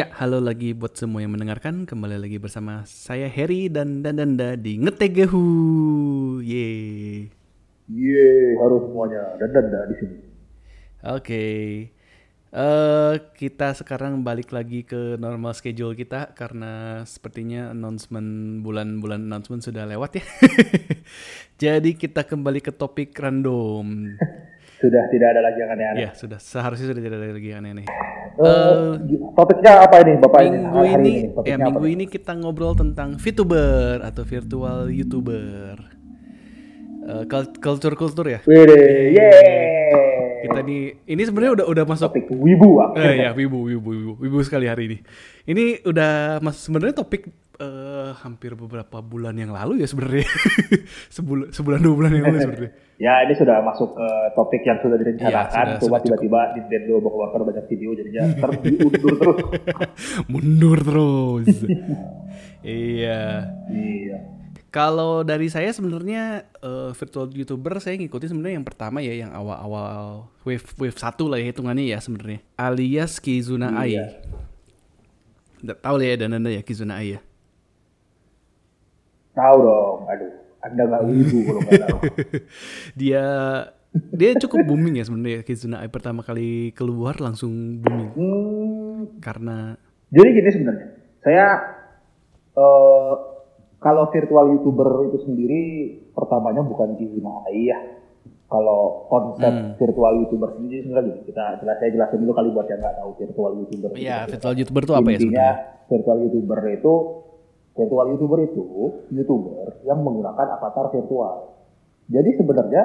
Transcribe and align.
Ya, 0.00 0.08
halo 0.16 0.40
lagi 0.40 0.72
buat 0.72 0.96
semua 0.96 1.20
yang 1.20 1.36
mendengarkan. 1.36 1.84
Kembali 1.84 2.16
lagi 2.16 2.40
bersama 2.40 2.88
saya 2.88 3.28
Harry 3.28 3.68
dan 3.68 4.00
Dandanda 4.00 4.56
di 4.56 4.80
Ngetegehu. 4.80 5.44
Yeay. 6.40 7.28
Yeay, 7.84 8.56
harus 8.56 8.80
semuanya. 8.88 9.36
Dandanda 9.36 9.92
di 9.92 9.94
sini. 10.00 10.16
Oke. 11.04 11.44
Eh, 12.48 13.14
kita 13.36 13.76
sekarang 13.76 14.24
balik 14.24 14.56
lagi 14.56 14.88
ke 14.88 15.20
normal 15.20 15.52
schedule 15.52 15.92
kita 15.92 16.32
karena 16.32 17.04
sepertinya 17.04 17.76
announcement 17.76 18.64
bulan-bulan 18.64 19.28
announcement 19.28 19.60
sudah 19.60 19.84
lewat 19.84 20.16
ya. 20.16 20.24
Jadi 21.68 21.92
kita 22.00 22.24
kembali 22.24 22.64
ke 22.64 22.72
topik 22.72 23.12
random. 23.20 24.16
Sudah 24.80 25.04
tidak 25.06 25.28
ada 25.30 25.40
lagi 25.44 25.58
yang 25.60 25.70
aneh-aneh. 25.70 26.00
Ya, 26.00 26.10
sudah. 26.12 26.40
Seharusnya 26.40 26.88
sudah 26.88 27.02
tidak 27.02 27.18
ada 27.20 27.30
lagi 27.30 27.48
yang 27.48 27.60
aneh-aneh. 27.60 27.84
Eh, 28.32 28.92
topiknya 29.34 29.84
apa 29.84 29.96
ini, 30.00 30.12
Bapak 30.16 30.40
ini? 30.40 30.56
Minggu 30.56 30.72
Hari 30.72 30.92
ini, 30.96 31.12
Topiknya 31.28 31.52
ya 31.52 31.56
apa 31.60 31.68
minggu 31.76 31.86
ini 31.86 32.04
kita 32.08 32.32
ngobrol 32.32 32.72
tentang 32.72 33.08
VTuber 33.14 34.00
atau 34.00 34.22
virtual 34.24 34.88
YouTuber. 34.88 35.74
Eh, 37.00 37.22
kul- 37.26 37.56
Kultur-kultur 37.56 38.26
ya. 38.26 38.40
Wede, 38.42 38.80
yeay. 39.12 39.68
Kita 40.40 40.64
nih, 40.64 41.04
ini 41.04 41.22
sebenarnya 41.22 41.52
udah 41.60 41.66
udah 41.68 41.84
masuk. 41.84 42.08
Topik 42.08 42.32
wibu 42.32 42.80
ah. 42.80 42.96
Eh 42.96 43.20
ya, 43.20 43.36
wibu, 43.36 43.68
wibu, 43.68 43.88
wibu, 43.92 44.12
wibu 44.16 44.38
sekali 44.40 44.64
hari 44.64 44.88
ini. 44.88 44.98
Ini 45.44 45.84
udah 45.84 46.40
mas 46.40 46.56
sebenarnya 46.56 46.96
topik 46.96 47.28
eh, 47.60 48.10
hampir 48.16 48.56
beberapa 48.56 49.04
bulan 49.04 49.36
yang 49.36 49.52
lalu 49.52 49.84
ya 49.84 49.86
sebenarnya. 49.86 50.24
sebulan, 51.16 51.52
sebulan 51.52 51.78
dua 51.78 51.92
bulan 51.92 52.10
yang 52.16 52.24
lalu 52.24 52.38
sebenarnya. 52.40 52.72
Ya, 53.00 53.24
ini 53.24 53.32
sudah 53.32 53.64
masuk 53.64 53.96
ke 53.96 54.08
topik 54.36 54.60
yang 54.60 54.76
sudah 54.84 55.00
Iya, 55.00 55.02
direncanakan. 55.08 55.66
Coba 55.80 55.80
sudah 55.80 56.00
tiba-tiba 56.04 56.40
Nintendo 56.52 57.00
mengeluarkan 57.00 57.40
banyak 57.48 57.64
video 57.72 57.96
jadinya 57.96 58.28
terundur 58.36 58.92
terus. 59.00 59.40
Mundur 60.30 60.78
terus. 60.84 61.48
iya. 62.60 63.48
Iya. 63.72 64.18
Kalau 64.68 65.24
dari 65.24 65.48
saya 65.48 65.72
sebenarnya 65.72 66.44
eh, 66.60 66.92
virtual 66.92 67.32
youtuber 67.32 67.80
saya 67.80 67.96
ngikutin 67.96 68.36
sebenarnya 68.36 68.60
yang 68.60 68.68
pertama 68.68 69.00
ya 69.00 69.16
yang 69.16 69.32
awal-awal 69.32 70.28
wave 70.44 70.62
wave 70.76 70.94
satu 70.94 71.26
lah 71.26 71.40
ya 71.40 71.50
hitungannya 71.50 71.88
ya 71.88 71.98
sebenarnya 72.04 72.44
alias 72.60 73.16
Kizuna 73.16 73.80
Ai. 73.80 73.96
Iya. 73.96 74.06
Nggak 75.64 75.78
tahu 75.80 75.94
lah 75.96 76.06
ya 76.06 76.16
dan 76.20 76.36
anda 76.36 76.52
ya 76.52 76.60
Kizuna 76.60 77.00
Ai 77.00 77.16
ya. 77.16 77.20
Tahu 79.32 79.56
dong. 79.58 79.98
Aduh, 80.04 80.29
Anda 80.60 80.82
nggak 80.84 81.02
wibu 81.04 81.38
kalau 81.42 81.60
nggak 81.60 81.80
tahu. 81.82 81.98
dia 83.00 83.24
dia 84.12 84.30
cukup 84.36 84.60
booming 84.64 84.94
ya 84.94 85.04
sebenarnya 85.04 85.42
Kizuna 85.42 85.82
Ai 85.82 85.88
pertama 85.88 86.22
kali 86.22 86.70
keluar 86.72 87.18
langsung 87.18 87.80
booming 87.80 88.10
Hmm, 88.12 88.98
karena 89.18 89.74
Jadi 90.08 90.28
gini 90.32 90.50
sebenarnya, 90.50 90.86
saya 91.18 91.46
eh 92.52 93.14
kalau 93.80 94.04
virtual 94.10 94.46
youtuber 94.52 94.88
itu 95.06 95.24
sendiri 95.24 95.60
pertamanya 96.10 96.60
bukan 96.60 96.94
Kizuna 96.94 97.46
AI 97.46 97.60
ya. 97.66 97.78
Kalau 98.44 99.06
konsep 99.06 99.46
Hmm. 99.46 99.72
virtual 99.74 100.12
youtuber 100.20 100.50
sendiri 100.52 100.82
sebenarnya 100.82 101.22
kita 101.22 101.44
jelas 101.58 101.76
saya 101.78 101.90
jelasin 101.90 102.18
dulu 102.20 102.32
kali 102.32 102.50
buat 102.50 102.66
yang 102.66 102.78
nggak 102.78 102.96
tahu 102.96 103.10
virtual 103.16 103.52
youtuber. 103.56 103.90
itu 103.90 104.02
ya 104.02 104.16
seperti 104.20 104.30
virtual 104.34 104.54
youtuber 104.56 104.82
itu 104.82 104.92
apa 104.92 105.08
ya 105.08 105.18
sebenarnya? 105.18 105.54
virtual 105.86 106.18
youtuber 106.20 106.58
itu 106.68 106.94
virtual 107.80 108.12
youtuber 108.12 108.44
itu 108.44 108.64
youtuber 109.08 109.80
yang 109.88 110.04
menggunakan 110.04 110.60
avatar 110.60 110.92
virtual. 110.92 111.56
Jadi 112.12 112.36
sebenarnya 112.36 112.82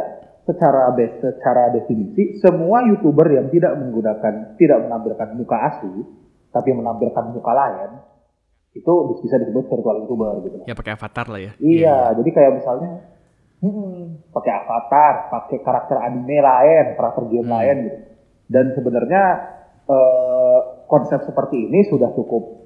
secara 0.47 0.93
base, 0.95 1.19
secara 1.19 1.73
definisi 1.75 2.39
semua 2.39 2.85
youtuber 2.87 3.27
yang 3.27 3.51
tidak 3.51 3.75
menggunakan 3.75 4.55
tidak 4.55 4.79
menampilkan 4.87 5.35
muka 5.35 5.57
asli 5.73 6.05
tapi 6.55 6.69
menampilkan 6.71 7.35
muka 7.35 7.51
lain 7.51 7.91
itu 8.75 8.91
bisa 9.23 9.35
disebut 9.39 9.67
virtual 9.67 10.03
youtuber 10.03 10.39
gitu. 10.47 10.57
Ya 10.67 10.75
pakai 10.75 10.95
avatar 10.95 11.25
lah 11.31 11.39
ya. 11.39 11.51
Iya, 11.59 11.97
jadi 12.19 12.29
kayak 12.31 12.51
misalnya 12.59 12.91
hmm, 13.63 14.31
pakai 14.35 14.51
avatar, 14.63 15.13
pakai 15.31 15.57
karakter 15.63 15.97
anime 15.99 16.37
lain, 16.43 16.85
karakter 16.99 17.23
game 17.31 17.47
Hmm. 17.47 17.55
lain 17.55 17.77
gitu. 17.87 17.99
Dan 18.45 18.65
sebenarnya 18.77 19.23
eh, 19.89 20.59
konsep 20.85 21.23
seperti 21.25 21.65
ini 21.65 21.87
sudah 21.89 22.13
cukup 22.13 22.64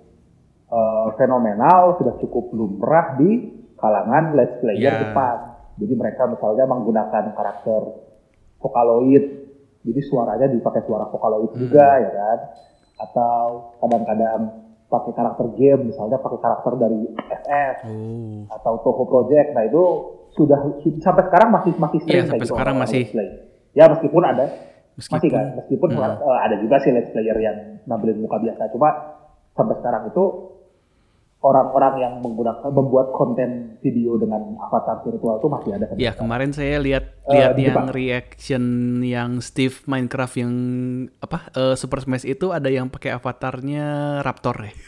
eh, 1.10 1.16
fenomenal, 1.16 1.98
sudah 1.98 2.14
cukup 2.18 2.52
lumrah 2.52 3.16
di 3.16 3.50
kalangan 3.76 4.34
let's 4.34 4.60
player 4.60 4.78
Iya. 4.88 5.02
Jepang. 5.02 5.40
Jadi 5.76 5.94
mereka 5.96 6.28
misalnya 6.28 6.66
menggunakan 6.66 7.24
karakter 7.32 7.82
Vocaloid, 8.58 9.24
jadi 9.82 10.02
suaranya 10.04 10.48
dipakai 10.48 10.84
suara 10.84 11.08
Vocaloid 11.08 11.50
Hmm. 11.50 11.60
juga 11.60 11.88
ya 11.98 12.12
kan? 12.12 12.40
Atau 13.00 13.40
kadang-kadang 13.80 14.42
pakai 14.86 15.12
karakter 15.14 15.48
game, 15.56 15.82
misalnya 15.88 16.18
pakai 16.18 16.38
karakter 16.38 16.74
dari 16.76 17.00
FF 17.16 17.76
Oh. 17.88 18.42
atau 18.52 18.74
Toho 18.82 19.04
Project. 19.06 19.54
Nah 19.54 19.64
itu 19.64 19.84
sudah 20.30 20.60
su- 20.78 21.00
sampai 21.00 21.24
sekarang 21.24 21.50
masih 21.50 21.72
masih 21.74 22.00
Iya, 22.00 22.06
sering 22.06 22.26
sampai 22.28 22.40
gitu 22.42 22.52
sekarang 22.52 22.76
masih. 22.76 23.04
Ya 23.72 23.86
meskipun 23.88 24.22
ada 24.22 24.46
masih 24.92 25.00
Meskipun 25.00 25.32
kan, 25.32 25.46
meskipun 25.56 25.90
Hmm. 25.96 26.04
eh, 26.20 26.40
ada 26.44 26.56
juga 26.60 26.76
sih 26.78 26.92
let's 26.92 27.08
player 27.10 27.38
yang 27.40 27.58
nampilin 27.86 28.20
muka 28.20 28.36
biasa. 28.38 28.68
Cuma 28.70 28.90
sampai 29.54 29.80
sekarang 29.80 30.12
itu 30.12 30.24
orang-orang 31.40 31.94
yang 31.98 32.14
menggunakan 32.20 32.68
membuat 32.68 33.12
konten 33.12 33.80
video 33.80 34.16
dengan 34.16 34.60
avatar 34.60 35.00
virtual 35.02 35.40
itu 35.40 35.48
masih 35.48 35.72
ada. 35.72 35.86
sampai 35.86 35.96
Ya 35.98 36.12
sekarang. 36.12 36.20
kemarin 36.22 36.52
saya 36.52 36.76
lihat 36.78 37.04
Eh, 37.24 37.34
lihat 37.34 37.52
di 37.56 37.64
yang 37.64 37.88
reaction 37.90 38.64
yang 39.00 39.32
Steve 39.40 39.80
Minecraft 39.86 40.36
yang 40.36 40.54
apa 41.18 41.48
eh, 41.50 41.76
Super 41.76 42.00
Smash 42.02 42.26
itu 42.26 42.50
ada 42.50 42.68
yang 42.68 42.88
pakai 42.88 43.14
avatarnya 43.14 43.88
Raptor 44.20 44.56
ya. 44.62 44.72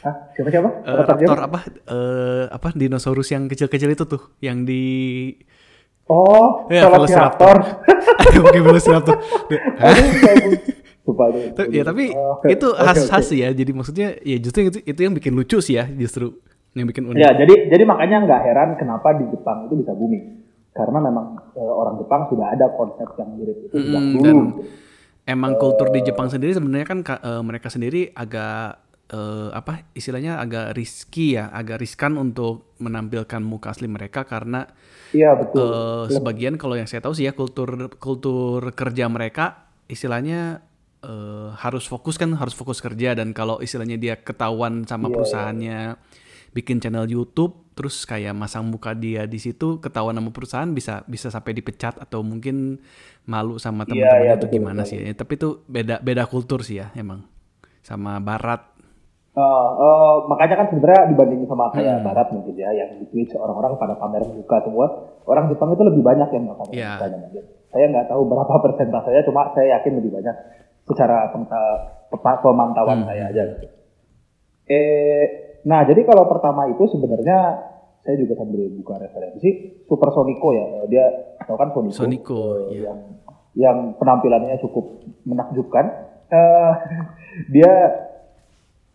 Hah? 0.00 0.14
Siapa-siapa? 0.32 0.68
Eh, 0.80 0.88
Avatar 0.88 1.12
Raptor 1.12 1.36
siapa? 1.36 1.46
apa 1.46 1.60
eh, 1.90 2.44
apa 2.48 2.68
dinosaurus 2.72 3.28
yang 3.28 3.44
kecil-kecil 3.46 3.90
itu 3.90 4.04
tuh 4.06 4.22
yang 4.38 4.62
di 4.62 4.82
Oh, 6.06 6.66
Ya, 6.66 6.86
Velociraptor. 6.86 7.54
ada 8.20 8.38
pakai 8.40 8.60
Velociraptor. 8.60 9.14
Lupa 11.00 11.32
ya 11.72 11.82
tapi 11.82 12.12
Oh, 12.12 12.36
oke. 12.38 12.46
itu 12.48 12.68
Oke, 12.70 12.84
khas 12.84 12.98
oke. 13.02 13.10
khas 13.10 13.28
ya. 13.32 13.48
Jadi 13.50 13.70
maksudnya 13.72 14.08
ya 14.20 14.36
justru 14.36 14.68
itu, 14.68 14.78
itu 14.84 15.00
yang 15.00 15.14
bikin 15.16 15.32
lucu 15.32 15.58
sih 15.58 15.80
ya 15.80 15.88
justru 15.88 16.36
yang 16.76 16.86
bikin 16.86 17.08
unik. 17.08 17.18
Ya, 17.18 17.30
jadi 17.34 17.54
jadi 17.66 17.82
makanya 17.82 18.16
nggak 18.28 18.40
heran 18.46 18.68
kenapa 18.76 19.16
di 19.16 19.24
Jepang 19.32 19.66
itu 19.66 19.74
bisa 19.80 19.90
booming. 19.90 20.44
Karena 20.70 21.02
memang 21.02 21.26
eh, 21.56 21.72
orang 21.72 21.98
Jepang 21.98 22.30
sudah 22.30 22.46
ada 22.52 22.70
konsep 22.76 23.08
yang 23.18 23.34
mirip 23.34 23.58
itu 23.58 23.74
sejak 23.74 24.02
Mm, 24.06 24.14
dulu. 24.14 24.22
dan 24.22 24.36
emang 25.26 25.52
kultur 25.56 25.90
di 25.90 26.00
Jepang 26.00 26.30
sendiri 26.30 26.54
sebenarnya 26.54 26.86
kan 26.86 27.00
ka- 27.02 27.18
eh, 27.20 27.42
mereka 27.42 27.68
sendiri 27.68 28.12
agak 28.14 28.78
eh, 29.10 29.48
apa 29.50 29.90
istilahnya 29.92 30.38
agak 30.38 30.78
risky 30.78 31.34
ya, 31.34 31.50
agak 31.50 31.82
riskan 31.82 32.14
untuk 32.14 32.76
menampilkan 32.78 33.42
muka 33.42 33.74
asli 33.74 33.90
mereka 33.90 34.22
karena 34.22 34.70
Iya 35.10 35.34
betul. 35.34 35.66
eh, 35.66 36.04
sebagian 36.08 36.54
kalau 36.54 36.78
yang 36.78 36.86
saya 36.86 37.02
tahu 37.02 37.18
sih 37.18 37.26
ya 37.26 37.34
kultur 37.34 37.90
kultur 37.98 38.70
kerja 38.70 39.10
mereka 39.10 39.66
istilahnya 39.90 40.62
eh, 41.02 41.48
harus 41.54 41.84
fokus 41.84 42.14
kan 42.14 42.32
harus 42.32 42.52
fokus 42.52 42.78
kerja 42.78 43.12
dan 43.12 43.32
kalau 43.32 43.58
istilahnya 43.58 43.96
dia 43.96 44.14
ketahuan 44.16 44.84
sama 44.84 45.08
perusahaannya 45.08 45.96
bikin 46.50 46.78
channel 46.78 47.06
YouTube 47.06 47.54
terus 47.72 48.02
kayak 48.04 48.34
masang 48.34 48.66
muka 48.66 48.92
dia 48.92 49.24
di 49.24 49.38
situ 49.38 49.78
ketahuan 49.78 50.12
sama 50.12 50.30
perusahaan 50.30 50.68
bisa 50.68 51.00
bisa 51.06 51.30
sampai 51.30 51.54
dipecat 51.54 51.96
atau 51.96 52.20
mungkin 52.20 52.82
malu 53.24 53.56
sama 53.56 53.86
Iya, 53.86 53.88
teman-temannya 53.88 54.20
iya, 54.20 54.34
itu 54.34 54.44
betul, 54.44 54.54
gimana 54.58 54.82
betul. 54.82 54.90
sih 54.90 54.98
ya. 55.00 55.14
tapi 55.14 55.32
itu 55.34 55.48
beda 55.64 55.94
beda 56.00 56.22
kultur 56.26 56.60
sih 56.60 56.76
ya 56.78 56.90
emang 56.92 57.24
sama 57.80 58.18
barat 58.18 58.66
Eh, 59.30 59.68
eh, 59.78 60.14
makanya 60.26 60.54
kan 60.58 60.66
sebenarnya 60.74 61.06
dibandingin 61.06 61.46
sama 61.46 61.70
Hmm. 61.70 61.78
kayak 61.78 62.02
Barat 62.02 62.34
mungkin 62.34 62.50
ya, 62.58 62.66
yang 62.74 62.98
di 62.98 63.06
Twitch 63.06 63.30
orang-orang 63.38 63.78
pada 63.78 63.94
pamer 63.94 64.26
muka 64.26 64.58
semua. 64.58 64.90
Orang 65.22 65.46
Jepang 65.46 65.70
itu 65.70 65.86
lebih 65.86 66.02
banyak 66.02 66.28
yang 66.34 66.50
pamer 66.50 66.74
Iya. 66.74 66.90
mukanya 66.98 67.18
mungkin. 67.22 67.42
Saya 67.70 67.84
nggak 67.94 68.06
tahu 68.10 68.22
berapa 68.26 68.54
persentasenya, 68.66 69.22
cuma 69.22 69.54
saya 69.54 69.78
yakin 69.78 69.92
lebih 70.02 70.10
banyak 70.18 70.34
secara 70.90 71.30
pemantauan 72.42 73.02
Hmm. 73.02 73.08
saya 73.08 73.30
aja. 73.30 73.42
gitu. 73.54 73.66
Eh, 74.66 75.24
nah 75.62 75.82
jadi 75.82 76.02
kalau 76.02 76.26
pertama 76.26 76.66
itu 76.66 76.86
sebenarnya 76.86 77.38
saya 78.00 78.16
juga 78.16 78.32
sambil 78.34 78.64
buka 78.72 78.96
referensi 78.98 79.82
Super 79.84 80.08
Sonico 80.10 80.50
ya, 80.50 80.64
dia 80.86 81.04
tahu 81.40 81.56
kan 81.56 81.70
Sonico, 81.70 81.94
Sonico, 81.94 82.40
eh, 82.70 82.78
iya. 82.78 82.82
yang 82.88 82.98
yang 83.52 83.76
penampilannya 83.94 84.56
cukup 84.58 85.02
menakjubkan. 85.22 85.84
Eh, 86.28 86.72
dia 87.54 87.72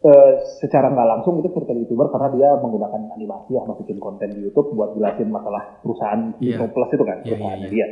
eh, 0.02 0.32
secara 0.58 0.88
nggak 0.90 1.10
langsung 1.10 1.38
itu 1.38 1.50
virtual 1.50 1.76
youtuber 1.78 2.08
karena 2.08 2.30
dia 2.32 2.50
menggunakan 2.56 3.12
animasi 3.12 3.54
ya 3.54 3.64
masukin 3.64 4.00
konten 4.00 4.32
di 4.32 4.40
YouTube 4.42 4.72
buat 4.72 4.96
jelasin 4.96 5.28
masalah 5.28 5.80
perusahaan 5.82 6.32
Iya. 6.40 6.56
Kino 6.58 6.68
Plus 6.72 6.90
itu 6.90 7.04
kan 7.04 7.18
Iya, 7.20 7.36
perusahaannya 7.36 7.68
iya, 7.68 7.74
dia. 7.74 7.88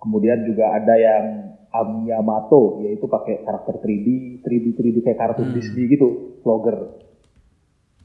Kemudian 0.00 0.38
juga 0.42 0.66
ada 0.72 0.94
yang 0.96 1.24
Am 1.72 2.04
Yamato 2.04 2.84
yaitu 2.84 3.08
pakai 3.08 3.42
karakter 3.42 3.80
3D, 3.80 4.40
3D 4.44 4.66
3D 4.76 4.96
kayak 5.02 5.18
kartun 5.18 5.50
Hmm. 5.50 5.56
Disney 5.56 5.88
gitu, 5.88 6.38
vlogger. 6.44 7.00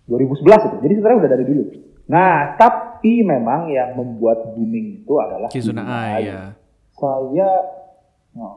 2011 0.07 0.71
itu. 0.71 0.75
Jadi 0.87 0.93
sebenarnya 0.95 1.19
udah 1.19 1.31
dari 1.35 1.45
dulu. 1.45 1.63
Nah, 2.07 2.55
tapi 2.55 3.19
memang 3.27 3.67
yang 3.67 3.99
membuat 3.99 4.55
booming 4.55 5.03
itu 5.03 5.13
adalah 5.19 5.51
Kizuna 5.51 5.83
Ai 5.83 6.31
ya 6.31 6.55
Saya 6.95 7.49
oh, 8.39 8.55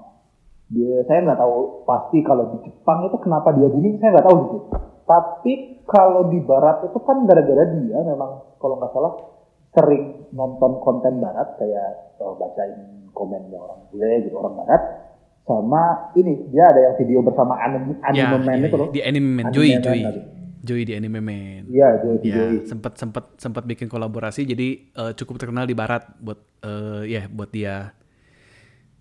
dia 0.71 1.03
saya 1.11 1.27
nggak 1.27 1.41
tahu 1.43 1.83
pasti 1.83 2.23
kalau 2.23 2.55
di 2.55 2.71
Jepang 2.71 3.11
itu 3.11 3.19
kenapa 3.19 3.51
dia 3.59 3.67
booming 3.67 3.99
saya 3.99 4.15
nggak 4.15 4.27
tahu 4.31 4.37
gitu 4.39 4.59
tapi 5.03 5.83
kalau 5.91 6.31
di 6.31 6.39
Barat 6.39 6.87
itu 6.87 6.99
kan 7.03 7.27
gara-gara 7.27 7.67
dia 7.75 7.99
memang 8.07 8.55
kalau 8.63 8.79
nggak 8.79 8.95
salah 8.95 9.13
sering 9.75 10.31
nonton 10.31 10.79
konten 10.79 11.19
Barat 11.19 11.59
kayak 11.59 12.15
oh, 12.23 12.39
bacain 12.39 13.00
komennya 13.11 13.57
orang 13.57 13.81
bule 13.87 14.13
gitu 14.23 14.35
orang 14.35 14.55
Barat 14.57 14.83
sama 15.41 15.83
ini 16.15 16.47
dia 16.49 16.65
ada 16.65 16.81
yang 16.81 16.95
video 16.97 17.21
bersama 17.21 17.59
anime 17.59 17.99
anime 18.01 18.17
Ya, 18.17 18.39
man 18.39 18.57
iya, 18.57 18.67
itu 18.67 18.77
loh 18.77 18.89
Di 18.89 19.01
Anime 19.01 19.31
Man, 19.33 19.45
Anime 19.45 19.55
Joey, 19.55 19.71
Man 19.71 19.83
Joey. 19.83 20.03
tadi. 20.03 20.21
Joey 20.61 20.83
di 20.85 20.93
Anime 20.93 21.21
Man. 21.21 21.63
iya 21.67 21.89
Joey 21.99 22.17
Ya, 22.21 22.35
Joey. 22.37 22.57
sempat 22.65 22.93
sempat 22.95 23.25
sempat 23.35 23.65
bikin 23.65 23.87
kolaborasi 23.87 24.45
jadi 24.45 24.69
eh, 24.93 25.13
cukup 25.15 25.39
terkenal 25.39 25.65
di 25.65 25.73
barat 25.73 26.07
buat 26.19 26.39
eh, 26.61 27.03
ya 27.09 27.23
buat 27.27 27.49
dia. 27.49 27.97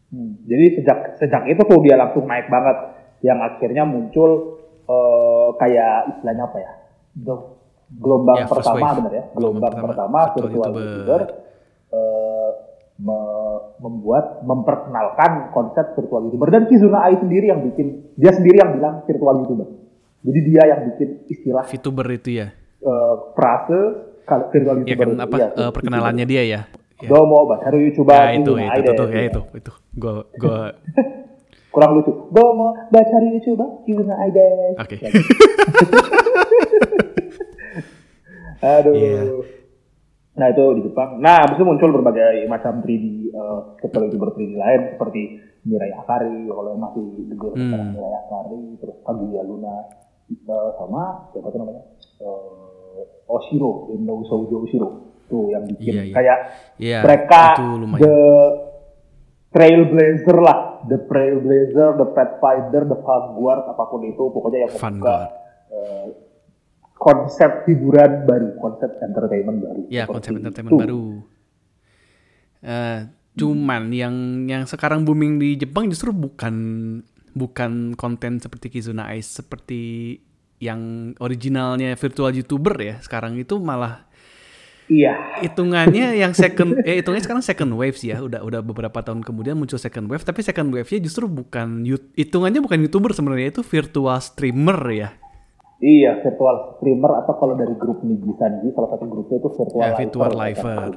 Hmm, 0.09 0.41
Jadi 0.41 0.65
sejak 0.75 0.97
sejak 1.15 1.45
itu 1.45 1.61
tuh 1.61 1.85
dia 1.85 1.93
langsung 1.93 2.25
naik 2.25 2.49
banget, 2.49 2.77
yang 3.21 3.37
akhirnya 3.39 3.85
muncul 3.85 4.57
eh, 4.83 5.47
kayak 5.55 6.09
istilahnya 6.09 6.49
apa 6.49 6.57
ya, 6.57 6.71
Gel- 7.15 7.53
gelombang 7.91 8.37
Ya, 8.39 8.45
pertama 8.47 8.87
benar 8.95 9.13
ya, 9.13 9.23
Gelombang 9.29 9.69
gelombang 9.69 9.85
pertama, 9.85 10.19
pertama 10.25 10.49
virtual 10.49 10.71
YouTuber. 10.73 11.21
Membuat 13.77 14.43
memperkenalkan 14.43 15.49
konsep 15.49 15.95
virtual 15.95 16.27
youtuber 16.27 16.49
dan 16.49 16.67
Kizuna 16.67 16.99
Ai 17.01 17.15
sendiri 17.15 17.47
yang 17.47 17.63
bikin 17.63 18.11
dia 18.13 18.29
sendiri 18.29 18.59
yang 18.59 18.75
bilang 18.75 19.01
virtual 19.03 19.39
youtuber. 19.39 19.67
Jadi 20.19 20.39
dia 20.43 20.63
yang 20.67 20.81
bikin 20.85 21.09
istilah 21.25 21.63
VTuber 21.63 22.07
itu 22.11 22.29
ya. 22.35 22.51
eh, 22.79 23.15
frase 23.33 23.79
kalau 24.23 24.51
virtual 24.51 24.83
Ya 24.83 24.93
youtuber. 24.93 24.99
kan 24.99 25.09
itu, 25.09 25.23
apa 25.23 25.35
iya, 25.37 25.47
eh, 25.49 25.71
perkenalannya 25.71 26.25
dia 26.25 26.43
ya. 26.43 26.61
Ya, 26.99 27.07
Domo, 27.07 27.47
baru 27.47 27.79
YouTuber 27.79 28.11
Ya, 28.11 28.35
itu 28.35 28.51
itu 28.51 28.79
tuh, 28.83 28.93
tuh, 28.93 29.07
ya 29.07 29.21
itu 29.25 29.41
itu. 29.53 29.71
Gua 29.95 30.11
gua 30.35 30.59
kurang 31.73 31.91
lucu. 31.95 32.11
Domo, 32.29 32.75
baca 32.85 33.15
di 33.17 33.27
YouTube, 33.31 33.63
Kizuna 33.85 34.15
Ai 34.17 34.29
deh. 34.29 34.75
Oke. 34.75 34.95
Ya, 34.99 35.09
Aduh. 38.83 38.91
Iya. 38.99 39.21
Nah 40.39 40.47
itu 40.47 40.63
di 40.79 40.81
Jepang. 40.87 41.19
Nah 41.19 41.43
habis 41.43 41.59
itu 41.59 41.67
muncul 41.67 41.91
berbagai 41.91 42.47
macam 42.47 42.79
3D 42.79 43.05
uh, 43.29 43.75
ketua 43.75 44.07
youtuber 44.07 44.31
3D 44.31 44.55
lain 44.55 44.81
seperti 44.95 45.21
Mirai 45.67 45.91
Akari 45.91 46.47
kalau 46.47 46.71
yang 46.71 46.79
masih 46.79 47.03
digelar 47.27 47.53
Hmm. 47.53 47.63
sekarang 47.67 47.89
Mirai 47.91 48.13
Akari, 48.23 48.61
terus 48.79 48.97
Kaguya 49.03 49.41
Luna, 49.43 49.75
uh, 50.47 50.69
sama 50.79 51.03
siapa 51.29 51.47
tuh 51.51 51.59
namanya 51.59 51.83
uh, 52.23 53.03
Oshiro, 53.27 53.91
Indo 53.91 54.23
Soujo 54.23 54.63
Oshiro 54.63 54.89
tuh 55.27 55.51
yang 55.51 55.67
bikin 55.67 55.93
Iya, 55.93 56.01
iya. 56.01 56.13
kayak 56.15 56.37
Iya, 56.79 56.99
mereka 57.03 57.41
the 57.99 58.17
trailblazer 59.49 60.37
lah, 60.39 60.59
the 60.85 60.97
trailblazer, 61.05 61.97
the 61.97 62.07
pathfinder, 62.13 62.85
the 62.85 62.97
vanguard 62.97 63.65
apa 63.65 63.83
pun 63.85 64.01
itu 64.05 64.23
pokoknya 64.29 64.65
yang 64.65 64.71
membuka 64.71 64.85
Vanguard. 64.87 65.29
Konsep 66.99 67.63
hiburan 67.65 68.27
baru, 68.27 68.59
konsep 68.59 68.91
entertainment 68.99 69.63
baru. 69.63 69.81
Ya, 69.87 70.03
konsep 70.03 70.35
entertainment 70.35 70.75
itu. 70.75 70.81
baru. 70.83 71.05
Eh, 72.59 72.99
cuman 73.39 73.83
yang 73.95 74.15
yang 74.51 74.67
sekarang 74.67 75.07
booming 75.07 75.39
di 75.39 75.55
Jepang 75.55 75.87
justru 75.87 76.11
bukan 76.11 76.55
bukan 77.31 77.95
konten 77.95 78.43
seperti 78.43 78.67
Kizuna 78.67 79.15
Ice 79.15 79.39
seperti 79.39 80.19
yang 80.59 81.15
originalnya 81.23 81.95
virtual 81.95 82.35
YouTuber 82.35 82.75
ya. 82.83 82.95
Sekarang 82.99 83.39
itu 83.39 83.55
malah 83.63 84.09
Iya, 84.89 85.45
hitungannya 85.45 86.11
yang 86.25 86.33
second 86.33 86.81
eh 86.81 86.99
hitungannya 86.99 87.23
sekarang 87.23 87.45
second 87.45 87.71
wave 87.77 87.95
sih 87.95 88.09
ya. 88.11 88.19
Udah 88.25 88.41
udah 88.41 88.59
beberapa 88.65 88.99
tahun 89.05 89.21
kemudian 89.21 89.55
muncul 89.55 89.77
second 89.77 90.09
wave, 90.09 90.25
tapi 90.25 90.41
second 90.41 90.73
wave-nya 90.73 90.99
justru 91.05 91.29
bukan 91.29 91.85
hitungannya 92.17 92.59
bukan 92.59 92.81
YouTuber 92.89 93.13
sebenarnya 93.13 93.53
itu 93.53 93.61
virtual 93.61 94.17
streamer 94.17 94.81
ya. 94.89 95.09
Iya 95.79 96.19
virtual 96.19 96.75
streamer 96.75 97.11
atau 97.17 97.33
kalau 97.35 97.55
dari 97.55 97.73
grup 97.73 98.03
Niji 98.03 98.35
Sanji 98.35 98.69
salah 98.71 98.91
satu 98.91 99.05
grupnya 99.05 99.39
itu 99.39 99.49
virtual 99.49 99.81
Ya, 99.81 99.95
virtual 99.95 100.29
sebut. 100.53 100.93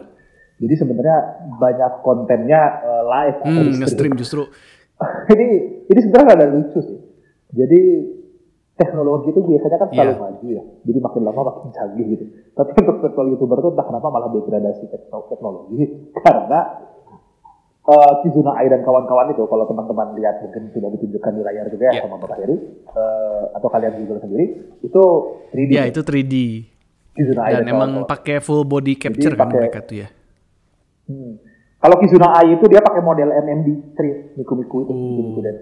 Jadi 0.59 0.75
sebenarnya 0.77 1.19
banyak 1.57 1.93
kontennya 2.01 2.61
eh, 2.81 3.03
live 3.03 3.39
atau 3.41 3.51
Hmm, 3.59 3.69
di 3.69 3.79
nge-stream 3.79 4.15
justru 4.15 4.43
ini 5.33 5.47
ini 5.87 6.01
sebenarnya 6.01 6.33
ada 6.35 6.47
lucu 6.49 6.79
sih. 6.79 6.99
Jadi 7.51 7.81
teknologi 8.73 9.29
itu 9.29 9.41
biasanya 9.41 9.77
kan 9.77 9.89
selalu 9.91 10.13
Iya. 10.13 10.19
maju 10.19 10.47
ya. 10.49 10.63
Jadi 10.83 10.99
makin 10.99 11.23
lama 11.23 11.41
makin 11.45 11.71
canggih 11.71 12.07
gitu. 12.09 12.25
Tapi 12.53 12.71
untuk 12.77 12.97
virtual 13.01 13.27
youtuber 13.29 13.59
itu 13.59 13.69
entah 13.71 13.87
kenapa 13.87 14.07
malah 14.09 14.31
degradasi 14.31 14.85
tekno- 14.87 15.27
teknologi 15.27 15.79
karena 16.25 16.61
eh 17.85 18.13
Kizuna 18.21 18.55
Ai 18.55 18.67
dan 18.67 18.81
kawan-kawan 18.81 19.31
itu 19.31 19.43
kalau 19.43 19.65
teman-teman 19.65 20.15
lihat 20.15 20.39
mungkin 20.41 20.71
sudah 20.71 20.87
ditunjukkan 20.89 21.33
di 21.33 21.43
layar 21.43 21.67
juga 21.67 21.85
ya 21.85 21.93
Iya. 21.93 22.03
sama 22.03 22.17
Bapak 22.17 22.39
Heri 22.39 22.57
eh, 22.87 23.43
atau 23.53 23.69
kalian 23.69 23.93
juga 23.99 24.21
sendiri 24.21 24.45
itu 24.81 25.03
3D. 25.51 25.71
ya 25.73 25.85
itu 25.85 26.01
3D. 26.01 26.35
Kizuna 27.13 27.41
Ai 27.43 27.53
Dan 27.55 27.67
emang 27.67 27.91
kawan-kawan. 27.99 28.09
pakai 28.09 28.37
full 28.39 28.63
body 28.63 28.95
capture 28.97 29.35
kan 29.35 29.49
mereka 29.49 29.83
tuh 29.83 29.97
ya. 29.99 30.09
Hmm. 31.05 31.43
Kalau 31.77 31.99
Kizuna 31.99 32.31
Ai 32.33 32.55
itu 32.55 32.65
dia 32.65 32.79
pakai 32.79 33.01
model 33.01 33.29
MMD 33.29 33.69
series 33.93 34.19
Miku 34.35 34.55
Miku 34.55 34.77
itu. 34.81 34.91
Oh. 34.91 34.97
Miku 34.97 35.23
Miku 35.25 35.41
Dan. 35.43 35.57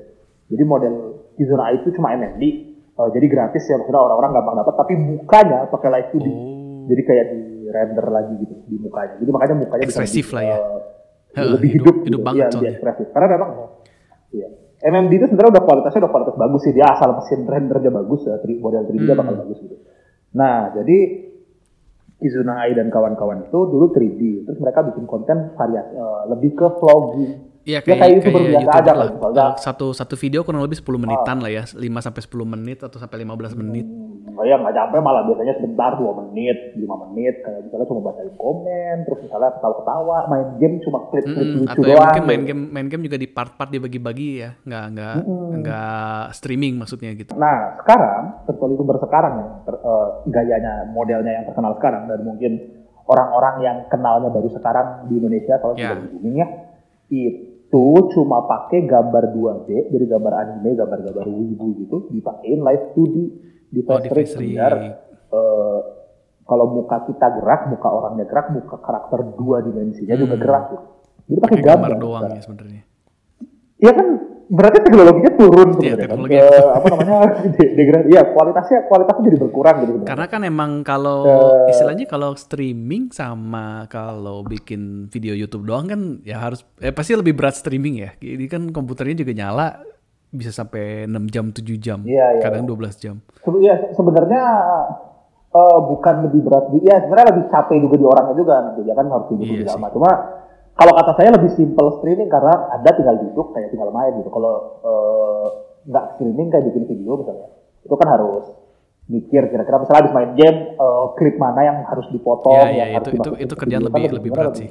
Jadi 0.46 0.62
model 0.62 0.94
Kizuna 1.34 1.62
Ai 1.66 1.80
itu 1.80 1.88
cuma 1.90 2.12
MMD. 2.12 2.44
eh, 2.92 3.08
jadi 3.10 3.26
gratis 3.26 3.64
ya 3.64 3.74
maksudnya 3.74 3.96
orang-orang 3.98 4.30
gampang 4.34 4.56
dapat. 4.58 4.74
Tapi 4.76 4.92
mukanya 4.94 5.58
pakai 5.66 5.88
live 5.90 6.08
2D. 6.12 6.28
Oh. 6.28 6.84
Jadi 6.84 7.02
kayak 7.02 7.24
di 7.26 7.40
render 7.66 8.06
lagi 8.06 8.34
gitu 8.36 8.54
di 8.62 8.76
mukanya. 8.76 9.14
Jadi 9.16 9.30
makanya 9.32 9.54
mukanya 9.56 9.82
Ekspresif 9.82 10.26
lah 10.30 10.44
ya. 10.44 10.54
eh, 10.54 10.78
Lebih 11.32 11.70
hidup- 11.70 11.70
hidup, 11.70 11.96
hidup 12.02 12.06
gitu. 12.10 12.18
banget 12.20 12.36
Iya, 12.36 12.44
lebih 12.44 12.54
soalnya. 12.56 12.72
ekspresif. 12.72 13.06
Karena 13.10 13.28
memang 13.30 13.50
iya. 14.30 14.48
MMD 14.80 15.12
itu 15.12 15.26
sebenarnya 15.26 15.52
udah 15.52 15.64
kualitasnya 15.64 16.00
udah 16.00 16.12
kualitas 16.12 16.36
bagus 16.36 16.60
sih. 16.62 16.72
Dia 16.72 16.86
asal 16.88 17.10
mesin 17.12 17.40
rendernya 17.44 17.92
bagus 17.92 18.20
ya, 18.24 18.34
3D 18.36 18.58
model 18.58 18.82
3D 18.82 19.02
nya 19.02 19.12
Hmm. 19.12 19.20
bakal 19.20 19.34
bagus 19.38 19.58
gitu. 19.60 19.76
Nah, 20.32 20.56
jadi 20.72 20.98
Kizuna 22.16 22.60
Ai 22.60 22.72
dan 22.72 22.88
kawan-kawan 22.88 23.44
itu 23.44 23.58
dulu 23.64 23.88
3D. 23.90 24.44
Terus 24.44 24.58
mereka 24.58 24.84
bikin 24.84 25.04
konten 25.04 25.52
variasi 25.54 25.92
eh, 25.92 26.22
lebih 26.28 26.52
ke 26.52 26.66
vlogging. 26.76 27.32
Iya 27.60 27.78
Ya, 27.78 27.84
kayak, 27.84 27.98
kayak 27.98 28.12
YouTuber 28.16 28.40
kayak 28.40 28.52
biasa 28.56 28.72
aja 28.74 28.92
lah. 28.92 29.06
misalnya. 29.10 29.44
Eh, 29.44 29.50
satu 29.60 29.86
satu 29.92 30.14
video 30.16 30.40
kurang 30.42 30.60
lebih 30.60 30.76
10 30.76 30.96
menitan 30.96 31.36
lah 31.38 31.50
ya, 31.50 31.64
5 31.68 31.76
sampai 32.00 32.20
10 32.20 32.48
menit 32.48 32.78
atau 32.80 32.96
sampai 32.96 33.16
15 33.20 33.52
menit. 33.54 33.84
Hmm, 33.84 34.40
ya 34.40 34.56
nggak 34.56 34.72
sampai 34.72 34.98
malah 34.98 35.22
biasanya 35.22 35.54
sebentar 35.54 35.92
2 35.94 36.08
menit, 36.18 36.56
5 36.74 36.96
menit. 37.04 37.34
Kayak 37.38 37.60
misalnya 37.62 37.86
cuma 37.86 38.00
bacain 38.02 38.32
komen, 38.34 38.96
terus 39.04 39.18
misalnya 39.20 39.50
ketawa-ketawa, 39.54 40.16
main 40.26 40.48
game 40.56 40.74
cuma 40.80 40.98
klip-klip 41.06 41.36
Mm-mm, 41.36 41.60
lucu 41.60 41.70
atau 41.70 41.84
ya 41.84 41.96
mungkin 42.00 42.24
main 42.24 42.42
game 42.42 42.62
main 42.70 42.88
game 42.88 43.02
juga 43.04 43.16
di 43.16 43.28
part-part 43.28 43.68
dibagi-bagi 43.68 44.28
ya, 44.40 44.50
nggak 44.58 44.84
nggak 44.90 45.14
nggak 45.60 46.22
streaming 46.32 46.74
maksudnya 46.74 47.12
gitu. 47.12 47.36
Nah, 47.36 47.76
sekarang, 47.76 48.40
virtual 48.44 48.70
youtuber 48.72 48.96
sekarang 48.98 49.32
yang 49.36 49.50
ter- 49.62 49.82
eh, 49.82 50.06
gayanya, 50.26 50.72
modelnya 50.88 51.32
yang 51.34 51.44
terkenal 51.44 51.76
sekarang 51.76 52.08
dan 52.08 52.24
mungkin 52.24 52.52
orang-orang 53.04 53.54
yang 53.60 53.76
kenalnya 53.86 54.32
baru 54.32 54.48
sekarang 54.48 55.04
di 55.06 55.18
Indonesia 55.18 55.58
kalau 55.58 55.74
Ya. 55.74 55.92
sudah 55.92 56.00
di 56.00 56.08
booming 56.10 56.36
ya, 56.36 56.48
itu 57.10 57.49
cuma 58.10 58.50
pakai 58.50 58.82
gambar 58.82 59.30
2D, 59.30 59.94
jadi 59.94 60.04
gambar 60.10 60.32
anime, 60.34 60.74
gambar-gambar 60.74 61.26
wibu 61.30 61.66
gitu, 61.86 61.96
dipakein 62.10 62.60
live 62.66 62.84
2D 62.98 63.16
di 63.70 63.80
Oh, 63.86 64.02
di 64.02 64.10
biar 64.50 64.74
eh, 65.30 65.80
kalau 66.42 66.66
muka 66.74 67.06
kita 67.06 67.30
gerak, 67.38 67.70
muka 67.70 67.86
orangnya 67.86 68.26
gerak, 68.26 68.50
muka 68.50 68.74
karakter 68.82 69.22
dua 69.38 69.62
dimensinya 69.62 70.18
juga 70.18 70.34
gerak 70.34 70.64
gitu. 70.74 70.86
Jadi 71.30 71.38
pakai 71.38 71.38
Hmm. 71.38 71.46
Pakai 71.46 71.58
gambar, 71.62 71.90
gambar 71.94 72.02
doang 72.02 72.22
sekarang. 72.26 72.34
ya 72.34 72.42
sebenarnya. 72.42 72.82
Iya 73.80 73.92
kan 73.94 74.08
berarti 74.50 74.82
teknologinya 74.82 75.32
turun 75.32 75.68
Iya, 75.70 75.94
sebenarnya 75.94 75.94
kan. 75.94 76.02
teknologi 76.02 76.34
Eh, 76.34 76.66
apa 76.68 76.86
namanya 76.88 77.16
de- 77.54 77.72
degrad 77.72 78.04
iya 78.04 78.22
kualitasnya 78.26 78.78
kualitasnya 78.84 79.22
jadi 79.24 79.38
berkurang 79.38 79.76
gitu. 79.80 79.92
Karena 80.02 80.26
kan 80.26 80.40
emang 80.42 80.70
kalau 80.82 81.22
Eh. 81.22 81.70
istilahnya 81.70 82.04
kalau 82.04 82.34
streaming 82.34 83.08
sama 83.10 83.86
kalau 83.86 84.42
bikin 84.42 84.82
video 85.06 85.32
YouTube 85.32 85.64
doang 85.64 85.86
kan 85.86 86.00
ya 86.20 86.36
harus 86.40 86.66
eh 86.76 86.90
pasti 86.90 87.14
lebih 87.14 87.32
berat 87.32 87.54
streaming 87.54 88.02
ya. 88.02 88.10
Jadi 88.16 88.44
kan 88.44 88.62
komputernya 88.68 89.16
juga 89.16 89.32
nyala 89.32 89.66
bisa 90.28 90.50
sampai 90.52 91.04
6 91.04 91.26
jam 91.26 91.50
7 91.50 91.74
jam, 91.76 91.98
Iya, 92.02 92.26
iya, 92.32 92.40
kadang 92.40 92.62
12 92.64 92.94
jam. 92.96 93.18
Se- 93.36 93.60
iya, 93.60 93.90
sebenarnya 93.90 94.42
eh, 95.50 95.78
bukan 95.84 96.14
lebih 96.24 96.40
berat 96.44 96.64
ya 96.76 96.98
sebenarnya 97.00 97.28
lebih 97.28 97.44
capek 97.48 97.76
juga 97.80 97.96
di 97.96 98.06
orangnya 98.06 98.34
juga 98.34 98.54
gitu 98.68 98.80
ya 98.84 98.94
kan 98.94 99.06
harus 99.06 99.26
duduk 99.28 99.42
Iya 99.42 99.52
lebih 99.52 99.66
sih. 99.66 99.74
lama. 99.74 99.86
Cuma 99.90 100.10
kalau 100.74 100.92
kata 100.94 101.12
saya 101.14 101.30
lebih 101.34 101.50
simple 101.52 101.98
streaming 101.98 102.28
karena 102.28 102.72
Anda 102.72 102.90
tinggal 102.92 103.16
duduk 103.20 103.52
kayak 103.52 103.70
tinggal 103.70 103.90
main 103.90 104.16
gitu. 104.16 104.28
Kalau 104.28 104.52
eh, 104.80 105.46
nggak 105.86 106.04
streaming 106.14 106.48
kayak 106.48 106.64
bikin 106.68 106.84
video 106.86 107.16
misalnya, 107.16 107.48
itu 107.80 107.94
kan 107.94 108.08
harus 108.08 108.44
mikir 109.10 109.42
kira-kira 109.50 109.82
misalnya 109.82 110.00
habis 110.06 110.14
main 110.14 110.30
game 110.34 110.58
eh, 110.74 111.04
klip 111.16 111.36
mana 111.36 111.60
yang 111.62 111.78
harus 111.84 112.06
dipotong, 112.08 112.54
Iya, 112.54 112.68
iya, 112.70 112.84
yang 112.86 112.90
harus 112.96 113.06
itu- 113.06 113.10
itu- 113.10 113.22
dimasukin 113.24 113.44
itu 113.44 113.54
ke 113.54 113.60
kerjaan 113.60 113.80
video, 113.80 113.90
kan 113.90 113.98
lebih- 114.00 114.16
lebih 114.16 114.30
berat 114.32 114.52
sih. 114.54 114.70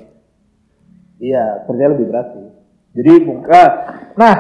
Iya, 1.20 1.44
kerjanya 1.68 1.92
lebih 1.94 2.08
berat 2.08 2.28
sih. 2.32 2.46
Jadi 2.90 3.12
buka. 3.22 3.64
Nah, 4.16 4.36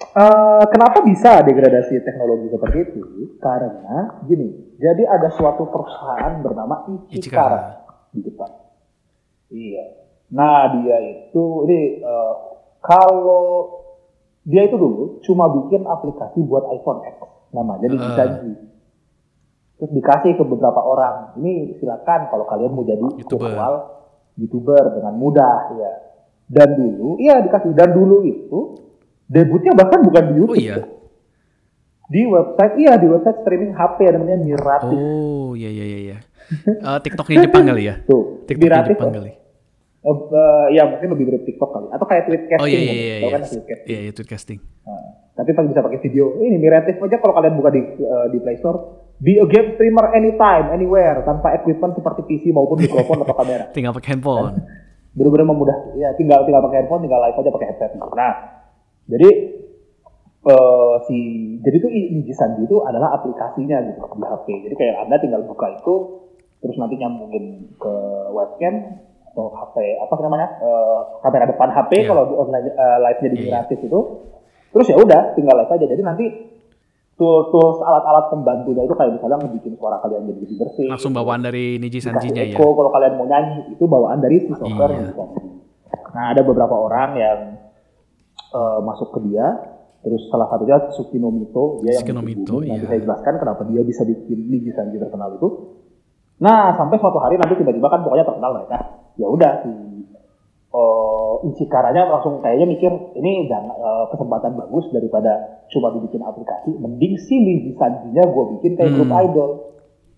eh, 0.00 0.64
kenapa 0.70 0.98
bisa 1.02 1.42
degradasi 1.42 1.94
teknologi 2.00 2.46
seperti 2.48 2.76
itu? 2.88 3.02
Karena 3.36 4.22
gini, 4.24 4.48
jadi 4.76 5.02
ada 5.04 5.28
suatu 5.28 5.68
perusahaan 5.68 6.40
bernama 6.40 6.88
Ichikara 6.88 7.20
Ichikara. 7.20 7.60
di 8.10 8.20
Jepang. 8.22 8.52
Iya. 9.50 9.84
Nah, 10.30 10.70
dia 10.78 10.98
itu 11.26 11.66
ini 11.66 12.02
eh, 12.02 12.34
kalau 12.80 13.80
dia 14.46 14.64
itu 14.64 14.76
dulu 14.76 15.20
cuma 15.22 15.52
bikin 15.52 15.84
aplikasi 15.84 16.40
buat 16.42 16.64
iPhone 16.72 17.04
X 17.04 17.16
nama 17.52 17.76
jadi 17.78 17.94
Uh. 17.96 18.02
Gisanji 18.08 18.52
terus 19.80 19.96
dikasih 19.96 20.36
ke 20.36 20.44
beberapa 20.44 20.80
orang 20.84 21.40
ini 21.40 21.72
silakan 21.80 22.28
kalau 22.28 22.44
kalian 22.44 22.72
mau 22.76 22.84
jadi 22.84 23.00
YouTuber. 23.00 23.48
virtual 23.48 23.74
youtuber 24.36 24.82
dengan 24.92 25.14
mudah 25.16 25.72
ya 25.72 25.92
dan 26.52 26.68
dulu 26.76 27.16
iya 27.16 27.40
dikasih 27.40 27.72
dan 27.72 27.96
dulu 27.96 28.20
itu 28.28 28.76
debutnya 29.24 29.72
bahkan 29.72 30.04
bukan 30.04 30.22
di 30.28 30.32
Oh 30.36 30.36
YouTube 30.36 30.60
iya. 30.60 30.76
di 32.12 32.22
website 32.28 32.74
iya 32.76 32.92
di 33.00 33.06
website 33.08 33.40
streaming 33.40 33.72
HP 33.72 33.98
namanya 34.12 34.36
Miratif 34.44 34.98
Oh 35.00 35.56
iya 35.56 35.70
iya 35.72 35.84
iya. 35.88 35.98
iya. 36.12 36.18
Eh, 36.60 36.98
TikToknya 37.00 37.46
Jepang 37.48 37.64
kali 37.64 37.82
ya? 37.88 37.94
tuh 38.04 38.44
TikToknya 38.44 38.84
Miratif 38.84 38.96
Jepang 39.00 39.12
kali. 39.16 39.32
Eh, 40.00 40.16
eh, 40.16 40.66
ya 40.80 40.88
mungkin 40.88 41.12
lebih 41.12 41.24
mirip 41.28 41.42
TikTok 41.44 41.70
kali 41.76 41.86
atau 41.92 42.06
kayak 42.08 42.24
tweetcasting 42.24 42.64
Oh 42.64 42.68
iya 42.68 42.80
iya 42.80 42.88
gitu. 42.88 42.96
iya. 42.96 43.16
Iya 43.20 43.28
kan 43.28 43.42
tweetcasting 43.44 43.88
iya, 43.92 43.98
iya 44.00 44.12
tweetcasting. 44.16 44.58
Nah, 44.88 45.04
tapi 45.36 45.50
paling 45.52 45.68
bisa 45.76 45.84
pakai 45.84 46.00
video 46.00 46.24
ini 46.40 46.56
Miratif 46.56 46.96
aja 47.04 47.16
kalau 47.20 47.36
kalian 47.36 47.54
buka 47.60 47.68
di 47.68 47.82
eh, 48.00 48.26
di 48.32 48.38
Play 48.40 48.56
Store 48.56 48.78
be 49.20 49.36
a 49.36 49.44
game 49.44 49.76
streamer 49.76 50.08
anytime 50.16 50.72
anywhere 50.72 51.20
tanpa 51.28 51.52
equipment 51.52 51.92
seperti 51.92 52.24
PC 52.24 52.44
maupun 52.56 52.80
mikrofon 52.80 53.20
atau 53.28 53.36
kamera 53.36 53.68
Tinggal 53.76 53.92
pakai 53.92 54.16
handphone. 54.16 54.56
benar-benar 55.10 55.46
memudah 55.50 55.78
ya 55.98 56.14
tinggal 56.14 56.46
tinggal 56.46 56.62
pakai 56.62 56.86
handphone 56.86 57.02
tinggal 57.02 57.18
live 57.18 57.34
aja 57.34 57.50
pakai 57.50 57.66
headset 57.74 57.90
nah 58.14 58.62
jadi 59.10 59.28
eh, 60.46 60.94
si 61.10 61.18
jadi 61.66 61.76
tuh 61.82 61.90
Niji 61.90 62.30
Sanji 62.30 62.62
itu 62.62 62.78
adalah 62.86 63.18
aplikasinya 63.18 63.90
gitu 63.90 63.98
di 64.06 64.26
HP 64.30 64.46
jadi 64.70 64.74
kayak 64.78 64.94
anda 65.02 65.18
tinggal 65.18 65.42
buka 65.42 65.66
itu 65.74 65.94
terus 66.62 66.76
nanti 66.78 66.94
nyambungin 66.94 67.74
ke 67.74 67.94
webcam 68.30 69.02
atau 69.30 69.46
HP 69.54 69.76
apa 70.02 70.12
namanya 70.20 70.48
eh, 70.58 71.00
kamera 71.22 71.44
depan 71.46 71.68
HP 71.70 71.90
Iya. 72.02 72.08
kalau 72.10 72.22
di 72.26 72.34
online 72.34 72.66
eh, 72.68 72.98
live-nya 73.08 73.28
di 73.30 73.36
Iya, 73.36 73.42
iya. 73.46 73.50
gratis 73.54 73.80
itu 73.80 74.00
terus 74.70 74.86
ya 74.86 74.96
udah 74.98 75.20
tinggal 75.34 75.54
live 75.58 75.70
aja 75.70 75.86
jadi 75.86 76.02
nanti 76.02 76.24
tools 77.14 77.52
tools 77.52 77.78
alat-alat 77.84 78.32
pembantunya 78.32 78.82
itu 78.82 78.94
kayak 78.96 79.12
misalnya 79.12 79.44
ngebikin 79.44 79.76
suara 79.76 80.00
kalian 80.00 80.24
jadi 80.24 80.40
lebih 80.40 80.56
bersih 80.56 80.86
Langsung 80.88 81.12
bawaan 81.12 81.44
dari 81.44 81.76
Niji 81.76 82.00
Sanjinya 82.00 82.42
ya. 82.42 82.56
kalau 82.56 82.90
kalian 82.90 83.14
mau 83.20 83.26
nyanyi 83.28 83.76
itu 83.76 83.84
bawaan 83.84 84.18
dari 84.18 84.40
si 84.40 84.52
software 84.56 84.92
yang 84.96 85.04
bisa. 85.12 85.24
Nah 86.10 86.24
ada 86.32 86.42
beberapa 86.42 86.72
orang 86.74 87.10
yang 87.14 87.38
eh, 88.50 88.78
masuk 88.82 89.14
ke 89.14 89.18
dia, 89.28 89.46
terus 90.00 90.26
salah 90.32 90.48
satunya 90.48 90.80
Sukino 90.90 91.28
Mito, 91.28 91.78
dia 91.84 92.00
yang 92.00 92.02
Sukino 92.02 92.20
bikin 92.24 92.40
Mito. 92.42 92.56
Nanti 92.64 92.72
iya. 92.72 92.88
saya 92.88 93.00
jelaskan 93.04 93.34
kenapa 93.36 93.62
dia 93.68 93.82
bisa 93.84 94.02
bikin 94.02 94.38
Niji 94.48 94.70
Sanji 94.72 94.96
terkenal 94.96 95.36
itu. 95.36 95.48
Nah 96.40 96.72
sampai 96.72 96.96
suatu 96.96 97.20
hari 97.20 97.36
nanti 97.36 97.52
tiba-tiba 97.52 97.86
kan 97.92 98.00
pokoknya 98.00 98.24
terkenal 98.24 98.50
mereka. 98.56 98.80
Ya 99.14 99.26
udah 99.26 99.52
si 99.60 99.70
eh 100.70 101.34
Ichikaranya 101.42 102.04
langsung 102.06 102.38
kayaknya 102.38 102.68
mikir 102.68 102.92
ini 103.16 103.48
jangan 103.48 103.72
eh, 103.72 104.04
kesempatan 104.08 104.54
bagus 104.56 104.86
daripada 104.90 105.32
cuma 105.66 105.90
dibikin 105.90 106.20
aplikasi, 106.20 106.70
mending 106.74 107.16
si 107.18 107.34
Niji 107.34 107.72
Sanjinya 107.74 108.22
gue 108.24 108.44
bikin 108.54 108.76
kayak 108.76 108.90
Hmm. 108.90 108.98
grup 108.98 109.10
idol. 109.16 109.50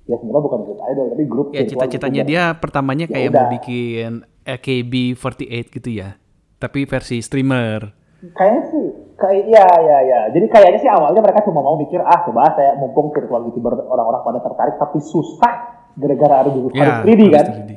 Ya 0.03 0.19
sebenarnya 0.19 0.43
bukan 0.43 0.61
grup 0.67 0.81
idol 0.83 1.05
tapi 1.09 1.25
grup 1.25 1.47
Ya 1.51 1.63
cita-citanya 1.63 2.21
YouTuber. 2.21 2.29
dia 2.29 2.45
pertamanya 2.55 3.07
Ya 3.07 3.13
kayak 3.13 3.29
udah. 3.31 3.41
mau 3.41 3.53
bikin 3.55 4.11
AKB48 4.45 5.47
gitu 5.73 5.91
ya. 5.93 6.19
Tapi 6.59 6.85
versi 6.85 7.19
streamer. 7.19 7.95
Kayaknya 8.25 8.63
sih, 8.69 8.85
kayak 9.17 9.45
ya 9.47 9.67
ya 9.79 9.99
ya. 10.01 10.21
Jadi 10.31 10.47
kayaknya 10.49 10.79
sih 10.81 10.91
awalnya 10.91 11.19
mereka 11.19 11.43
cuma 11.43 11.59
mau 11.59 11.75
mikir 11.75 11.99
ah 11.99 12.23
coba 12.23 12.51
saya 12.53 12.75
mumpung 12.75 13.11
virtual 13.11 13.47
youtuber 13.47 13.79
orang-orang 13.81 14.23
pada 14.23 14.39
tertarik 14.41 14.75
tapi 14.77 14.99
susah 15.01 15.55
gara-gara 15.95 16.35
harus 16.41 16.55
harus 16.55 16.71
Ya, 16.73 17.03
3D 17.03 17.23
kan. 17.27 17.39
harus 17.41 17.57
3D. 17.59 17.73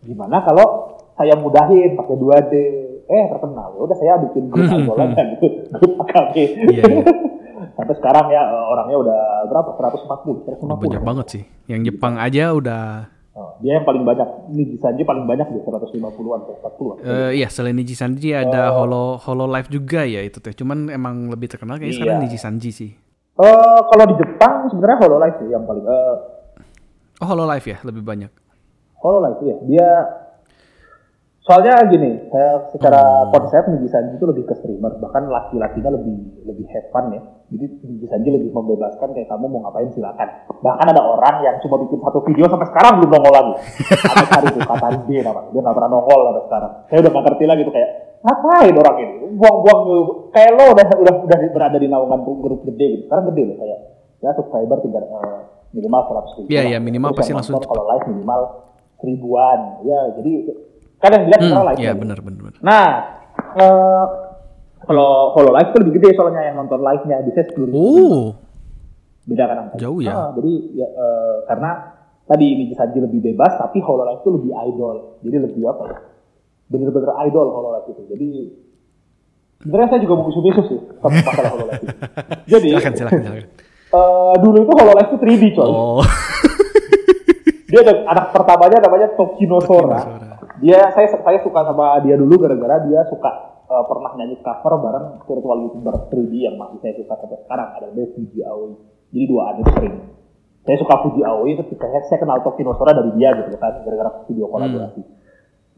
Gimana 0.00 0.40
kalau 0.40 0.66
saya 1.14 1.34
mudahin 1.34 1.94
pakai 1.94 2.16
2D? 2.16 2.52
Eh 3.04 3.24
terkenal. 3.28 3.74
Ya 3.74 3.80
udah 3.82 3.96
saya 3.96 4.14
bikin 4.22 4.48
grup 4.48 4.70
aja 5.02 5.22
gitu. 5.34 5.46
Grup 5.68 5.92
AKB. 6.00 6.34
Iya, 6.68 6.82
iya. 6.84 7.04
Sampai 7.76 7.94
sekarang 7.94 8.26
ya 8.28 8.40
orangnya 8.46 8.96
udah 8.98 9.18
berapa? 9.46 9.68
140, 9.76 10.48
150. 10.48 10.64
Udah 10.64 10.78
banyak 10.78 11.02
banget 11.02 11.26
sih. 11.28 11.42
Yang 11.66 11.92
Jepang 11.92 12.16
aja 12.16 12.52
udah 12.52 12.84
Oh, 13.30 13.56
dia 13.62 13.78
yang 13.78 13.86
paling 13.86 14.02
banyak. 14.02 14.26
Ini 14.50 14.74
Sanji 14.76 15.06
paling 15.06 15.22
banyak 15.22 15.46
di 15.48 15.62
150-an, 15.62 16.40
140-an. 16.50 16.96
eh 16.98 17.30
iya 17.38 17.46
selain 17.46 17.72
Niji 17.72 17.94
Sanji 17.94 18.34
ada 18.34 18.74
Holo 18.74 19.16
Holo 19.22 19.46
Live 19.46 19.70
juga 19.70 20.02
ya 20.02 20.20
itu 20.20 20.42
teh. 20.42 20.50
Cuman 20.50 20.90
emang 20.90 21.30
lebih 21.30 21.46
terkenal 21.46 21.78
kayaknya 21.78 21.94
sekarang 21.94 22.16
Iya. 22.18 22.24
Niji 22.26 22.36
Sanji 22.36 22.70
sih. 22.70 22.90
Eh, 23.32 23.80
kalau 23.86 24.04
di 24.04 24.18
Jepang 24.18 24.66
sebenarnya 24.66 24.98
Hololive 25.00 25.36
sih 25.38 25.48
yang 25.48 25.62
paling 25.62 25.84
eh, 25.86 26.14
Oh 27.16 27.26
Holo 27.28 27.46
Live 27.46 27.64
ya 27.64 27.78
lebih 27.80 28.02
banyak. 28.02 28.28
Hololive 29.00 29.42
ya. 29.48 29.56
Dia 29.64 29.88
soalnya 31.40 31.88
gini, 31.88 32.28
saya 32.28 32.68
secara 32.68 33.32
konsep 33.32 33.64
Niji 33.72 33.88
Sanji 33.88 34.20
itu 34.20 34.28
lebih 34.28 34.44
ke 34.44 34.54
streamer, 34.60 35.00
bahkan 35.00 35.24
laki-lakinya 35.26 35.96
lebih 35.96 36.44
lebih 36.44 36.68
have 36.68 36.88
fun 36.92 37.16
ya. 37.16 37.20
Jadi 37.48 37.66
Niji 37.80 38.06
Sanji 38.06 38.28
lebih 38.28 38.52
membebaskan 38.52 39.16
kayak 39.16 39.28
kamu 39.32 39.48
mau 39.48 39.64
ngapain 39.64 39.88
silakan. 39.96 40.28
Bahkan 40.60 40.86
ada 40.92 41.02
orang 41.02 41.40
yang 41.40 41.56
cuma 41.64 41.80
bikin 41.80 41.98
satu 42.04 42.20
video 42.28 42.44
sampai 42.46 42.68
sekarang 42.68 42.92
belum 43.00 43.10
nongol 43.16 43.32
lagi. 43.32 43.52
Sampai 44.04 44.26
hari 44.28 44.46
itu 44.52 44.60
Katari 44.60 44.98
dia 45.08 45.20
namanya, 45.24 45.48
dia 45.48 45.60
nggak 45.64 45.76
pernah 45.80 45.90
nongol 45.90 46.20
sampai 46.28 46.44
sekarang. 46.44 46.72
Saya 46.92 46.98
udah 47.00 47.10
nggak 47.10 47.24
ngerti 47.24 47.44
lagi 47.48 47.62
tuh 47.64 47.74
kayak 47.74 47.90
ngapain 48.20 48.74
orang 48.76 48.96
ini 49.00 49.14
buang-buang 49.32 49.80
kayak 50.28 50.50
lo 50.52 50.64
udah 50.76 50.86
udah 50.92 51.14
udah 51.24 51.38
berada 51.56 51.78
di 51.80 51.88
naungan 51.88 52.20
grup 52.20 52.60
gede 52.68 52.86
gitu. 52.94 53.02
Sekarang 53.08 53.24
gede 53.32 53.42
loh 53.48 53.56
kayak 53.56 53.78
ya 54.20 54.30
subscriber 54.36 54.78
tinggal 54.84 55.04
eh, 55.08 55.40
minimal 55.72 56.00
100 56.04 56.36
ribu. 56.36 56.48
Iya, 56.52 56.60
lah. 56.60 56.68
iya, 56.68 56.78
minimal 56.78 57.10
pasti 57.16 57.32
langsung 57.32 57.56
kalau 57.64 57.84
live 57.88 58.06
minimal 58.12 58.40
seribuan. 59.00 59.58
Ya, 59.82 60.00
jadi 60.14 60.32
kan 60.96 61.10
yang 61.10 61.22
dilihat 61.24 61.40
Hmm, 61.42 61.64
live. 61.64 61.78
kan. 61.80 61.96
benar 61.98 62.18
benar. 62.20 62.52
Nah, 62.60 62.86
eh, 63.54 64.04
kalau 64.80 65.10
kalau 65.32 65.50
live 65.50 65.70
tuh 65.70 65.80
lebih 65.80 65.94
gede 65.96 66.10
soalnya 66.14 66.42
yang 66.42 66.56
nonton 66.56 66.78
live-nya 66.78 67.20
bisa 67.22 67.40
10 67.46 67.66
ribu. 67.66 67.76
Oh, 67.76 68.22
Beda 69.22 69.44
kan. 69.44 69.76
Jauh 69.76 70.00
ya? 70.00 70.10
Ah, 70.10 70.28
jadi 70.32 70.52
ya, 70.74 70.86
eh, 70.86 71.36
karena 71.46 71.70
tadi 72.24 72.46
ini 72.48 72.64
Sanji 72.72 72.98
lebih 72.98 73.20
bebas, 73.22 73.54
tapi 73.56 73.78
Hololive 73.78 74.20
itu 74.20 74.30
lebih 74.32 74.52
idol. 74.66 74.96
Jadi 75.20 75.36
lebih 75.40 75.62
apa 75.64 75.82
ya? 75.86 75.98
Bener-bener 76.66 77.10
idol 77.24 77.46
Hololive 77.48 77.88
itu. 77.90 78.02
Jadi 78.08 78.28
sebenarnya 79.60 79.88
saya 79.88 80.00
juga 80.00 80.14
mau 80.14 80.26
bisu-bisu 80.26 80.60
sih 80.66 80.78
sama 80.98 81.20
masalah 81.20 81.50
Hololive 81.52 81.78
itu. 81.78 81.86
Jadi 82.52 82.68
silakan 82.70 82.92
silakan 82.96 83.20
silakan. 83.20 83.44
eh, 83.90 84.34
dulu 84.40 84.56
itu 84.58 84.72
Hololive 84.74 85.06
itu 85.06 85.16
3D 85.18 85.44
coy. 85.54 85.68
Oh, 85.68 86.02
Dia 87.70 87.80
ada 87.86 87.94
anak 88.10 88.26
pertamanya 88.34 88.78
namanya 88.82 89.08
Tokino 89.14 89.62
Sora. 89.62 90.02
Sora. 90.02 90.26
Dia 90.58 90.90
saya 90.90 91.06
saya 91.06 91.38
suka 91.40 91.62
sama 91.62 92.02
dia 92.02 92.18
dulu 92.18 92.34
gara-gara 92.36 92.82
dia 92.84 93.06
suka 93.06 93.30
eh, 93.70 93.84
pernah 93.86 94.12
nyanyi 94.18 94.42
cover 94.42 94.74
bareng 94.82 95.06
virtual 95.24 95.58
youtuber 95.70 95.94
3D 96.10 96.34
yang 96.50 96.58
masih 96.58 96.82
saya 96.82 96.94
suka 96.98 97.14
sampai 97.22 97.38
sekarang 97.46 97.68
ada 97.78 97.86
Fuji 97.94 98.38
Aoi. 98.42 98.74
Jadi 99.14 99.24
dua 99.30 99.42
ada 99.54 99.62
sering. 99.78 99.94
Saya 100.66 100.76
suka 100.82 100.94
Fuji 101.06 101.22
Aoi 101.22 101.54
itu 101.54 101.62
saya, 101.78 102.02
saya 102.10 102.18
kenal 102.18 102.42
Tokino 102.42 102.74
Sora 102.74 102.90
dari 102.90 103.14
dia 103.14 103.30
gitu 103.38 103.54
kan 103.56 103.80
gara-gara 103.86 104.10
video 104.26 104.50
kolaborasi. 104.50 105.02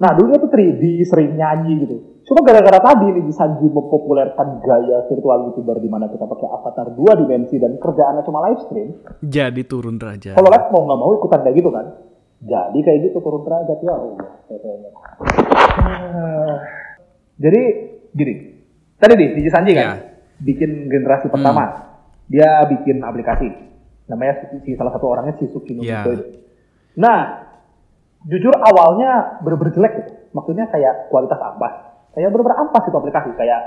Nah 0.00 0.10
dulu 0.16 0.26
dia 0.32 0.38
tuh 0.40 0.50
3D 0.50 0.82
sering 1.04 1.30
nyanyi 1.36 1.72
gitu. 1.84 1.96
Cuma 2.32 2.48
gara-gara 2.48 2.80
tadi 2.80 3.12
nih 3.12 3.28
Sanji 3.28 3.68
mempopulerkan 3.68 4.64
gaya 4.64 5.04
virtual 5.04 5.52
youtuber 5.52 5.76
di 5.76 5.92
mana 5.92 6.08
kita 6.08 6.24
pakai 6.24 6.48
avatar 6.48 6.88
dua 6.96 7.12
dimensi 7.12 7.60
dan 7.60 7.76
kerjaannya 7.76 8.24
cuma 8.24 8.48
live 8.48 8.60
stream. 8.64 8.88
jadi 9.20 9.60
turun 9.68 10.00
derajat. 10.00 10.32
Kalau 10.32 10.48
live 10.48 10.68
mau 10.72 10.80
nggak 10.88 10.96
mau 10.96 11.12
ikutan 11.12 11.44
kayak 11.44 11.56
gitu 11.60 11.68
kan. 11.68 11.92
Jadi 12.40 12.78
kayak 12.80 12.98
gitu 13.04 13.20
turun 13.20 13.44
derajat 13.44 13.78
ya 13.84 13.92
Allah. 13.92 14.28
Ah. 15.76 16.56
Jadi 17.36 17.60
gini. 18.16 18.34
Tadi 18.96 19.12
nih 19.12 19.28
Niji 19.36 19.50
Sanji 19.52 19.76
kan 19.76 19.84
Ya. 19.84 19.92
bikin 20.40 20.88
generasi 20.88 21.28
pertama. 21.28 21.68
Dia 22.32 22.64
bikin 22.64 23.04
aplikasi. 23.04 23.52
Namanya 24.08 24.40
si, 24.40 24.56
si- 24.64 24.76
salah 24.80 24.96
satu 24.96 25.04
orangnya 25.04 25.36
si 25.36 25.52
Sukino 25.52 25.84
Ya. 25.84 26.00
Itu. 26.08 26.32
Nah, 26.96 27.44
jujur 28.24 28.56
awalnya 28.56 29.36
bener-bener 29.44 29.76
jelek 29.76 29.92
gitu. 30.00 30.12
Maksudnya 30.32 30.72
kayak 30.72 31.12
kualitas 31.12 31.36
ampas. 31.36 31.91
Kayak 32.12 32.28
bener-bener 32.32 32.58
ampas 32.60 32.84
itu 32.84 32.96
aplikasi. 32.96 33.30
Kayak 33.36 33.60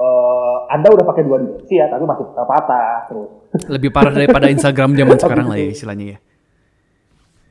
eh, 0.00 0.56
Anda 0.72 0.88
udah 0.88 1.04
pakai 1.04 1.22
dua 1.24 1.36
dimensi 1.40 1.74
ya, 1.76 1.86
tapi 1.92 2.04
masih 2.08 2.24
patah 2.34 3.08
terus. 3.08 3.30
Lebih 3.68 3.90
parah 3.92 4.12
daripada 4.12 4.46
Instagram 4.48 4.96
zaman 4.96 5.16
sekarang 5.22 5.46
lah 5.48 5.58
ya 5.58 5.68
istilahnya 5.70 6.06
ya. 6.16 6.18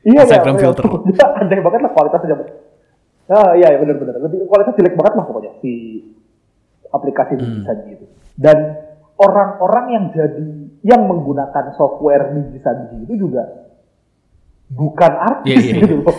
Iya, 0.00 0.20
Instagram 0.24 0.56
iya, 0.56 0.62
filter. 0.64 0.84
Iya, 1.12 1.26
aneh 1.36 1.60
banget 1.60 1.80
lah 1.84 1.92
kualitasnya. 1.92 2.34
Ah, 3.30 3.52
iya, 3.54 3.68
iya 3.70 3.78
benar-benar. 3.78 4.18
Lebih 4.18 4.48
kualitas 4.50 4.74
jelek 4.74 4.94
banget 4.98 5.12
lah 5.14 5.24
pokoknya 5.28 5.52
si 5.62 5.72
aplikasi 6.90 7.38
Hmm. 7.38 7.62
Sanji 7.62 7.94
itu. 7.94 8.06
Dan 8.34 8.58
orang-orang 9.20 9.86
yang 9.94 10.04
jadi 10.10 10.48
yang 10.82 11.04
menggunakan 11.06 11.76
software 11.76 12.32
Niji 12.34 12.58
Sanji 12.64 13.04
itu 13.04 13.28
juga 13.28 13.69
bukan 14.70 15.12
artis 15.12 15.50
Iya, 15.50 15.56
iya, 15.58 15.72
iya. 15.72 15.82
gitu 15.82 15.94
loh. 16.00 16.14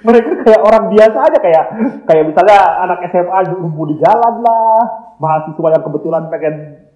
Mereka 0.00 0.30
kayak 0.40 0.62
orang 0.62 0.84
biasa 0.88 1.18
aja 1.20 1.38
kayak 1.38 1.64
kayak 2.04 2.24
misalnya 2.24 2.58
anak 2.80 2.98
SMA 3.06 3.38
nunggu 3.52 3.84
di 3.86 3.96
jalan 3.98 4.34
lah, 4.40 4.80
mahasiswa 5.16 5.68
yang 5.70 5.82
kebetulan 5.82 6.22
pengen 6.28 6.54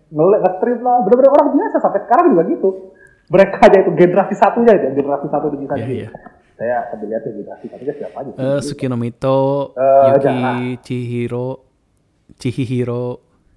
nge- 0.09 0.41
nge-stream 0.41 0.81
lah, 0.81 0.97
bener-bener 1.03 1.31
orang 1.31 1.49
biasa 1.53 1.77
sampai 1.79 2.01
sekarang 2.03 2.27
juga 2.33 2.43
gitu. 2.47 2.69
Mereka 3.29 3.57
aja 3.61 3.79
itu 3.81 3.91
generasi 3.93 4.35
satunya 4.35 4.73
itu, 4.75 4.87
generasi 4.95 5.27
satu 5.27 5.47
di 5.49 5.65
Sanji. 5.65 5.83
Iya, 5.83 5.89
iya. 5.89 6.09
Saya 6.53 6.77
sambil 6.89 7.07
lihat 7.09 7.23
generasi 7.25 7.65
satunya 7.67 7.95
siapa 7.97 8.17
aja. 8.19 8.31
sih. 8.31 8.41
Eh 8.41 8.61
Sukino 8.63 8.97
Mito, 8.97 9.73
Eh, 9.73 10.09
Yuki. 10.11 10.37
Chihiro, 10.81 11.49
Chihiro, 12.37 13.05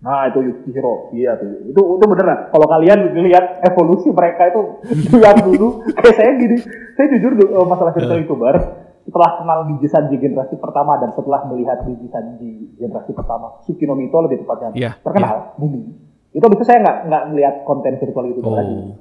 Nah 0.06 0.30
itu 0.30 0.38
Yukihiro, 0.38 1.10
iya 1.18 1.34
tuh. 1.34 1.66
Itu 1.66 1.82
itu 1.82 2.06
beneran. 2.06 2.54
Kalau 2.54 2.68
kalian 2.70 3.18
lihat 3.26 3.66
evolusi 3.66 4.14
mereka 4.14 4.54
itu 4.54 4.62
yang 5.26 5.42
dulu, 5.42 5.82
kayak 5.98 6.14
saya 6.14 6.32
gini, 6.38 6.62
saya 6.94 7.10
jujur 7.18 7.34
dulu, 7.34 7.66
masalah 7.66 7.90
cerita 7.98 8.14
youtuber, 8.14 8.54
setelah 9.02 9.42
kenal 9.42 9.60
Niji 9.66 9.90
Sanji 9.90 10.22
generasi 10.22 10.62
pertama 10.62 11.02
dan 11.02 11.10
setelah 11.18 11.50
melihat 11.50 11.82
Niji 11.90 12.06
Sanji 12.14 12.78
generasi 12.78 13.18
pertama, 13.18 13.58
Sukinomito 13.66 14.22
lebih 14.22 14.46
tepatnya 14.46 14.70
Iya, 14.78 14.92
terkenal, 15.02 15.58
booming. 15.58 15.98
Itu 16.30 16.46
itu 16.54 16.64
saya 16.70 16.86
nggak 16.86 16.98
nggak 17.10 17.24
melihat 17.34 17.56
konten 17.66 17.98
virtual 17.98 18.30
youtuber 18.30 18.62
lagi. 18.62 18.78
Oh. 18.78 18.94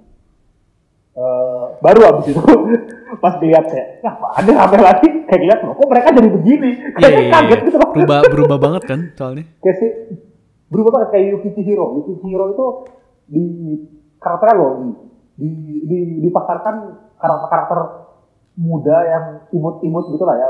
Eh, 1.14 1.64
baru 1.78 2.00
abis 2.10 2.32
itu 2.34 2.42
pas 3.22 3.38
dilihat 3.38 3.68
saya, 3.70 4.02
ya 4.02 4.10
apa 4.18 4.40
ada 4.40 4.50
sampai 4.50 4.80
lagi 4.82 5.08
kayak 5.30 5.42
lihat 5.46 5.58
loh, 5.62 5.76
kok 5.78 5.86
mereka 5.86 6.08
jadi 6.10 6.30
begini? 6.32 6.70
Iya, 6.80 6.96
Kayak 6.96 7.12
iya, 7.12 7.20
iya. 7.20 7.30
kaget 7.30 7.60
gitu 7.68 7.76
loh. 7.78 7.90
Berubah, 7.94 8.20
berubah 8.32 8.58
banget 8.58 8.82
kan 8.88 9.00
soalnya. 9.14 9.44
kayak 9.62 9.76
si 9.78 9.86
berubah 10.74 10.90
banget 10.98 11.08
kayak 11.14 11.26
Yuki 11.38 11.50
Chihiro. 11.54 11.86
Yuki 12.02 12.18
Chihiro 12.18 12.44
itu 12.50 12.66
di 13.30 13.44
karakternya 14.18 14.56
loh 14.58 14.70
di, 14.82 14.90
di, 15.38 15.48
di 15.86 15.98
dipasarkan 16.26 16.74
karakter-karakter 17.22 17.78
muda 18.54 18.96
yang 19.02 19.24
imut-imut 19.50 20.14
gitu 20.14 20.22
lah 20.22 20.38
ya 20.38 20.46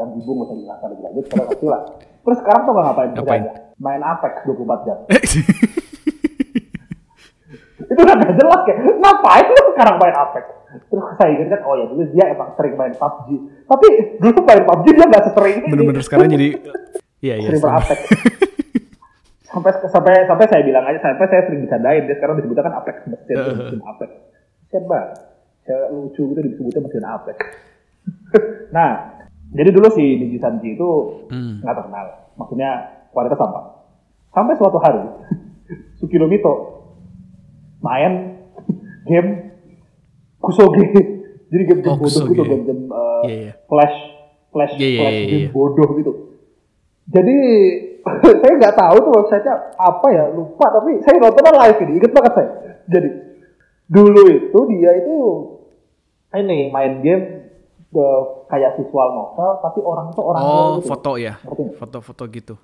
yang 0.00 0.10
ibu 0.16 0.30
nggak 0.32 0.48
usah 0.48 0.56
dijelaskan 0.56 0.88
lebih 0.96 1.04
lanjut 1.04 1.24
kalau 1.28 1.44
ngerti 1.52 1.66
lah 1.68 1.80
terus 2.24 2.38
sekarang 2.40 2.60
tuh 2.64 2.72
nggak 2.72 2.86
ngapain 2.88 3.10
Ngapain? 3.12 3.44
main 3.76 4.00
Apex 4.00 4.32
24 4.48 4.88
jam 4.88 4.98
itu 7.92 8.00
udah 8.00 8.16
gak 8.16 8.34
jelas 8.40 8.60
kayak 8.64 8.78
ngapain 8.96 9.44
lu 9.52 9.62
sekarang 9.76 9.96
main 10.00 10.16
Apex 10.16 10.44
terus 10.88 11.04
saya 11.20 11.30
ingat 11.36 11.48
kan 11.52 11.60
oh 11.68 11.76
ya 11.76 11.84
dulu 11.92 12.02
dia 12.08 12.24
emang 12.32 12.48
sering 12.56 12.74
main 12.80 12.94
PUBG 12.96 13.28
tapi 13.68 13.86
dulu 14.16 14.38
main 14.48 14.62
PUBG 14.64 14.86
dia 14.96 15.06
nggak 15.12 15.24
sesering 15.28 15.56
ini 15.60 15.68
Bener-bener 15.76 16.02
sekarang 16.04 16.28
jadi 16.32 16.48
Iya 17.22 17.34
iya. 17.38 17.48
sering 17.54 17.62
sama. 17.62 17.78
sampai 19.52 19.70
sampai 19.84 20.14
sampai 20.24 20.46
saya 20.48 20.62
bilang 20.64 20.82
aja 20.82 20.98
sampai 20.98 21.28
saya 21.28 21.42
sering 21.44 21.60
bercandain. 21.62 22.08
Dia 22.08 22.16
sekarang 22.16 22.36
disebutnya 22.40 22.64
kan 22.64 22.74
apex 22.74 22.96
mesin 23.04 23.36
mesin 23.36 23.80
apex. 23.84 24.10
Mesin 24.64 24.82
banget. 24.88 25.10
Saya 25.62 25.78
lucu 25.92 26.22
gitu 26.26 26.40
disebutnya 26.40 26.80
mesin 26.82 27.04
apex. 27.04 27.36
Nah 28.72 28.90
jadi 29.52 29.68
dulu 29.68 29.92
si 29.92 30.00
Niji 30.16 30.40
Sanji 30.40 30.74
itu 30.74 30.88
Hmm. 31.28 31.60
nggak 31.60 31.76
terkenal. 31.76 32.06
Maksudnya 32.34 32.70
kualitas 33.12 33.36
sampah 33.36 33.64
sampai 34.32 34.56
suatu 34.56 34.80
hari 34.80 35.04
Sukinomito 36.00 36.52
main 37.78 38.40
game 39.08 39.52
Kusoge. 40.38 40.88
Jadi 41.52 41.62
game 41.68 41.82
game 41.84 41.92
Oh, 41.92 42.00
bodoh 42.00 42.24
gitu 42.26 42.42
game 42.42 42.64
game 42.64 42.84
uh, 42.88 43.22
Iya, 43.22 43.36
iya. 43.36 43.52
flash 43.68 43.96
flash 44.48 44.72
Iya, 44.74 44.88
iya, 44.88 44.98
flash 44.98 45.12
iya, 45.14 45.26
game 45.28 45.38
iya. 45.44 45.50
bodoh 45.52 45.88
gitu. 45.94 46.12
Jadi 47.06 47.36
saya 48.42 48.52
nggak 48.58 48.76
tahu 48.76 48.96
tuh 48.98 49.12
websitenya 49.22 49.54
apa 49.78 50.06
ya 50.10 50.24
lupa 50.34 50.66
tapi 50.70 50.98
saya 51.06 51.16
nontonnya 51.22 51.52
live 51.54 51.78
ini 51.86 51.92
inget 52.02 52.12
banget 52.12 52.32
saya 52.34 52.50
jadi 52.90 53.08
dulu 53.86 54.22
itu 54.26 54.58
dia 54.74 54.90
itu 54.98 55.16
ini 56.32 56.72
main 56.72 57.04
game 57.04 57.24
eh, 57.92 58.22
kayak 58.48 58.80
visual 58.80 59.08
novel 59.12 59.60
tapi 59.60 59.78
orang 59.84 60.06
tuh 60.12 60.24
orang 60.24 60.42
Oh 60.42 60.70
gitu. 60.80 60.88
foto 60.88 61.12
ya. 61.20 61.36
Foto-foto 61.76 62.24
gitu. 62.32 62.54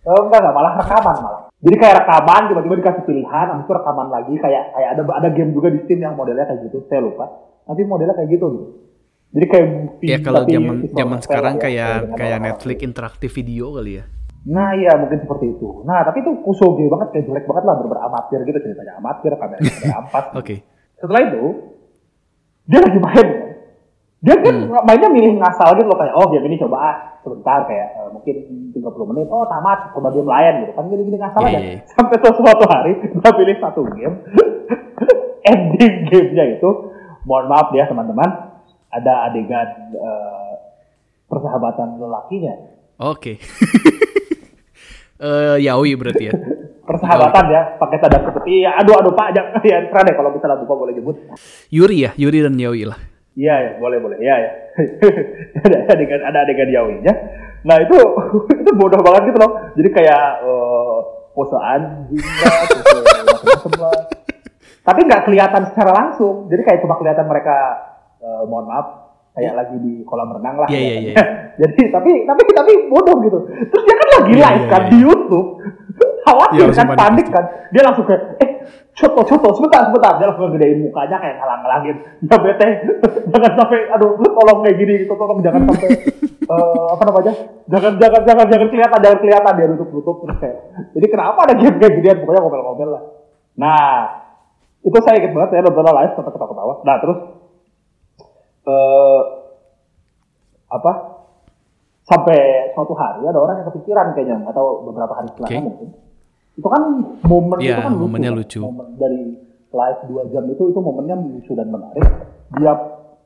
Oh, 0.00 0.16
enggak 0.24 0.40
enggak 0.40 0.54
malah 0.56 0.72
rekaman 0.80 1.16
malah. 1.20 1.42
Jadi 1.60 1.76
kayak 1.76 1.96
rekaman 2.04 2.42
tiba-tiba 2.48 2.74
dikasih 2.80 3.04
pilihan, 3.04 3.46
habis 3.52 3.64
itu 3.68 3.72
rekaman 3.76 4.08
lagi 4.08 4.32
kayak 4.40 4.72
kayak 4.72 4.88
ada 4.96 5.02
ada 5.12 5.28
game 5.28 5.52
juga 5.52 5.68
di 5.68 5.84
Steam 5.84 6.00
yang 6.00 6.16
modelnya 6.16 6.48
kayak 6.48 6.72
gitu, 6.72 6.88
saya 6.88 7.04
lupa. 7.04 7.28
Tapi 7.68 7.84
modelnya 7.84 8.16
kayak 8.16 8.32
gitu 8.32 8.46
gitu. 8.48 8.66
Jadi 9.30 9.46
kayak 9.46 9.66
movie, 9.68 10.08
Ya 10.08 10.18
kalau 10.24 10.42
zaman 10.42 10.76
zaman 10.90 11.18
sekarang 11.20 11.54
ya, 11.54 11.62
kayak 11.62 11.92
kayak. 12.16 12.38
Netflix 12.40 12.78
interaktif 12.80 13.30
video 13.36 13.76
kali 13.76 14.00
ya. 14.00 14.04
Nah 14.40 14.72
iya 14.72 14.96
mungkin 14.96 15.20
seperti 15.20 15.52
itu. 15.52 15.84
Nah 15.84 16.00
tapi 16.00 16.24
itu 16.24 16.32
kusoge 16.40 16.88
banget 16.88 17.12
kayak 17.12 17.24
jelek 17.26 17.44
banget 17.44 17.64
lah 17.64 17.74
bener 17.76 17.98
amatir 18.00 18.40
gitu 18.42 18.58
ceritanya 18.58 18.96
amatir 18.96 19.36
kamera 19.36 19.60
ampas. 19.96 20.24
Oke. 20.40 20.64
Setelah 20.96 21.22
itu 21.28 21.44
dia 22.64 22.80
lagi 22.80 22.98
main 22.98 23.28
kan. 23.28 23.48
Dia 24.20 24.36
kan 24.36 24.54
Hmm. 24.60 24.84
mainnya 24.84 25.08
milih 25.08 25.40
ngasal 25.40 25.72
gitu 25.74 25.88
loh 25.88 25.96
kayak 25.96 26.12
oh 26.12 26.28
game 26.28 26.44
ini 26.44 26.56
coba 26.56 26.76
ah 26.78 26.96
sebentar 27.20 27.64
kayak 27.64 27.88
eh, 27.90 28.08
mungkin 28.12 28.36
30 28.72 29.10
menit 29.12 29.28
oh 29.28 29.44
tamat 29.44 29.92
coba 29.92 30.08
game 30.08 30.28
lain 30.28 30.54
gitu 30.60 30.72
kan 30.72 30.84
gini 30.86 31.02
gini 31.04 31.16
ngasal 31.16 31.40
Iya, 31.40 31.48
aja 31.48 31.56
iya, 31.56 31.70
iya. 31.72 31.80
sampai 31.88 32.16
tuh 32.16 32.32
suatu 32.36 32.64
hari 32.64 32.92
dia 33.00 33.30
pilih 33.32 33.56
satu 33.56 33.80
game 33.90 34.16
ending 35.50 35.94
gamenya 36.06 36.44
itu 36.54 36.68
mohon 37.24 37.48
maaf 37.48 37.72
ya 37.72 37.88
teman-teman 37.88 38.28
ada 38.88 39.24
adegan 39.26 39.68
eh, 39.90 40.52
persahabatan 41.24 41.96
lelakinya 41.96 42.54
Oke. 43.00 43.40
Eh 45.20 45.56
yaoi 45.60 45.92
berarti 46.00 46.24
ya. 46.28 46.34
persahabatan 46.90 47.44
ya 47.54 47.62
pakai 47.78 48.02
tanda 48.02 48.18
kutip 48.18 48.42
iya 48.50 48.74
aduh 48.82 48.98
aduh 48.98 49.14
pak 49.14 49.30
jangan 49.30 49.62
ya 49.70 49.78
keren 49.86 50.10
deh 50.10 50.14
kalau 50.18 50.34
misalnya 50.34 50.58
buka 50.58 50.74
boleh 50.74 50.92
nyebut 50.98 51.16
Yuri 51.70 51.96
ya, 52.02 52.10
Yuri 52.18 52.42
dan 52.42 52.58
yaoi 52.58 52.82
lah. 52.82 52.98
Iya 53.38 53.54
ya, 53.62 53.70
boleh 53.78 53.98
boleh. 54.02 54.18
Iya 54.18 54.34
ya. 54.42 54.50
ada 55.64 55.78
adegan 55.94 56.20
ada 56.26 56.38
adegan 56.42 56.68
yawinya. 56.68 57.14
Nah 57.62 57.76
itu 57.78 57.96
itu 58.52 58.70
bodoh 58.74 59.00
banget 59.00 59.30
gitu 59.30 59.38
loh. 59.38 59.70
Jadi 59.78 59.88
kayak 59.94 60.24
eh, 60.42 60.98
pose 61.30 61.56
anjing 61.56 62.20
lah, 62.20 62.54
pose 62.66 62.98
macam-macam 63.00 63.72
lah. 63.80 64.00
Tapi 64.82 65.00
nggak 65.06 65.22
kelihatan 65.30 65.62
secara 65.70 65.90
langsung. 65.94 66.50
Jadi 66.50 66.62
kayak 66.66 66.80
cuma 66.82 66.98
kelihatan 66.98 67.24
mereka 67.30 67.56
eh, 68.18 68.42
mohon 68.50 68.66
maaf 68.66 68.99
kayak 69.40 69.54
lagi 69.56 69.76
di 69.80 69.92
kolam 70.04 70.28
renang 70.36 70.56
lah. 70.60 70.68
Iya, 70.68 70.80
iya, 70.80 70.94
kelihatannya. 71.00 71.14
Jadi 71.60 71.82
tapi 71.88 72.10
tapi 72.28 72.40
tapi 72.52 72.72
bodoh 72.92 73.16
gitu. 73.24 73.38
Terus 73.48 73.82
dia 73.88 73.96
kan 73.96 74.08
lagi 74.20 74.30
Iya, 74.30 74.44
live 74.44 74.60
iya, 74.60 74.68
kan 74.68 74.82
iya. 74.84 74.90
di 74.92 74.98
YouTube. 75.00 75.48
Khawatir 76.28 76.56
Iya, 76.60 76.64
langsung 76.68 76.88
kan 76.92 76.98
panik 77.00 77.26
kan. 77.32 77.44
Dia 77.72 77.82
langsung 77.82 78.04
kayak 78.04 78.22
eh 78.44 78.50
Coto, 79.00 79.22
coto, 79.24 79.48
sebentar, 79.56 79.88
sebentar. 79.88 80.12
Dia 80.20 80.28
langsung 80.28 80.52
gedein 80.52 80.84
mukanya 80.84 81.16
kayak 81.16 81.40
ngalang-ngalangin. 81.40 81.96
Ya 82.26 82.36
bete, 82.44 82.68
jangan 83.32 83.52
sampai, 83.56 83.88
aduh, 83.96 84.18
tolong 84.20 84.58
kayak 84.60 84.76
gini, 84.76 84.92
gitu, 85.06 85.14
tolong 85.16 85.40
jangan 85.40 85.62
sampai, 85.72 85.88
eh, 86.44 86.86
apa 86.92 87.02
namanya, 87.08 87.32
jangan, 87.70 87.92
jangan, 87.96 88.22
jangan, 88.28 88.46
jangan 88.52 88.68
kelihatan, 88.68 88.98
jangan 89.00 89.18
kelihatan 89.24 89.52
dia 89.56 89.66
tutup-tutup. 89.72 90.16
Terus 90.26 90.38
kayak, 90.44 90.56
jadi 90.92 91.06
kenapa 91.08 91.38
ada 91.48 91.54
game 91.56 91.76
kayak 91.80 91.92
ginian, 91.96 92.16
pokoknya 92.20 92.40
ngomel-ngomel 92.44 92.88
lah. 92.92 93.02
Nah, 93.56 93.88
itu 94.84 94.98
saya 95.00 95.16
inget 95.16 95.32
banget, 95.32 95.48
saya 95.56 95.62
nonton 95.64 95.84
live, 95.88 96.12
sampai 96.12 96.32
ketawa-ketawa. 96.36 96.74
Nah, 96.84 96.96
terus, 97.00 97.18
eh 98.62 99.20
apa, 100.66 100.92
sampai 102.02 102.38
suatu 102.72 102.94
hari 102.94 103.26
ada 103.26 103.36
orang 103.36 103.58
yang 103.58 103.68
kepikiran 103.68 104.14
kayaknya, 104.14 104.46
atau 104.46 104.86
beberapa 104.86 105.12
hari 105.12 105.28
setelahnya 105.28 105.56
Oke. 105.56 105.66
mungkin. 105.66 105.88
Itu 106.54 106.68
kan 106.68 106.82
momen 107.24 107.58
Iya, 107.58 107.72
itu 107.72 107.80
kan 107.80 107.92
lucu, 107.92 108.02
momennya 108.04 108.30
kan. 108.30 108.38
lucu. 108.38 108.58
Momen 108.60 108.86
dari 108.94 109.22
live 109.70 110.00
2 110.04 110.32
jam 110.32 110.44
itu 110.46 110.62
itu 110.66 110.78
momennya 110.78 111.16
lucu 111.16 111.52
dan 111.54 111.68
menarik. 111.68 112.04
Dia 112.52 112.72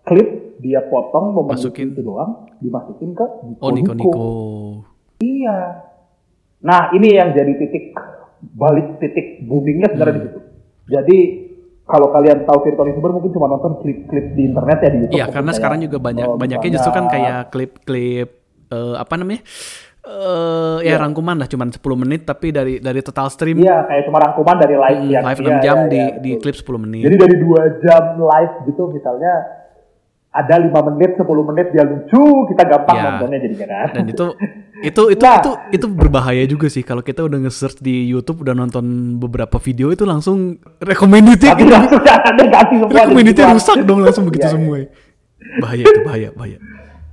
klip, 0.02 0.28
dia 0.60 0.80
potong 0.86 1.32
momen 1.32 1.52
Masukin. 1.52 1.90
lucu 1.90 1.94
itu 1.96 2.02
doang, 2.02 2.30
dimasukin 2.60 3.10
ke 3.12 3.26
Oh 3.58 3.70
Niko 3.70 3.92
Niko. 3.92 4.24
Iya. 5.18 5.58
Nah, 6.60 6.92
ini 6.92 7.08
yang 7.12 7.32
jadi 7.32 7.52
titik 7.58 7.92
balik 8.56 8.96
titik 8.98 9.44
boomingnya 9.44 9.88
sebenarnya 9.90 10.12
Hmm. 10.12 10.20
di 10.20 10.28
situ. 10.28 10.40
Jadi 10.84 11.18
kalau 11.84 12.08
kalian 12.10 12.48
tahu 12.48 12.64
virtual 12.64 12.88
youtuber 12.88 13.12
mungkin 13.12 13.30
cuma 13.30 13.46
nonton 13.46 13.76
klip-klip 13.78 14.32
di 14.32 14.42
internet 14.48 14.78
ya 14.80 14.88
di 14.88 14.98
YouTube. 15.04 15.18
Iya, 15.20 15.26
karena 15.28 15.50
sekarang 15.52 15.78
juga 15.84 15.98
banyak 16.00 16.26
oh, 16.26 16.36
banyaknya 16.40 16.70
justru 16.80 16.90
kan 16.90 17.06
kayak 17.06 17.52
klip-klip 17.52 18.28
eh, 18.72 18.94
apa 18.96 19.14
namanya? 19.20 19.44
Eh 20.04 20.78
ya 20.84 20.96
Iya. 20.96 21.00
rangkuman 21.00 21.40
lah 21.40 21.48
cuman 21.48 21.72
10 21.72 21.80
menit 21.96 22.28
tapi 22.28 22.52
dari 22.52 22.76
dari 22.76 23.00
total 23.00 23.32
stream 23.32 23.56
Iya, 23.56 23.88
kayak 23.88 24.02
cuma 24.04 24.20
rangkuman 24.20 24.56
dari 24.60 24.76
live 24.76 25.00
hmm, 25.00 25.12
yang 25.12 25.24
live 25.24 25.40
6 25.40 25.64
jam 25.64 25.76
iya, 25.76 25.88
di 25.88 26.00
iya, 26.00 26.20
di 26.20 26.30
klip 26.40 26.56
10 26.56 26.84
menit. 26.84 27.02
Jadi 27.08 27.16
dari 27.16 27.36
dua 27.40 27.62
jam 27.80 28.02
live 28.20 28.54
gitu 28.68 28.82
misalnya 28.92 29.32
ada 30.28 30.54
lima 30.60 30.80
menit, 30.92 31.16
10 31.16 31.24
menit 31.24 31.66
dia 31.72 31.84
lucu, 31.86 32.24
kita 32.50 32.62
gampang 32.66 32.96
Ya. 32.96 33.04
nontonnya 33.06 33.38
jadinya 33.38 33.66
kan. 33.70 33.88
Dan 33.96 34.04
itu 34.08 34.26
itu 34.76 35.02
itu 35.08 35.22
Nah. 35.22 35.38
itu 35.38 35.50
itu 35.72 35.86
berbahaya 35.86 36.42
juga 36.44 36.66
sih 36.66 36.80
kalau 36.80 36.98
kita 36.98 37.22
udah 37.22 37.38
nge-search 37.40 37.78
di 37.78 38.04
YouTube 38.04 38.42
udah 38.42 38.52
nonton 38.52 38.82
beberapa 39.16 39.54
video 39.56 39.88
itu 39.88 40.02
langsung 40.02 40.54
recommended 40.78 41.38
Tapi 41.38 41.62
langsung 41.64 42.02
ada 42.02 42.42
ganti 42.44 42.74
semua. 42.76 42.90
recommended 42.92 43.34
jadi 43.34 43.52
rusak 43.52 43.78
dong 43.82 44.00
langsung 44.00 44.24
begitu 44.24 44.42
Iya, 44.42 44.50
iya. 44.50 44.56
semua. 44.56 44.76
Bahaya 45.56 45.82
itu 45.84 46.00
bahaya 46.02 46.28
bahaya. 46.32 46.58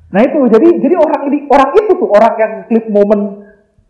Nah 0.09 0.21
itu 0.21 0.37
jadi 0.49 0.67
jadi 0.79 0.95
orang 0.95 1.21
ini 1.25 1.37
orang 1.47 1.69
itu 1.71 1.91
tuh 1.93 2.09
orang 2.09 2.33
yang 2.35 2.51
klip 2.65 2.85
momen 2.87 3.19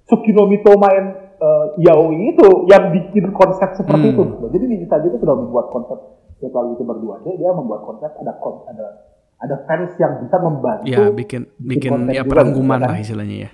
Sukinomito 0.03 0.75
main 0.75 1.05
eh, 1.37 1.65
yaoi 1.79 2.17
itu 2.29 2.47
yang 2.67 2.91
bikin 2.91 3.31
konsep 3.31 3.71
seperti 3.73 4.11
Hmm. 4.11 4.13
itu. 4.13 4.23
Jadi 4.51 4.65
Saji 4.83 5.07
itu 5.07 5.17
sudah 5.17 5.35
membuat 5.35 5.71
konsep 5.71 5.97
virtual 6.37 6.65
youtuber 6.69 6.97
dua 6.97 7.15
dia, 7.21 7.33
dia 7.37 7.51
membuat 7.51 7.81
konsep 7.81 8.11
ada 8.11 8.35
kon- 8.35 8.65
ada 8.67 9.07
ada 9.39 9.55
fans 9.63 9.95
yang 9.95 10.19
bisa 10.19 10.37
membantu 10.37 10.85
Ya 10.85 11.07
bikin 11.07 11.47
bikin 11.57 11.89
konten 11.89 12.11
ya 12.11 12.21
juga, 12.21 12.29
perangkuman 12.29 12.75
gitu 12.75 12.83
kan. 12.83 12.91
lah 12.91 12.99
istilahnya 12.99 13.37
ya. 13.39 13.49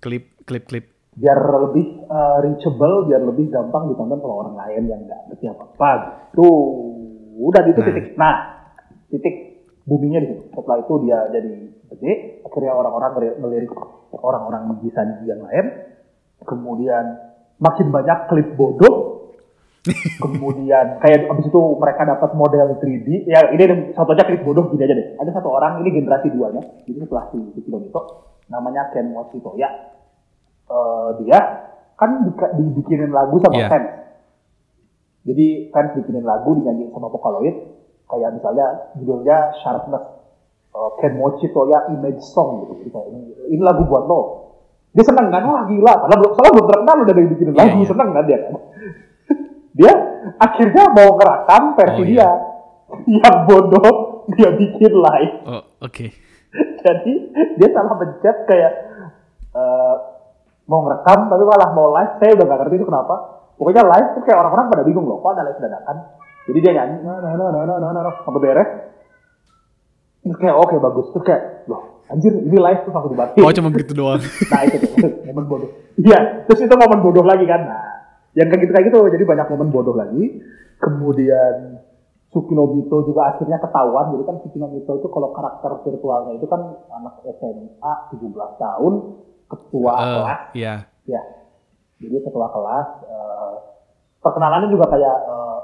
Klip 0.00 0.24
klip 0.48 0.64
klip. 0.66 0.86
biar 1.10 1.36
lebih 1.36 2.06
eh, 2.06 2.36
reachable, 2.46 3.10
biar 3.10 3.20
lebih 3.20 3.52
gampang 3.52 3.92
ditonton 3.92 4.22
kalau 4.24 4.46
orang 4.46 4.56
lain 4.56 4.88
yang 4.88 5.00
nggak 5.04 5.20
ngerti 5.28 5.52
apa-apa 5.52 5.90
gitu. 6.32 6.48
Udah 7.40 7.60
di 7.66 7.70
itu 7.74 7.80
Nah. 7.82 7.88
titik. 7.90 8.06
Nah, 8.16 8.34
titik 9.10 9.36
boomingnya 9.84 10.20
di 10.24 10.28
situ. 10.32 10.42
Setelah 10.54 10.78
itu 10.80 10.94
dia 11.04 11.18
jadi 11.34 11.52
gede, 11.92 12.12
akhirnya 12.46 12.72
orang-orang 12.72 13.10
ngelirik 13.42 13.70
orang-orang 14.14 14.80
bisa 14.80 15.02
yang 15.26 15.44
lain. 15.44 15.66
Kemudian 16.40 17.04
makin 17.60 17.92
banyak 17.92 18.18
klip 18.32 18.48
bodoh 18.56 18.96
kemudian 20.24 21.00
kayak 21.00 21.24
abis 21.28 21.48
itu 21.48 21.60
mereka 21.80 22.04
dapat 22.04 22.36
model 22.36 22.76
3D 22.80 23.24
ya 23.24 23.48
ini 23.52 23.92
contohnya 23.96 24.28
klip 24.28 24.44
bodoh 24.44 24.68
gini 24.68 24.84
aja 24.84 24.92
deh 24.92 25.08
ada 25.16 25.30
satu 25.32 25.48
orang 25.48 25.80
ini 25.80 26.00
generasi 26.00 26.28
duanya 26.32 26.60
ini 26.84 27.00
setelah 27.00 27.32
si 27.32 27.40
itu 27.56 27.68
namanya 28.50 28.90
Ken 28.90 29.14
Mochito 29.14 29.54
ya 29.54 29.90
uh, 30.70 31.08
dia 31.22 31.38
kan 31.98 32.24
dibikinin 32.56 33.12
lagu 33.12 33.36
sama 33.44 33.60
yeah. 33.60 33.68
fans. 33.68 33.90
Jadi 35.28 35.68
fans 35.68 35.92
bikinin 36.00 36.24
lagu 36.24 36.56
dinyanyiin 36.56 36.88
sama 36.94 37.12
Vocaloid. 37.12 37.56
Kayak 38.08 38.40
misalnya 38.40 38.66
judulnya 38.96 39.52
Sharpness. 39.60 40.04
Uh, 40.70 40.96
Ken 41.02 41.18
Mochito 41.20 41.68
ya 41.68 41.92
image 41.92 42.24
song 42.24 42.64
gitu. 42.64 42.72
Jadi 42.80 42.90
kayak 42.94 43.08
ini, 43.12 43.20
ini 43.52 43.62
lagu 43.62 43.84
buat 43.84 44.08
lo. 44.08 44.20
Dia 44.96 45.04
seneng 45.04 45.28
kan? 45.28 45.44
Wah 45.44 45.68
gila. 45.68 45.92
Karena 46.06 46.16
belum 46.16 46.32
salah 46.38 46.50
belum 46.56 46.66
terkenal 46.72 46.96
udah 47.04 47.14
dari 47.14 47.28
bikin 47.36 47.46
lagu 47.52 47.78
yeah, 47.84 47.90
seneng 47.90 48.08
kan 48.16 48.24
dia? 48.24 48.38
Dia 49.78 49.92
akhirnya 50.36 50.84
mau 50.92 51.14
ngerekam 51.14 51.62
versi 51.78 52.02
oh, 52.02 52.06
dia. 52.06 52.20
Yeah. 52.20 52.34
yang 53.06 53.46
bodoh 53.46 54.26
dia 54.34 54.50
bikin 54.50 54.92
live. 54.98 55.34
Oh, 55.46 55.62
oke. 55.62 55.62
okay. 55.78 56.10
jadi 56.84 57.14
dia 57.58 57.68
salah 57.70 57.96
pencet 57.98 58.36
kayak 58.46 58.72
uh, 59.54 59.96
mau 60.66 60.86
ngerekam 60.86 61.30
tapi 61.30 61.42
malah 61.46 61.70
mau 61.74 61.90
live 61.94 62.14
saya 62.22 62.30
udah 62.38 62.46
gak 62.46 62.58
ngerti 62.64 62.74
itu 62.78 62.86
kenapa 62.86 63.14
pokoknya 63.58 63.82
live 63.86 64.08
tuh 64.18 64.22
kayak 64.26 64.38
orang-orang 64.38 64.66
pada 64.70 64.82
bingung 64.86 65.06
loh 65.06 65.18
kok 65.18 65.34
ada 65.34 65.42
live 65.46 65.58
dadakan 65.58 65.96
jadi 66.50 66.58
dia 66.62 66.72
nyanyi 66.78 66.96
nah 67.06 67.16
nah 67.18 67.32
nah 67.34 67.48
nah 67.52 67.76
nah 67.78 67.90
nah 67.90 68.14
sampai 68.22 68.40
beres 68.42 68.70
terus 70.20 70.36
kayak 70.38 70.56
oke 70.56 70.70
okay, 70.70 70.78
bagus 70.78 71.06
terus 71.14 71.24
kayak 71.26 71.42
loh 71.66 72.00
anjir 72.10 72.32
ini 72.34 72.58
live 72.58 72.82
tuh 72.82 72.92
aku 72.92 73.08
dibatin. 73.14 73.38
Oh 73.40 73.52
cuma 73.54 73.70
begitu 73.70 73.92
doang. 73.94 74.18
nah 74.50 74.60
itu 74.66 74.76
tuh, 74.82 75.22
momen 75.30 75.44
bodoh. 75.46 75.70
Iya, 75.94 76.44
terus 76.50 76.66
itu 76.66 76.74
momen 76.74 77.00
bodoh 77.06 77.22
lagi 77.22 77.46
kan. 77.46 77.62
Nah, 77.62 77.86
yang 78.34 78.50
kayak 78.50 78.66
gitu 78.66 78.72
kayak 78.74 78.86
gitu 78.90 78.98
jadi 79.14 79.24
banyak 79.24 79.46
momen 79.54 79.70
bodoh 79.70 79.94
lagi. 79.94 80.42
Kemudian 80.82 81.78
Sukinobito 82.30 83.10
juga 83.10 83.34
akhirnya 83.34 83.58
ketahuan, 83.58 84.14
jadi 84.14 84.22
kan 84.22 84.36
Sukinobito 84.46 85.02
itu 85.02 85.08
kalau 85.10 85.34
karakter 85.34 85.82
virtualnya 85.82 86.38
itu 86.38 86.46
kan 86.46 86.62
anak 86.94 87.26
SMA 87.26 87.92
17 88.14 88.62
tahun, 88.62 88.92
ketua 89.50 89.92
uh, 89.98 90.02
kelas. 90.06 90.40
Iya. 90.54 90.74
Ya. 91.10 91.22
Jadi 91.98 92.16
ketua 92.22 92.46
kelas. 92.54 92.88
Uh, 93.10 93.54
perkenalannya 94.22 94.70
juga 94.70 94.86
kayak 94.94 95.16
uh, 95.26 95.58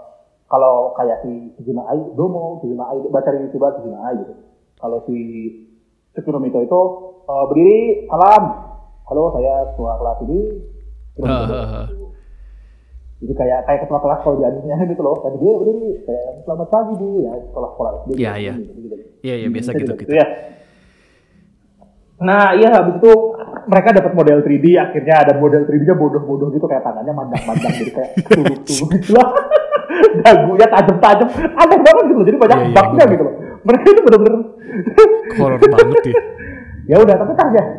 kalau 0.50 0.90
kayak 0.98 1.22
si 1.22 1.54
Sujuna 1.54 1.86
Ai, 1.86 2.02
Domo, 2.18 2.58
Sujuna 2.58 2.90
Ai, 2.90 2.98
baca 3.14 3.30
di 3.30 3.46
YouTube 3.46 3.66
Sujuna 3.78 3.98
Ai 4.10 4.14
gitu. 4.18 4.34
Kalau 4.82 4.98
si 5.06 5.16
Mito 6.16 6.60
itu 6.64 6.80
uh, 7.30 7.44
berdiri, 7.46 8.10
salam. 8.10 8.42
Halo, 9.06 9.30
saya 9.38 9.70
ketua 9.70 9.92
kelas 10.02 10.18
ini. 10.26 10.40
Uh, 11.16 11.30
uh, 11.30 11.84
Jadi 13.16 13.32
kayak 13.32 13.64
kayak 13.64 13.80
ketua 13.88 13.98
kelas 14.04 14.20
kalau 14.20 14.36
di 14.36 14.44
animenya 14.44 14.84
gitu 14.92 15.02
loh. 15.02 15.16
Tadi 15.24 15.36
dia 15.40 15.52
berdiri, 15.56 15.90
saya 16.04 16.22
selamat 16.44 16.68
pagi 16.68 16.92
bu 17.00 17.08
ya 17.24 17.32
sekolah 17.48 17.70
sekolah. 17.72 17.90
Iya 18.12 18.32
iya. 18.36 18.54
Iya 19.24 19.34
iya 19.40 19.48
biasa 19.48 19.70
gitu 19.76 19.92
gitu. 19.96 20.12
Ya. 20.12 20.26
Nah 22.16 22.56
iya 22.56 22.68
habis 22.72 22.96
itu 22.96 23.12
mereka 23.68 23.88
dapat 23.92 24.12
model 24.16 24.40
3D 24.40 24.66
akhirnya 24.80 25.14
ada 25.20 25.32
model 25.36 25.68
3D-nya 25.68 25.96
bodoh-bodoh 25.96 26.48
gitu 26.52 26.64
kayak 26.64 26.84
tangannya 26.84 27.12
mandang-mandang 27.12 27.72
jadi 27.76 27.92
kayak 27.92 28.10
tuluk-tuluk 28.32 28.88
gitu 29.00 29.10
lah. 29.16 29.28
Dagunya 30.24 30.66
tajam-tajam. 30.68 31.28
Aneh 31.56 31.78
banget 31.80 32.04
gitu 32.08 32.18
loh. 32.20 32.26
Jadi 32.28 32.38
banyak 32.40 32.58
yeah, 32.58 32.72
bugnya 32.72 33.00
yeah, 33.00 33.12
gitu 33.12 33.22
loh. 33.24 33.34
Mereka 33.66 33.84
itu 33.90 34.00
bener-bener 34.04 34.42
horor 35.40 35.58
banget 35.58 36.04
ya 36.12 36.14
ya 36.86 36.96
udah 37.02 37.14
tapi 37.18 37.32
ternyata 37.34 37.72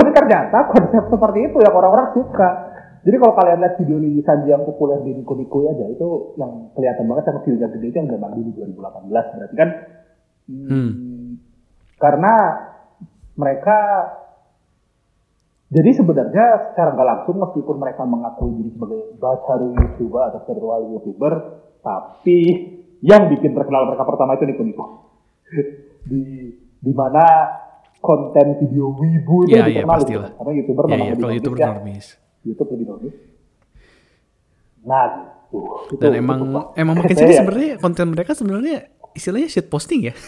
tapi 0.00 0.10
ternyata 0.16 0.58
konsep 0.72 1.04
seperti 1.12 1.38
itu 1.44 1.56
yang 1.60 1.74
orang-orang 1.76 2.08
suka 2.16 2.69
jadi 3.00 3.16
kalau 3.16 3.34
kalian 3.36 3.58
lihat 3.64 3.74
video 3.80 3.96
ini 4.00 4.20
Sanji 4.20 4.52
yang 4.52 4.64
populer 4.68 5.00
di 5.00 5.16
Niko 5.16 5.34
Niko 5.36 5.68
aja 5.72 5.86
itu 5.88 6.36
yang 6.36 6.72
kelihatan 6.76 7.04
banget 7.08 7.24
sama 7.28 7.40
videonya 7.44 7.68
gede 7.72 7.86
itu 7.88 7.96
yang 7.96 8.08
gambar 8.12 8.30
di 8.36 8.42
2018 8.52 9.34
berarti 9.36 9.56
kan 9.56 9.70
hmm. 10.48 10.90
karena 11.96 12.34
mereka 13.36 13.78
jadi 15.70 15.90
sebenarnya 15.94 16.46
secara 16.74 16.98
nggak 16.98 17.08
langsung 17.08 17.36
meskipun 17.38 17.76
mereka 17.78 18.02
mengakui 18.02 18.52
diri 18.58 18.70
sebagai 18.74 19.00
bacaru 19.16 19.68
youtuber 19.78 20.22
atau 20.28 20.40
virtual 20.44 20.80
youtuber 20.92 21.32
tapi 21.80 22.38
yang 23.00 23.32
bikin 23.32 23.56
terkenal 23.56 23.88
mereka 23.88 24.04
pertama 24.04 24.36
itu 24.36 24.44
Niko 24.44 24.62
Niko 24.66 24.86
di 26.10 26.52
di 26.80 26.92
mana 26.96 27.24
konten 28.00 28.56
video 28.56 28.96
wibu 28.96 29.44
itu 29.46 29.54
yeah, 29.54 29.68
iya, 29.68 29.84
dikenal 29.84 30.00
yeah, 30.00 30.08
gitu. 30.08 30.20
Karena 30.40 30.52
YouTuber 30.56 30.84
yeah, 30.84 30.90
memang 30.90 31.06
yeah, 31.06 31.16
lebih 31.20 31.36
YouTuber 31.36 31.58
ya. 31.60 31.68
normis. 31.68 32.06
YouTube 32.44 32.70
lebih 32.76 32.86
normis. 32.88 33.16
Nah, 34.84 35.04
gitu. 35.50 35.60
Dan 36.00 36.16
itu, 36.16 36.20
emang 36.22 36.40
itu, 36.40 36.60
emang 36.80 36.94
makin 37.00 37.16
sini 37.20 37.32
sebenarnya 37.36 37.72
konten 37.82 38.06
mereka 38.14 38.32
sebenarnya 38.32 38.88
istilahnya 39.12 39.48
shit 39.50 39.66
posting 39.68 40.08
ya. 40.08 40.14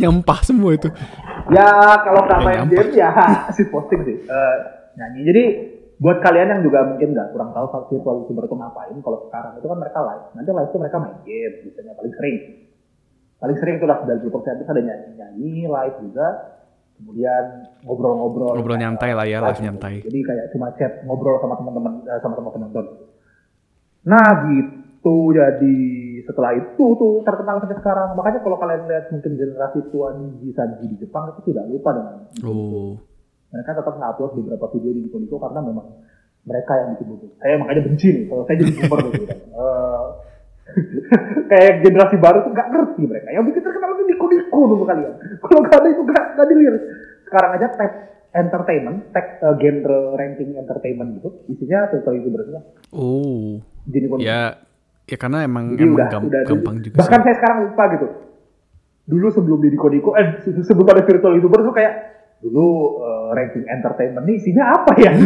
Nyampah 0.00 0.40
semua 0.46 0.78
itu. 0.78 0.88
Ya, 1.50 1.66
kalau 2.06 2.22
nggak 2.22 2.40
main 2.46 2.70
game 2.70 2.94
ya 2.94 3.10
shit 3.56 3.68
posting 3.68 4.00
sih. 4.06 4.16
Uh, 4.30 4.56
nyanyi. 4.94 5.20
Jadi 5.26 5.44
buat 5.98 6.22
kalian 6.22 6.54
yang 6.54 6.62
juga 6.62 6.86
mungkin 6.86 7.10
nggak 7.10 7.34
kurang 7.34 7.50
tahu 7.50 7.66
virtual 7.90 8.22
youtuber 8.22 8.46
itu 8.46 8.54
ngapain, 8.54 8.94
kalau 9.02 9.26
sekarang 9.26 9.58
itu 9.58 9.66
kan 9.66 9.78
mereka 9.82 9.98
live. 10.06 10.24
Nanti 10.38 10.50
live 10.54 10.70
itu 10.70 10.78
mereka 10.78 10.96
main 11.02 11.18
game, 11.26 11.54
biasanya 11.66 11.92
paling 11.98 12.14
sering 12.14 12.36
paling 13.38 13.54
sering 13.62 13.78
itulah 13.78 14.02
90 14.02 14.34
persen 14.34 14.58
itu 14.58 14.66
ada 14.66 14.82
nyanyi 14.82 15.10
nyanyi 15.14 15.52
live 15.70 15.96
juga 16.02 16.57
kemudian 16.98 17.44
ngobrol-ngobrol. 17.86 18.58
Ngobrol 18.58 18.78
nyantai 18.78 19.10
lah 19.14 19.24
ya 19.24 19.38
live 19.40 19.62
nyantai. 19.62 20.02
jadi 20.02 20.18
kayak 20.20 20.46
cuma 20.52 20.66
chat 20.74 20.92
ngobrol 21.06 21.38
sama 21.38 21.54
teman-teman 21.56 21.92
eh, 22.04 22.20
sama 22.20 22.34
teman 22.34 22.52
penonton 22.52 22.86
nah 24.06 24.30
gitu. 24.50 25.32
Jadi 25.32 25.78
setelah 26.26 26.52
itu 26.58 26.84
tuh 26.98 27.22
terkenal 27.24 27.62
sampai 27.62 27.78
sekarang. 27.80 28.12
Makanya 28.18 28.40
kalau 28.44 28.56
kalian 28.60 28.84
lihat 28.90 29.08
mungkin 29.08 29.32
generasi 29.40 29.78
tua 29.88 30.12
Niji 30.16 30.52
Sanji 30.52 30.84
di 30.90 30.96
Jepang 31.00 31.32
itu 31.32 31.40
tidak 31.48 31.64
lupa 31.70 31.96
dengan 31.96 32.14
oh. 32.44 32.98
mereka 33.48 33.78
tetap 33.78 33.94
ngupload 33.96 34.32
beberapa 34.36 34.66
video 34.76 34.92
di 34.92 35.08
Nico 35.08 35.36
karena 35.40 35.60
memang 35.64 35.86
mereka 36.44 36.72
yang 36.76 36.88
bikin 36.96 37.06
buku 37.12 37.26
saya 37.40 37.54
makanya 37.60 37.82
benci 37.84 38.06
nih 38.12 38.24
kalau 38.28 38.42
saya 38.44 38.56
jadi 38.60 38.72
boomer 38.76 38.98
gitu. 39.12 39.24
Uh, 39.56 40.04
kayak 41.50 41.72
generasi 41.84 42.16
baru 42.20 42.44
tuh 42.44 42.52
gak 42.52 42.68
ngerti 42.68 43.02
mereka. 43.08 43.28
Yang 43.32 43.44
bikin 43.52 43.62
terkenal 43.64 43.77
itu 44.58 44.66
Niko-Niko 44.66 44.74
dulu 44.74 44.84
kalian. 44.84 45.14
Kalau 45.46 45.60
gak 45.62 45.78
ada 45.78 45.88
itu 45.88 46.02
gak, 46.02 46.26
dilirik. 46.50 46.82
Sekarang 47.22 47.50
aja 47.54 47.66
tag 47.70 47.92
entertainment, 48.34 48.98
tag 49.14 49.26
uh, 49.40 49.54
genre 49.56 50.18
ranking 50.18 50.58
entertainment 50.58 51.22
gitu, 51.22 51.30
isinya 51.48 51.88
total 51.88 52.18
youtuber 52.18 52.42
semua. 52.44 52.62
Oh. 52.92 53.62
Jadi 53.88 54.04
ya, 54.20 54.58
ya 55.08 55.16
karena 55.16 55.46
emang, 55.46 55.72
Jadi 55.78 55.86
emang 55.86 55.96
udah, 55.96 56.08
gamp 56.12 56.24
udah, 56.28 56.42
gampang 56.44 56.76
juga 56.84 56.96
Bahkan 57.00 57.18
sih. 57.22 57.24
saya 57.24 57.34
sekarang 57.40 57.58
lupa 57.70 57.84
gitu. 57.96 58.06
Dulu 59.08 59.26
sebelum 59.32 59.58
di 59.64 59.68
Niko-Niko, 59.72 60.10
eh 60.18 60.26
sebelum 60.68 60.88
ada 60.92 61.02
virtual 61.06 61.32
youtuber 61.38 61.60
tuh 61.64 61.74
kayak 61.76 61.94
dulu 62.38 63.00
uh, 63.02 63.30
ranking 63.34 63.66
entertainment 63.66 64.24
nih 64.28 64.36
isinya 64.38 64.76
apa 64.76 64.92
ya? 65.00 65.10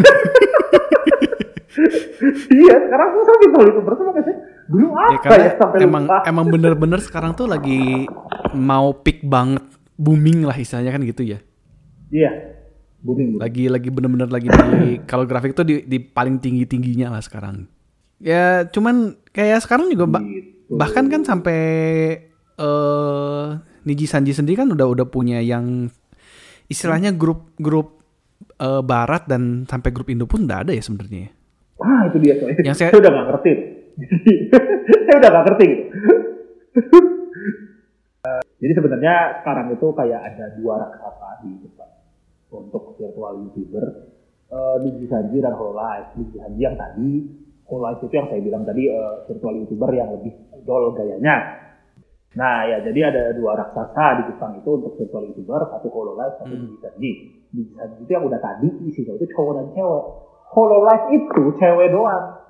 iya, 2.62 2.74
sekarang 2.86 3.08
susah 3.18 3.34
virtual 3.40 3.64
youtuber 3.68 3.92
semua 3.98 4.22
sih? 4.22 4.36
Dulu 4.72 4.86
ya, 4.96 5.20
apa 5.20 5.34
ya, 5.36 5.44
ya 5.44 5.50
sampai 5.60 5.78
emang 5.84 6.04
lupa. 6.08 6.18
emang 6.24 6.46
bener-bener 6.48 7.00
sekarang 7.04 7.36
tuh 7.36 7.44
lagi 7.44 8.08
mau 8.56 8.96
pick 8.96 9.20
banget 9.20 9.60
booming 10.00 10.48
lah 10.48 10.56
istilahnya 10.56 10.96
kan 10.96 11.04
gitu 11.04 11.22
ya. 11.22 11.38
Iya 12.08 12.32
booming, 13.02 13.36
lagi 13.36 13.66
lagi 13.66 13.88
bener-bener 13.90 14.30
lagi 14.30 14.48
di 14.48 14.96
kalau 15.10 15.28
grafik 15.28 15.52
tuh 15.52 15.66
di, 15.66 15.84
di 15.84 15.98
paling 16.00 16.40
tinggi 16.40 16.64
tingginya 16.64 17.12
lah 17.12 17.20
sekarang. 17.20 17.68
Ya 18.22 18.64
cuman 18.70 19.18
kayak 19.34 19.66
sekarang 19.66 19.90
juga 19.90 20.06
ba 20.08 20.22
gitu. 20.22 20.78
bahkan 20.78 21.10
kan 21.12 21.26
sampai 21.26 21.60
uh, 22.56 23.58
Niji 23.82 24.06
Sanji 24.06 24.32
sendiri 24.32 24.62
kan 24.62 24.70
udah 24.70 24.86
udah 24.86 25.06
punya 25.10 25.42
yang 25.42 25.90
istilahnya 26.70 27.12
grup 27.12 27.52
grup 27.58 28.00
uh, 28.62 28.80
barat 28.80 29.26
dan 29.26 29.66
sampai 29.66 29.90
grup 29.90 30.08
Indo 30.08 30.30
pun 30.30 30.46
udah 30.46 30.62
ada 30.62 30.72
ya 30.72 30.82
sebenarnya 30.82 31.34
ah 31.82 32.06
itu 32.06 32.16
dia 32.22 32.38
soalnya 32.38 32.62
yang 32.62 32.76
saya, 32.78 32.94
saya 32.94 33.00
udah 33.02 33.10
gak 33.10 33.26
ngerti 33.26 33.52
saya 35.06 35.16
udah 35.20 35.30
gak 35.30 35.44
ngerti 35.50 35.64
gitu. 35.68 35.86
jadi 38.62 38.72
sebenarnya 38.78 39.14
sekarang 39.42 39.66
itu 39.74 39.86
kayak 39.92 40.20
ada 40.22 40.46
dua 40.56 40.74
raksasa 40.78 41.42
di 41.42 41.50
depan 41.66 41.90
untuk 42.52 42.94
virtual 42.96 43.42
youtuber 43.42 44.12
uh, 44.52 44.76
Niji 44.84 45.08
Sanji 45.08 45.40
dan 45.40 45.56
Hololive. 45.56 46.14
Niji 46.20 46.36
Sanji 46.38 46.60
yang 46.60 46.76
tadi, 46.76 47.26
Hololive 47.66 48.04
itu 48.04 48.14
yang 48.14 48.28
saya 48.28 48.40
bilang 48.44 48.62
tadi 48.68 48.82
uh, 48.92 49.24
virtual 49.26 49.54
youtuber 49.56 49.90
yang 49.96 50.08
lebih 50.14 50.32
idol 50.60 50.92
gayanya. 50.94 51.36
Nah 52.32 52.64
ya 52.64 52.80
jadi 52.80 53.12
ada 53.12 53.22
dua 53.36 53.60
raksasa 53.60 54.24
di 54.24 54.32
Jepang 54.32 54.56
itu 54.56 54.70
untuk 54.72 54.96
virtual 54.96 55.24
youtuber, 55.28 55.68
satu 55.68 55.88
Hololive, 55.92 56.36
satu 56.40 56.52
hmm. 56.52 56.62
Niji 56.68 56.76
Sanji. 56.84 57.10
Niji 57.52 57.72
Sanji 57.76 57.98
itu 58.04 58.12
yang 58.12 58.24
udah 58.28 58.40
tadi 58.40 58.68
isinya 58.86 59.16
itu 59.16 59.26
cowok 59.32 59.52
dan 59.58 59.66
cewek. 59.72 60.04
Hololive 60.52 61.06
itu 61.16 61.42
cewek 61.56 61.88
doang 61.90 62.41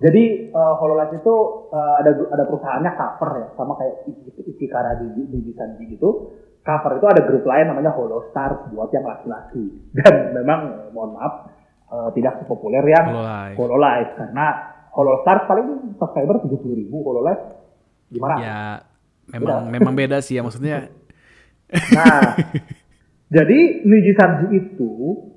jadi 0.00 0.48
uh, 0.48 0.80
HoloLens 0.80 1.12
itu 1.12 1.34
uh, 1.68 1.94
ada 2.00 2.16
ada 2.32 2.44
perusahaannya 2.48 2.92
cover 2.96 3.30
ya, 3.36 3.46
sama 3.52 3.76
kayak 3.76 4.08
Ichikara 4.48 4.96
di 4.96 5.28
di, 5.28 5.38
di 5.44 5.52
Sanji 5.52 5.92
gitu. 5.92 6.32
Cover 6.64 6.96
itu 6.96 7.06
ada 7.08 7.20
grup 7.28 7.44
lain 7.44 7.68
namanya 7.68 7.92
Holostar 7.92 8.72
buat 8.72 8.88
yang 8.96 9.04
laki-laki. 9.04 9.60
Dan 10.00 10.32
memang 10.40 10.88
mohon 10.96 11.20
maaf, 11.20 11.52
uh, 11.92 12.08
tidak 12.16 12.40
sepopuler 12.40 12.80
yang 12.88 13.12
Hololive. 13.12 13.56
Hololive 13.60 14.12
karena 14.16 14.46
Holostars 14.96 15.44
paling 15.44 15.68
subscriber 16.00 16.36
tujuh 16.48 16.58
puluh 16.64 16.76
ribu 16.80 17.04
Hololive 17.04 17.44
gimana? 18.08 18.34
Ya 18.40 18.60
memang 19.36 19.68
memang 19.68 19.92
beda 19.92 20.24
sih 20.24 20.40
ya 20.40 20.42
maksudnya. 20.42 20.88
Nah, 21.70 22.34
jadi 23.30 23.86
Niji 23.86 24.10
Sanji 24.18 24.58
itu 24.58 24.90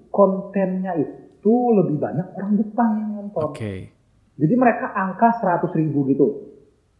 kontennya 0.09 0.97
itu 0.97 1.53
lebih 1.77 2.01
banyak 2.01 2.25
orang 2.33 2.57
Jepang 2.57 2.89
yang 2.97 3.09
nonton. 3.21 3.53
Oke. 3.53 3.92
Jadi 4.33 4.53
mereka 4.57 4.89
angka 4.93 5.37
100 5.41 5.69
ribu 5.77 6.09
gitu. 6.09 6.27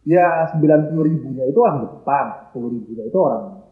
Ya 0.04 0.46
90 0.52 0.94
ribunya 1.00 1.44
itu 1.48 1.58
orang 1.64 1.88
Jepang, 1.88 2.26
10 2.52 2.74
ribunya 2.76 3.04
itu 3.08 3.18
orang 3.18 3.64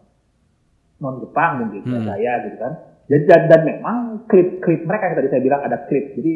non 1.03 1.19
Jepang 1.19 1.67
mungkin 1.67 1.83
Hmm. 1.83 2.07
saya 2.07 2.33
gitu 2.49 2.57
kan. 2.59 2.73
Jadi 3.11 3.23
dan, 3.27 3.41
dan 3.51 3.61
memang 3.67 3.97
klip-klip 4.31 4.87
mereka 4.87 5.11
yang 5.11 5.17
tadi 5.19 5.29
saya 5.29 5.43
bilang 5.43 5.61
ada 5.67 5.79
klip. 5.91 6.15
Jadi 6.17 6.33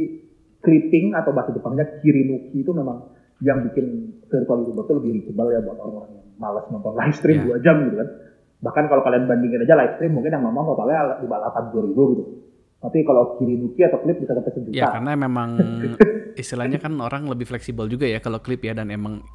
clipping 0.61 1.15
atau 1.15 1.31
bahasa 1.31 1.55
Jepangnya 1.55 1.87
kirinuki 2.03 2.61
itu 2.61 2.73
memang 2.75 3.15
yang 3.41 3.63
bikin 3.71 4.17
virtual 4.27 4.67
YouTuber 4.67 4.85
itu 4.85 4.93
lebih 4.99 5.11
reachable 5.21 5.49
ya 5.55 5.61
buat 5.63 5.79
orang-orang 5.79 6.11
yang 6.19 6.27
malas 6.41 6.65
nonton 6.69 6.93
live 6.99 7.17
stream. 7.17 7.39
2 7.47 7.65
jam 7.65 7.77
gitu 7.87 7.97
kan. 7.97 8.09
Bahkan 8.57 8.85
kalau 8.91 9.03
kalian 9.07 9.25
bandingin 9.31 9.63
aja 9.63 9.79
live 9.79 9.95
stream 9.97 10.13
mungkin 10.19 10.35
yang 10.35 10.43
nonton 10.43 10.65
totalnya 10.75 11.21
di 11.23 11.27
bawah 11.31 11.51
80 11.55 11.87
ribu 11.91 12.03
gitu. 12.13 12.25
Tapi 12.87 13.03
kalau 13.03 13.35
kirinuki 13.37 13.83
atau 13.83 13.99
klip 13.99 14.23
bisa 14.23 14.33
sampai 14.33 14.53
sejuta. 14.55 14.75
Ya 14.75 14.87
karena 14.89 15.19
memang 15.19 15.49
istilahnya 16.43 16.79
kan 16.79 16.95
orang 17.03 17.27
lebih 17.27 17.45
fleksibel 17.45 17.91
juga 17.91 18.07
ya 18.07 18.23
kalau 18.23 18.39
klip 18.39 18.63
ya 18.63 18.73
dan 18.73 18.95
emang 18.95 19.27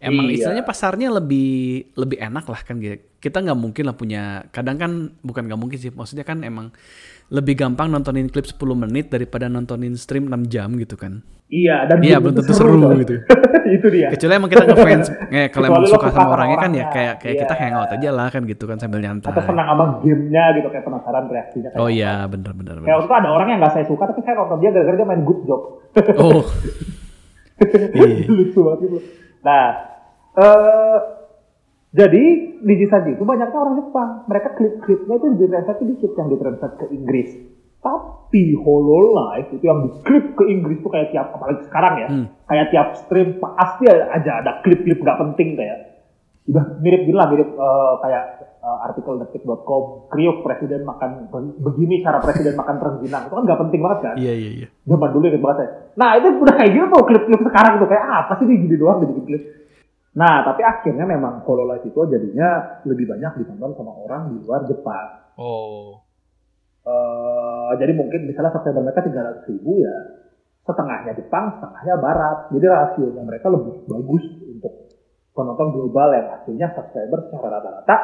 emang 0.00 0.26
Iya. 0.26 0.42
istilahnya 0.42 0.64
pasarnya 0.66 1.08
lebih 1.12 1.92
lebih 1.94 2.18
enak 2.18 2.44
lah 2.50 2.60
kan 2.66 2.82
gitu. 2.82 2.98
Kita 3.20 3.44
nggak 3.44 3.58
mungkin 3.58 3.84
lah 3.86 3.94
punya 3.94 4.22
kadang 4.50 4.76
kan 4.80 4.92
bukan 5.20 5.46
nggak 5.46 5.60
mungkin 5.60 5.78
sih 5.78 5.92
maksudnya 5.92 6.26
kan 6.26 6.42
emang 6.42 6.72
lebih 7.30 7.54
gampang 7.54 7.86
nontonin 7.88 8.26
klip 8.26 8.42
10 8.44 8.58
menit 8.74 9.06
daripada 9.06 9.46
nontonin 9.46 9.94
stream 9.94 10.26
6 10.26 10.50
jam 10.50 10.74
gitu 10.74 10.98
kan. 10.98 11.22
Iya, 11.46 11.82
dan 11.86 11.98
Iya 11.98 12.22
belum 12.22 12.34
tentu 12.38 12.54
seru 12.54 12.78
coy. 12.78 13.02
gitu. 13.02 13.14
itu 13.74 13.86
dia. 13.90 14.06
Kecuali 14.10 14.34
emang 14.34 14.50
kita 14.50 14.64
ngefans, 14.66 15.06
eh 15.34 15.46
kalau 15.50 15.66
emang 15.66 15.82
suka 15.86 16.10
sama 16.10 16.30
orangnya 16.30 16.58
kan 16.58 16.70
ya 16.70 16.84
kayak 16.90 17.14
kayak 17.18 17.36
kita 17.42 17.54
Iya. 17.54 17.62
hangout 17.66 17.90
aja 17.90 18.08
lah 18.14 18.26
kan 18.30 18.42
gitu 18.46 18.64
kan 18.66 18.78
sambil 18.78 18.98
nyantai. 19.02 19.30
Atau 19.34 19.42
senang 19.46 19.66
sama 19.66 19.84
gamenya 19.98 20.44
gitu 20.54 20.68
kayak 20.70 20.84
penasaran 20.86 21.24
reaksinya. 21.26 21.68
kayak 21.70 21.82
Oh 21.82 21.90
iya 21.90 22.26
bener 22.26 22.50
bener 22.54 22.74
Kayak 22.82 22.96
waktu 22.98 23.06
itu 23.06 23.16
ada 23.18 23.28
orang 23.30 23.48
yang 23.50 23.58
nggak 23.62 23.74
saya 23.74 23.86
suka 23.86 24.02
tapi 24.06 24.20
saya 24.22 24.34
nonton 24.38 24.58
dia 24.58 24.70
gara-gara 24.70 24.94
dia 24.94 25.06
main 25.06 25.22
good 25.26 25.40
job. 25.42 25.60
Oh 26.18 26.42
Iya. 27.94 28.26
Lucu 28.26 28.58
banget 28.64 28.80
itu. 28.86 28.98
Nah, 29.42 29.66
eh 30.34 30.98
jadi 31.90 32.22
di 32.62 32.74
Jisaji 32.78 33.18
itu 33.18 33.24
banyaknya 33.26 33.58
orang 33.58 33.82
Jepang. 33.82 34.08
Mereka 34.30 34.48
klip-klipnya 34.54 35.14
itu 35.18 35.26
ditranslate 35.42 35.82
dikit 35.90 36.12
yang 36.14 36.28
ditranslate 36.30 36.76
ke 36.78 36.86
Inggris. 36.94 37.30
Tapi 37.80 38.54
Hololive 38.60 39.56
itu 39.56 39.64
yang 39.66 39.88
diklip 39.88 40.36
ke 40.36 40.44
Inggris 40.46 40.78
tuh 40.84 40.92
kayak 40.92 41.10
tiap 41.10 41.34
apalagi 41.34 41.64
sekarang 41.66 41.94
ya, 41.98 42.08
Hmm. 42.12 42.26
kayak 42.46 42.66
tiap 42.70 42.88
stream 42.94 43.40
pasti 43.40 43.88
aja 43.88 44.44
ada 44.44 44.60
klip-klip 44.62 45.00
nggak 45.00 45.18
penting 45.18 45.56
kayak 45.56 45.78
udah 46.46 46.64
mirip 46.82 47.06
gini 47.06 47.16
lah 47.16 47.30
mirip 47.30 47.46
eh, 47.46 47.94
kayak 48.02 48.24
eh, 48.60 48.78
artikel 48.84 49.22
detik.com 49.22 50.10
kriuk 50.10 50.42
presiden 50.42 50.82
makan 50.82 51.30
begini 51.58 52.02
cara 52.02 52.18
presiden 52.18 52.58
makan 52.58 52.76
rengginang 52.80 53.28
itu 53.30 53.34
kan 53.38 53.44
nggak 53.46 53.60
penting 53.66 53.80
banget 53.80 53.98
kan 54.02 54.14
iya 54.18 54.34
iya 54.34 54.50
iya. 54.62 54.68
zaman 54.84 55.08
dulu 55.10 55.24
inget 55.30 55.42
banget 55.42 55.58
ya. 55.64 55.68
Nah 55.96 56.10
itu 56.20 56.26
udah 56.36 56.54
kayak 56.54 56.70
gitu 56.74 56.86
tuh 56.86 57.02
klip-klip 57.06 57.40
sekarang 57.48 57.72
gitu 57.80 57.86
kayak 57.88 58.04
apa 58.04 58.32
sih 58.38 58.44
dia 58.46 58.58
gini 58.60 58.76
doang 58.76 58.98
dibikin 59.02 59.24
klip. 59.26 59.42
Nah 60.16 60.42
tapi 60.42 60.62
akhirnya 60.66 61.06
memang 61.06 61.46
Hololive 61.46 61.86
itu 61.86 62.00
jadinya 62.10 62.82
lebih 62.82 63.06
banyak 63.06 63.44
ditonton 63.44 63.72
sama 63.78 63.92
orang 63.94 64.34
di 64.34 64.36
luar 64.42 64.66
Jepang. 64.66 65.34
Oh 65.38 66.10
Eh, 66.80 67.70
jadi 67.76 67.92
mungkin 67.92 68.24
misalnya 68.24 68.56
subscriber 68.56 68.80
mereka 68.80 69.04
300 69.04 69.50
ribu 69.52 69.84
ya 69.84 69.96
setengahnya 70.64 71.12
Jepang, 71.12 71.60
setengahnya 71.60 71.94
Barat. 72.00 72.36
Jadi 72.56 72.66
rasionya 72.66 73.22
mereka 73.22 73.46
lebih 73.52 73.84
bagus 73.84 74.24
untuk 74.48 74.72
penonton 75.36 75.68
global 75.76 76.08
yang 76.16 76.26
hasilnya 76.40 76.72
subscriber 76.72 77.28
secara 77.28 77.60
rata-rata 77.60 77.96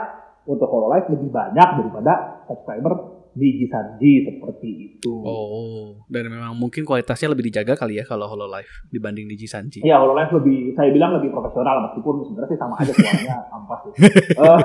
untuk 0.44 0.68
Hololive 0.68 1.08
lebih 1.08 1.32
banyak 1.32 1.68
daripada 1.82 2.44
subscriber 2.44 3.15
di 3.36 3.48
Gisanji 3.60 4.24
seperti 4.24 4.70
itu. 4.96 5.12
oh 5.20 6.00
dan 6.08 6.32
memang 6.32 6.56
mungkin 6.56 6.88
kualitasnya 6.88 7.36
lebih 7.36 7.52
dijaga 7.52 7.76
kali 7.76 8.00
ya 8.00 8.04
kalau 8.08 8.24
Hololive 8.26 8.88
dibanding 8.88 9.28
di 9.28 9.36
Jisanji. 9.36 9.84
Iya, 9.84 10.00
HoloLens 10.00 10.32
lebih, 10.32 10.72
saya 10.72 10.88
bilang 10.88 11.20
lebih 11.20 11.30
profesional 11.34 11.84
meskipun 11.90 12.24
sebenarnya 12.24 12.50
sih 12.50 12.58
sama 12.58 12.74
aja 12.80 12.92
suaranya 12.96 13.36
ampas 13.52 13.80
sih. 13.84 13.92
Eh, 14.40 14.58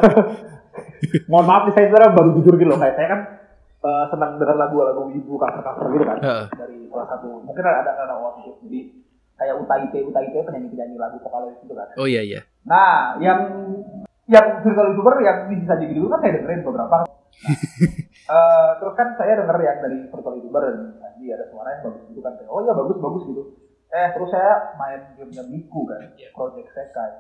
mohon 1.31 1.45
maaf 1.45 1.67
nih, 1.67 1.73
saya 1.75 1.85
sebenarnya 1.91 2.11
baru 2.15 2.29
jujur 2.39 2.53
gitu 2.55 2.69
loh. 2.71 2.79
Kayak 2.79 2.95
saya 2.95 3.07
kan 3.11 3.21
eh, 3.83 4.05
senang 4.13 4.31
dengar 4.39 4.55
lagu-lagu 4.55 5.03
ibu 5.11 5.33
cover-cover 5.35 5.85
gitu 5.91 6.05
kan. 6.07 6.17
Heeh. 6.23 6.45
Dari 6.55 6.77
salah 6.87 7.07
satu, 7.11 7.27
mungkin 7.43 7.63
ada 7.67 7.91
ada 7.91 8.15
waktu. 8.15 8.55
Jadi 8.63 8.79
kayak 9.35 9.55
Utaite, 9.59 9.99
Utaite 10.05 10.37
penyanyi-penyanyi 10.45 10.95
lagu 10.95 11.17
vokalis 11.19 11.57
itu 11.59 11.73
kan. 11.73 11.87
Oh 11.97 12.07
iya 12.07 12.21
iya. 12.23 12.39
Nah, 12.63 13.17
yang 13.17 13.41
yang 14.29 14.63
virtual 14.63 14.93
youtuber 14.93 15.19
yang 15.25 15.49
bisa 15.49 15.75
jadi 15.75 15.91
dulu 15.97 16.07
kan 16.13 16.19
saya 16.23 16.39
dengerin 16.39 16.63
beberapa. 16.63 16.95
Nah, 17.03 17.09
eh, 18.27 18.69
terus 18.77 18.93
kan 18.93 19.07
saya 19.17 19.33
denger 19.39 19.57
yang 19.63 19.77
dari 19.81 19.97
virtual 20.09 20.35
youtuber 20.37 20.61
dan 20.67 20.77
tadi 20.99 21.23
ada 21.33 21.45
suara 21.49 21.69
yang 21.73 21.81
bagus 21.89 22.03
gitu 22.11 22.21
kan. 22.21 22.33
Oh 22.49 22.59
iya 22.61 22.73
bagus 22.75 22.97
bagus 23.01 23.23
gitu. 23.29 23.43
Eh 23.91 24.07
terus 24.15 24.29
saya 24.31 24.75
main 24.77 25.01
game 25.17 25.33
Miku 25.51 25.83
kan, 25.89 26.01
Project 26.35 26.69
Sekai 26.71 27.11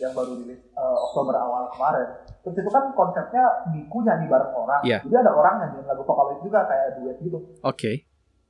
yang 0.00 0.16
baru 0.16 0.32
rilis 0.40 0.60
eh, 0.60 0.98
Oktober 1.10 1.36
awal 1.36 1.68
kemarin. 1.76 2.08
Terus 2.40 2.56
itu 2.56 2.70
kan 2.72 2.84
konsepnya 2.96 3.44
Miku 3.68 4.00
nyanyi 4.00 4.26
bareng 4.28 4.52
orang. 4.56 4.80
Iya. 4.84 5.04
Jadi 5.04 5.16
ada 5.16 5.32
orang 5.32 5.54
nyanyiin 5.60 5.86
lagu 5.86 6.02
vokalis 6.04 6.40
juga 6.40 6.64
kayak 6.64 7.00
duet 7.00 7.16
gitu 7.20 7.38
Oke. 7.62 7.92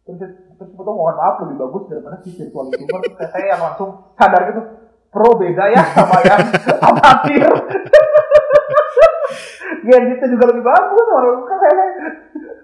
terus 0.01 0.33
terus 0.59 0.71
itu 0.75 0.83
mohon 0.83 1.15
maaf 1.15 1.39
lebih 1.45 1.61
bagus 1.61 1.87
daripada 1.87 2.17
si 2.25 2.35
virtual 2.35 2.67
youtuber 2.73 2.99
Terus 3.15 3.31
saya 3.31 3.47
yang 3.55 3.63
langsung 3.63 3.91
sadar 4.19 4.43
gitu 4.51 4.63
pro 5.11 5.31
beda 5.39 5.65
ya 5.71 5.83
sama 5.95 6.19
yang 6.23 6.41
amatir 6.83 7.51
Gen 9.83 10.05
itu 10.11 10.25
juga 10.29 10.45
lebih 10.47 10.63
bagus 10.63 11.07
orang 11.09 11.43
kan 11.45 11.57
saya. 11.59 11.75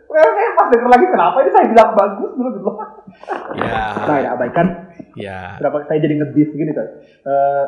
Saya 0.07 0.29
saya 0.29 0.50
pas 0.55 0.66
denger 0.68 0.88
lagi 0.88 1.07
kenapa 1.07 1.37
ini 1.38 1.50
saya 1.50 1.66
bilang 1.66 1.90
bagus 1.92 2.31
dulu 2.33 2.48
gitu 2.52 2.70
Ya. 3.57 3.83
nah 4.02 4.16
ya 4.18 4.29
abaikan. 4.33 4.66
Ya. 5.14 5.40
kenapa 5.57 5.85
saya 5.85 5.98
jadi 5.98 6.14
ngedis 6.16 6.50
gini 6.50 6.70
kan 6.70 6.87
Eh, 7.22 7.64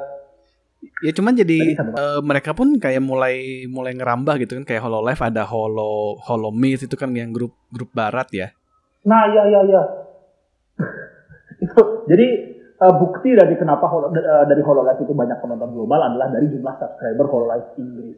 Ya 1.00 1.10
cuman 1.10 1.34
jadi 1.34 1.74
eh, 1.74 2.20
mereka 2.20 2.52
pun 2.52 2.76
kayak 2.76 3.00
mulai 3.00 3.34
mulai 3.66 3.90
ngerambah 3.92 4.38
gitu 4.38 4.54
kan 4.54 4.64
kayak 4.64 4.78
Hololive 4.80 5.18
ada 5.20 5.42
Holo 5.42 6.14
Holomyth 6.20 6.84
itu 6.84 6.94
kan 6.94 7.10
yang 7.12 7.30
grup 7.30 7.50
grup 7.68 7.90
barat 7.90 8.30
ya. 8.30 8.48
nah 9.02 9.26
iya 9.26 9.42
iya 9.44 9.60
iya. 9.64 9.82
Itu 11.58 11.80
jadi 12.06 12.26
eh, 12.76 12.94
bukti 12.94 13.34
dari 13.34 13.54
kenapa 13.54 13.84
Holo- 13.84 14.12
eh, 14.12 14.44
dari 14.46 14.62
Hololive 14.62 15.00
itu 15.00 15.10
banyak 15.12 15.38
penonton 15.38 15.70
global 15.72 15.98
adalah 16.04 16.30
dari 16.30 16.46
jumlah 16.46 16.74
subscriber 16.76 17.26
Hololive 17.26 17.68
Inggris 17.76 18.16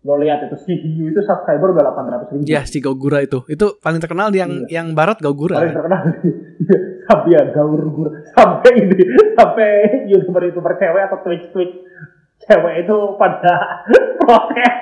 lo 0.00 0.16
lihat 0.16 0.48
itu 0.48 0.56
si 0.64 0.72
Hiyu 0.80 1.12
itu 1.12 1.20
subscriber 1.20 1.76
udah 1.76 1.92
800 1.92 2.32
ribu. 2.32 2.42
Ya 2.48 2.64
si 2.64 2.80
Gogura 2.80 3.20
itu. 3.20 3.44
Itu 3.52 3.76
paling 3.84 4.00
terkenal 4.00 4.32
yang 4.32 4.64
yang 4.72 4.96
barat 4.96 5.20
Gogura. 5.20 5.60
paling 5.60 5.76
terkenal 5.76 6.00
sampai 7.08 7.30
ya 7.36 7.42
gaur 7.52 7.82
gur 7.92 8.08
sampai 8.32 8.72
ini 8.80 9.04
sampai 9.36 9.68
youtuber 10.08 10.48
youtuber 10.48 10.72
cewek 10.80 11.02
atau 11.04 11.18
twitch 11.20 11.46
twitch. 11.52 11.74
Cewek 12.40 12.88
itu 12.88 12.96
pada 13.20 13.84
protes 14.24 14.74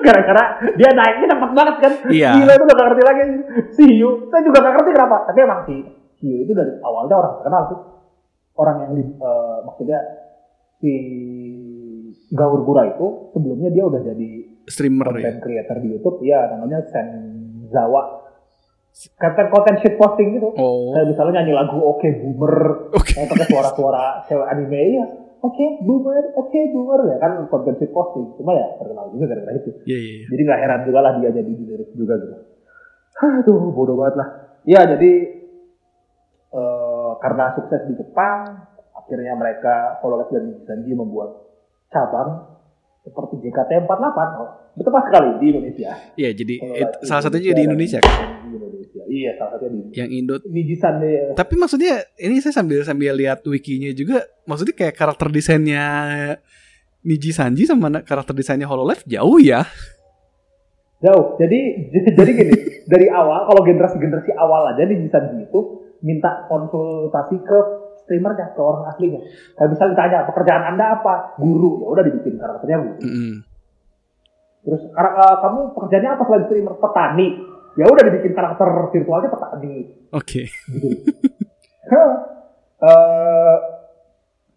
gara-gara 0.00 0.44
dia 0.74 0.90
naiknya 0.90 1.26
cepet 1.30 1.50
banget 1.54 1.76
kan. 1.78 1.92
Iya. 2.10 2.30
gila 2.42 2.52
itu 2.58 2.64
udah 2.66 2.74
gak 2.74 2.86
ngerti 2.90 3.02
lagi. 3.06 3.22
Si 3.78 3.82
Hiyu 3.86 4.10
saya 4.34 4.42
juga 4.42 4.58
gak 4.66 4.74
ngerti 4.82 4.90
kenapa. 4.98 5.16
Tapi 5.30 5.38
emang 5.46 5.60
si 5.70 5.74
Hiyu 6.18 6.36
itu 6.42 6.52
dari 6.58 6.72
awalnya 6.82 7.14
orang 7.14 7.32
terkenal 7.38 7.62
sih. 7.70 7.78
Orang 8.58 8.76
yang 8.82 8.92
di, 8.98 9.04
eh, 9.06 9.58
maksudnya 9.62 9.98
si 10.82 10.92
Gaur 12.30 12.62
Gura 12.62 12.86
itu 12.88 13.06
sebelumnya 13.30 13.68
dia 13.68 13.82
udah 13.82 14.00
jadi 14.00 14.28
Streamer 14.64 15.06
ya. 15.10 15.14
content 15.18 15.38
creator 15.40 15.76
di 15.78 15.88
YouTube 15.90 16.18
ya 16.22 16.46
namanya 16.48 16.78
Senzawa 16.86 18.22
konten 19.16 19.46
konten 19.48 19.74
shit 19.78 19.94
posting 19.94 20.34
gitu 20.34 20.50
Oh. 20.52 20.90
kayak 20.92 21.10
misalnya 21.10 21.40
nyanyi 21.40 21.54
lagu 21.54 21.78
Oke 21.80 22.10
Boomer 22.16 22.54
Oke. 22.90 23.14
yang 23.14 23.26
pakai 23.26 23.46
suara-suara 23.46 24.04
cewek 24.26 24.46
anime 24.46 24.80
ya 24.94 25.04
Oke 25.40 25.78
Boomer 25.80 26.34
Oke 26.34 26.58
Boomer 26.70 27.00
ya 27.08 27.16
kan 27.18 27.46
konten 27.46 27.74
shit 27.76 27.90
posting 27.90 28.30
cuma 28.34 28.54
ya 28.54 28.66
terkenal 28.76 29.10
juga 29.10 29.24
gara-gara 29.28 29.54
itu 29.56 29.70
Iya 29.84 29.96
iya. 29.96 30.12
iya. 30.16 30.26
jadi 30.28 30.40
nggak 30.44 30.60
heran 30.60 30.80
juga 30.84 30.98
lah 31.00 31.12
dia 31.16 31.30
jadi 31.32 31.50
dilirik 31.50 31.90
juga 31.94 32.14
gitu 32.16 32.36
aduh 33.20 33.70
bodoh 33.70 33.96
banget 33.96 34.14
lah 34.16 34.28
ya 34.64 34.80
jadi 34.86 35.12
eh, 36.50 37.10
karena 37.18 37.44
sukses 37.54 37.80
di 37.86 37.94
Jepang 37.94 38.42
akhirnya 38.92 39.34
mereka 39.34 39.98
Hololive 40.00 40.30
dan 40.30 40.44
Sanji 40.64 40.92
membuat 40.92 41.49
cabang 41.90 42.46
seperti 43.00 43.34
JKT48 43.42 44.18
oh, 44.36 44.48
betul 44.72 44.90
pas 44.90 45.04
sekali 45.04 45.30
di 45.36 45.46
Indonesia 45.50 45.90
Iya 46.14 46.30
jadi 46.32 46.54
it- 46.78 46.98
salah 47.02 47.22
satunya 47.22 47.52
di 47.52 47.64
Indonesia 47.64 47.98
kan. 47.98 48.12
di 48.44 48.54
Indonesia 48.54 49.02
iya 49.08 49.30
salah 49.34 49.56
satunya 49.56 49.70
di 49.72 49.80
Yang 49.96 50.10
Indo. 50.14 50.34
Nijisan 50.46 50.94
deh 51.00 51.32
Tapi 51.32 51.54
maksudnya 51.54 51.94
ini 52.16 52.38
saya 52.38 52.54
sambil 52.54 52.84
sambil 52.84 53.12
lihat 53.12 53.40
wikinya 53.42 53.90
juga, 53.90 54.22
maksudnya 54.44 54.74
kayak 54.74 54.94
karakter 54.94 55.28
desainnya 55.28 55.84
Niji 57.00 57.32
Sanji 57.32 57.64
sama 57.64 57.88
karakter 58.04 58.36
desainnya 58.36 58.68
Hololive 58.68 59.00
jauh 59.04 59.40
ya. 59.40 59.64
Jauh. 61.00 61.40
Jadi 61.40 61.58
jadi 62.20 62.30
gini, 62.30 62.54
dari 62.84 63.08
awal 63.08 63.48
kalau 63.48 63.64
generasi-generasi 63.64 64.36
awal 64.36 64.76
aja 64.76 64.84
nih 64.84 65.00
bisa 65.00 65.16
gitu 65.32 65.60
minta 66.04 66.44
konsultasi 66.46 67.40
ke 67.40 67.58
streamernya, 68.10 68.50
ke 68.50 68.58
orang 68.58 68.90
aslinya. 68.90 69.22
Kayak 69.54 69.68
misalnya 69.70 69.92
ditanya 69.94 70.18
pekerjaan 70.26 70.62
anda 70.74 70.98
apa? 70.98 71.14
Guru. 71.38 71.86
Ya 71.86 71.88
udah 71.94 72.04
dibikin 72.10 72.34
karakternya 72.42 72.78
guru. 72.82 72.98
Mm-mm. 72.98 73.32
Terus 74.66 74.82
kar- 74.90 75.14
eh, 75.14 75.36
kamu 75.46 75.60
pekerjaannya 75.78 76.10
apa 76.10 76.22
selain 76.26 76.44
streamer? 76.50 76.74
Petani. 76.82 77.28
Ya 77.78 77.86
udah 77.86 78.02
dibikin 78.02 78.34
karakter 78.34 78.66
virtualnya 78.90 79.30
petani. 79.30 79.76
Oke. 80.10 80.50
Gitu. 80.50 80.90
Eh, 82.80 83.56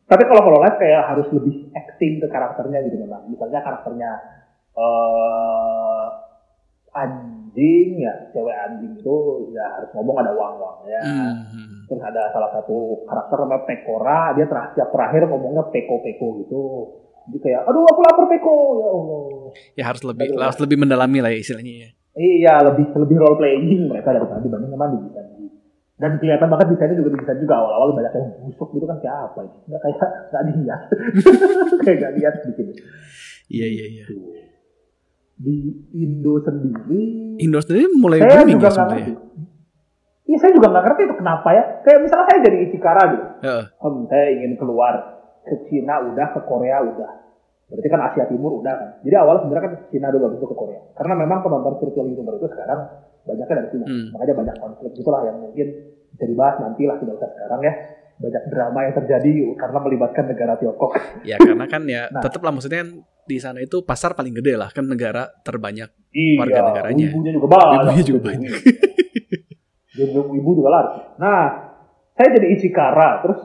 tapi 0.09 0.23
kalau 0.25 0.41
HoloLens 0.49 0.81
kayak 0.81 1.13
harus 1.13 1.27
lebih 1.29 1.69
acting 1.77 2.17
ke 2.17 2.27
karakternya 2.33 2.81
gitu 2.89 2.97
memang. 2.97 3.29
Misalnya 3.29 3.61
karakternya 3.61 4.09
eh 4.73 6.05
anjing 7.53 8.01
ya, 8.01 8.13
cewek 8.33 8.55
anjing 8.57 8.97
itu 8.97 9.17
ya 9.53 9.65
harus 9.77 9.89
ngomong 9.93 10.17
ada 10.25 10.33
wang-wangnya. 10.33 11.01
Mhm. 11.05 11.85
Terus 11.85 12.01
ada 12.01 12.33
salah 12.33 12.49
satu 12.49 13.05
karakter 13.05 13.37
namanya 13.45 13.61
Pekora, 13.69 14.21
dia 14.33 14.45
ter 14.49 14.57
tiap 14.73 14.89
terakhir 14.89 15.29
ngomongnya 15.29 15.61
peko-peko 15.69 16.41
gitu. 16.41 16.61
Jadi 17.29 17.37
kayak, 17.39 17.61
aduh 17.69 17.85
aku 17.87 17.99
lapar 18.03 18.25
peko, 18.27 18.55
ya 18.81 18.87
Allah. 18.89 19.21
Ya 19.77 19.83
harus 19.85 20.01
lebih 20.03 20.27
Aduh. 20.33 20.43
harus 20.43 20.59
lebih 20.59 20.77
mendalami 20.81 21.21
lah 21.21 21.29
ya 21.31 21.39
istilahnya 21.39 21.73
ya. 21.77 21.89
Iya, 22.13 22.53
lebih 22.73 22.85
lebih 22.97 23.15
role 23.21 23.37
playing 23.37 23.85
mereka 23.89 24.11
daripada 24.11 24.41
dibanding 24.41 24.73
sama 24.73 24.89
di 24.91 24.97
desain. 25.07 25.45
Dan 25.93 26.11
kelihatan 26.19 26.49
banget 26.49 26.67
desainnya 26.73 26.97
juga 26.99 27.09
desain 27.15 27.37
juga 27.39 27.55
awal-awal 27.61 27.93
banyak 27.95 28.11
yang 28.17 28.27
busuk 28.49 28.69
gitu 28.75 28.85
kan 28.89 28.97
kayak 28.99 29.17
apa 29.29 29.39
ini? 29.45 29.57
Nggak 29.69 29.81
kayak 29.85 29.97
nggak 30.33 30.43
dilihat, 30.49 30.81
kayak 31.85 31.97
nggak 32.01 32.13
lihat 32.17 32.33
bikin. 32.49 32.67
Iya 33.53 33.67
iya 33.69 33.85
iya. 33.87 34.05
Di 35.43 35.55
Indo 35.93 36.39
sendiri, 36.39 37.03
Indo 37.37 37.59
sendiri 37.59 37.91
mulai 37.93 38.23
saya 38.23 38.39
booming 38.39 38.55
juga 38.55 38.63
ya 38.63 38.71
sebenarnya. 38.71 39.05
ngerti. 39.11 39.31
Iya, 40.23 40.37
saya 40.39 40.51
juga 40.55 40.67
nggak 40.71 40.83
ngerti 40.87 41.01
itu 41.03 41.15
kenapa 41.19 41.49
ya. 41.51 41.63
Kayak 41.83 41.99
misalnya 41.99 42.25
saya 42.31 42.39
jadi 42.41 42.57
Ichikara 42.63 43.01
gitu. 43.11 43.25
Om, 43.77 43.95
saya 44.07 44.25
ingin 44.31 44.51
keluar 44.55 44.93
ke 45.43 45.55
Cina 45.67 45.99
udah, 45.99 46.27
ke 46.31 46.39
Korea 46.47 46.77
udah. 46.79 47.11
Berarti 47.67 47.87
kan 47.91 48.01
Asia 48.07 48.25
Timur 48.31 48.55
udah 48.55 48.73
kan. 48.73 48.89
Jadi 49.03 49.15
awal 49.19 49.43
sebenarnya 49.43 49.63
kan 49.67 49.73
Cina 49.91 50.07
dulu 50.09 50.23
habis 50.31 50.39
itu 50.39 50.47
ke 50.47 50.55
Korea. 50.55 50.81
Karena 50.95 51.13
memang 51.19 51.39
penonton 51.43 51.73
virtual 51.75 52.07
YouTuber 52.07 52.39
itu 52.39 52.47
sekarang 52.47 52.79
banyaknya 53.23 53.55
dari 53.59 53.69
Cina. 53.75 53.85
Hmm. 53.85 54.05
Makanya 54.15 54.33
banyak 54.39 54.55
konflik 54.57 54.91
gitulah 54.95 55.21
yang 55.27 55.37
mungkin 55.43 55.67
bisa 56.13 56.23
dibahas 56.23 56.55
nanti 56.61 56.81
lah 56.87 56.95
tidak 56.97 57.13
usah 57.19 57.29
sekarang 57.35 57.59
ya. 57.59 57.73
Banyak 58.13 58.43
drama 58.47 58.79
yang 58.85 58.93
terjadi 58.95 59.31
karena 59.59 59.77
melibatkan 59.81 60.23
negara 60.29 60.53
Tiongkok. 60.55 60.91
Ya 61.27 61.35
karena 61.35 61.65
kan 61.67 61.81
ya 61.83 62.07
Nah. 62.13 62.21
tetap 62.23 62.39
lah 62.39 62.51
maksudnya 62.53 62.79
kan 62.87 62.89
di 63.23 63.37
sana 63.39 63.63
itu 63.63 63.81
pasar 63.83 64.13
paling 64.13 64.35
gede 64.35 64.59
lah 64.59 64.69
kan 64.71 64.83
negara 64.87 65.27
terbanyak. 65.43 65.89
Iya, 66.13 66.39
Warga 66.39 66.59
negaranya. 66.71 67.07
Ibunya 67.09 67.31
juga 67.33 67.47
banyak. 67.49 67.79
Ibunya 67.79 68.03
juga 68.05 68.21
banyak. 68.21 68.51
Ibu 70.13 70.49
juga 70.57 70.69
lari. 70.69 70.89
Nah, 71.21 71.41
saya 72.13 72.27
jadi 72.33 72.47
Ichikara, 72.57 73.25
terus 73.25 73.39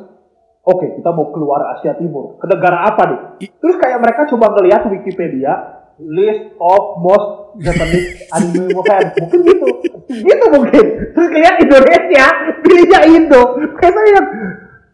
oke 0.64 0.86
kita 1.00 1.10
mau 1.12 1.32
keluar 1.32 1.76
Asia 1.76 1.96
Timur. 1.96 2.36
Ke 2.40 2.46
negara 2.48 2.88
apa 2.88 3.02
nih? 3.08 3.20
Terus 3.60 3.76
kayak 3.80 3.98
mereka 4.00 4.28
coba 4.28 4.52
ngeliat 4.56 4.82
Wikipedia 4.88 5.52
list 5.98 6.54
of 6.62 6.82
most 7.02 7.58
Japanese 7.58 8.22
anime 8.36 8.70
fans. 8.86 9.12
Mungkin 9.18 9.40
gitu. 9.44 9.66
Gitu 10.08 10.44
mungkin. 10.52 10.84
Terus 11.12 11.28
kayak 11.32 11.54
Indonesia, 11.64 12.26
pilihnya 12.62 13.00
Indo. 13.08 13.42
Kayak 13.76 13.92
saya 13.92 14.20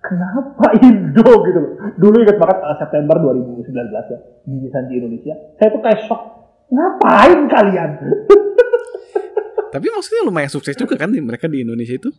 kenapa 0.05 0.67
Indo 0.85 1.25
gitu 1.49 1.59
loh. 1.59 1.73
Dulu 1.97 2.17
ingat 2.21 2.37
banget 2.37 2.59
uh, 2.61 2.77
September 2.77 3.17
2019 3.17 3.73
ya, 3.73 4.19
di 4.45 4.69
di 4.69 4.95
Indonesia. 5.01 5.35
Saya 5.57 5.69
tuh 5.73 5.81
kayak 5.81 6.01
shock. 6.05 6.23
Ngapain 6.69 7.41
kalian? 7.49 7.91
Tapi 9.75 9.87
maksudnya 9.91 10.23
lumayan 10.29 10.53
sukses 10.53 10.77
juga 10.77 10.95
kan 10.95 11.11
mereka 11.11 11.49
di 11.51 11.65
Indonesia 11.65 11.97
itu. 11.97 12.13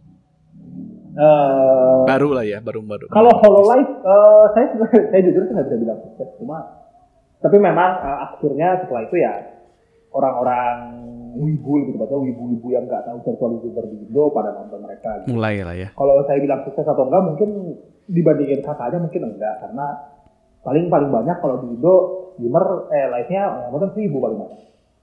Eh, 1.16 1.98
Baru 2.04 2.36
lah 2.36 2.44
ya, 2.44 2.60
baru-baru. 2.60 3.08
Kalau 3.08 3.32
Hololive, 3.40 4.04
eh, 4.04 4.46
saya 4.52 4.66
saya 4.92 5.22
jujur 5.24 5.48
sih 5.48 5.54
nggak 5.56 5.68
bisa 5.72 5.78
bilang 5.80 6.00
sukses, 6.04 6.28
cuma 6.36 6.60
tapi 7.40 7.56
memang 7.56 8.04
eh, 8.04 8.18
akhirnya 8.28 8.84
setelah 8.84 9.08
itu 9.08 9.16
ya 9.24 9.34
orang-orang 10.16 11.04
wibu 11.36 11.92
gitu 11.92 12.00
atau 12.00 12.24
wibu-wibu 12.24 12.68
yang 12.72 12.88
nggak 12.88 13.04
tahu 13.04 13.20
virtual 13.28 13.60
youtuber 13.60 13.84
di 13.92 14.08
Indo 14.08 14.32
pada 14.32 14.56
nonton 14.56 14.80
mereka. 14.80 15.20
Gitu. 15.22 15.36
mulai 15.36 15.60
lah 15.68 15.76
ya. 15.76 15.92
Kalau 15.92 16.24
saya 16.24 16.40
bilang 16.40 16.64
sukses 16.64 16.88
atau 16.88 17.04
enggak 17.12 17.24
mungkin 17.28 17.50
dibandingin 18.08 18.64
kakaknya 18.64 19.04
mungkin 19.04 19.22
enggak 19.36 19.56
karena 19.60 19.86
paling 20.64 20.88
paling 20.88 21.10
banyak 21.12 21.38
kalau 21.44 21.60
di 21.60 21.68
Indo 21.76 21.96
gamer 22.40 22.66
eh 22.92 23.06
live-nya 23.12 23.44
mungkin 23.72 23.92
seribu 23.92 24.18
paling 24.24 24.38
banyak. 24.40 24.62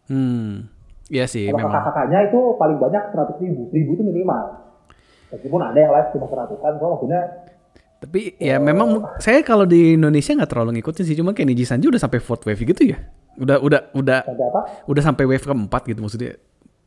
Hmm. 0.09 0.53
Iya 1.13 1.29
sih 1.29 1.53
Kalau 1.53 1.61
memang. 1.61 1.73
kakak-kakaknya 1.77 2.19
itu 2.33 2.41
paling 2.57 2.79
banyak 2.81 3.03
seratus 3.13 3.37
ribu, 3.45 3.69
seribu 3.69 3.91
itu 4.01 4.03
minimal. 4.09 4.45
Meskipun 5.29 5.61
ada 5.61 5.77
yang 5.77 5.93
live 5.93 6.09
cuma 6.17 6.27
seratusan, 6.29 6.73
so 6.81 6.87
maksudnya 6.93 7.21
Tapi 8.03 8.35
ya 8.43 8.59
memang 8.59 9.15
saya 9.23 9.47
kalau 9.47 9.63
di 9.63 9.95
Indonesia 9.95 10.35
nggak 10.35 10.51
terlalu 10.51 10.83
ngikutin 10.83 11.05
sih, 11.07 11.15
cuma 11.15 11.31
kayak 11.31 11.55
Niji 11.55 11.63
Sanji 11.63 11.87
udah 11.87 12.03
sampai 12.03 12.19
fourth 12.19 12.43
wave 12.43 12.59
gitu 12.59 12.83
ya. 12.83 12.99
Udah 13.39 13.63
udah 13.63 13.95
udah 13.95 14.27
sampai 14.27 14.47
apa? 14.51 14.61
udah 14.91 15.03
sampai 15.07 15.25
wave 15.31 15.47
keempat 15.47 15.83
gitu 15.87 16.01
maksudnya. 16.03 16.35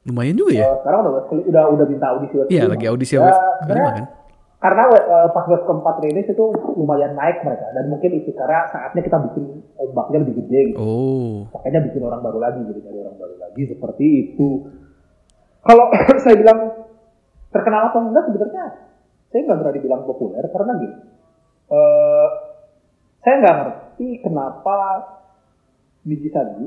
Lumayan 0.04 0.36
juga 0.36 0.51
ya. 0.60 0.67
Eh, 0.67 0.75
sekarang 0.84 0.99
udah 1.08 1.12
udah 1.32 1.63
udah 1.71 1.86
minta 1.88 2.08
audisi 2.12 2.36
web 2.36 2.47
Iya, 2.51 2.63
lagi 2.67 2.86
audisi 2.91 3.15
Ya, 3.15 3.23
wave 3.23 3.39
sebenarnya 3.63 3.63
kelima 3.63 3.91
kan. 3.95 4.06
Karena 4.60 4.84
eh, 4.91 5.28
pas 5.32 5.45
web 5.47 5.62
keempat 5.63 5.95
rilis 6.04 6.28
itu 6.28 6.43
lumayan 6.75 7.12
naik 7.15 7.38
mereka 7.47 7.65
dan 7.71 7.86
mungkin 7.88 8.12
itu 8.12 8.30
karena 8.36 8.67
saatnya 8.75 8.99
kita 8.99 9.17
bikin 9.32 9.43
ombaknya 9.80 10.17
lebih 10.19 10.36
gede 10.43 10.60
gitu. 10.75 10.78
Oh. 10.84 11.47
Makanya 11.56 11.80
bikin 11.88 12.01
orang 12.04 12.19
baru 12.19 12.43
lagi 12.43 12.60
jadi 12.60 12.80
cari 12.91 12.97
orang 13.08 13.15
baru 13.15 13.36
lagi 13.39 13.62
seperti 13.71 14.06
itu. 14.19 14.49
Kalau 15.63 15.86
saya 16.28 16.36
bilang 16.36 16.60
terkenal 17.56 17.88
atau 17.88 18.04
enggak 18.04 18.28
sebenarnya 18.28 18.84
saya 19.35 19.41
nggak 19.43 19.59
berani 19.59 19.79
bilang 19.81 20.01
populer 20.01 20.47
karena 20.47 20.73
gini. 20.79 20.95
eh, 21.67 22.27
saya 23.19 23.35
nggak 23.35 23.55
ngerti 23.57 24.07
kenapa 24.21 24.75
Niji 26.03 26.29
Sanji. 26.29 26.65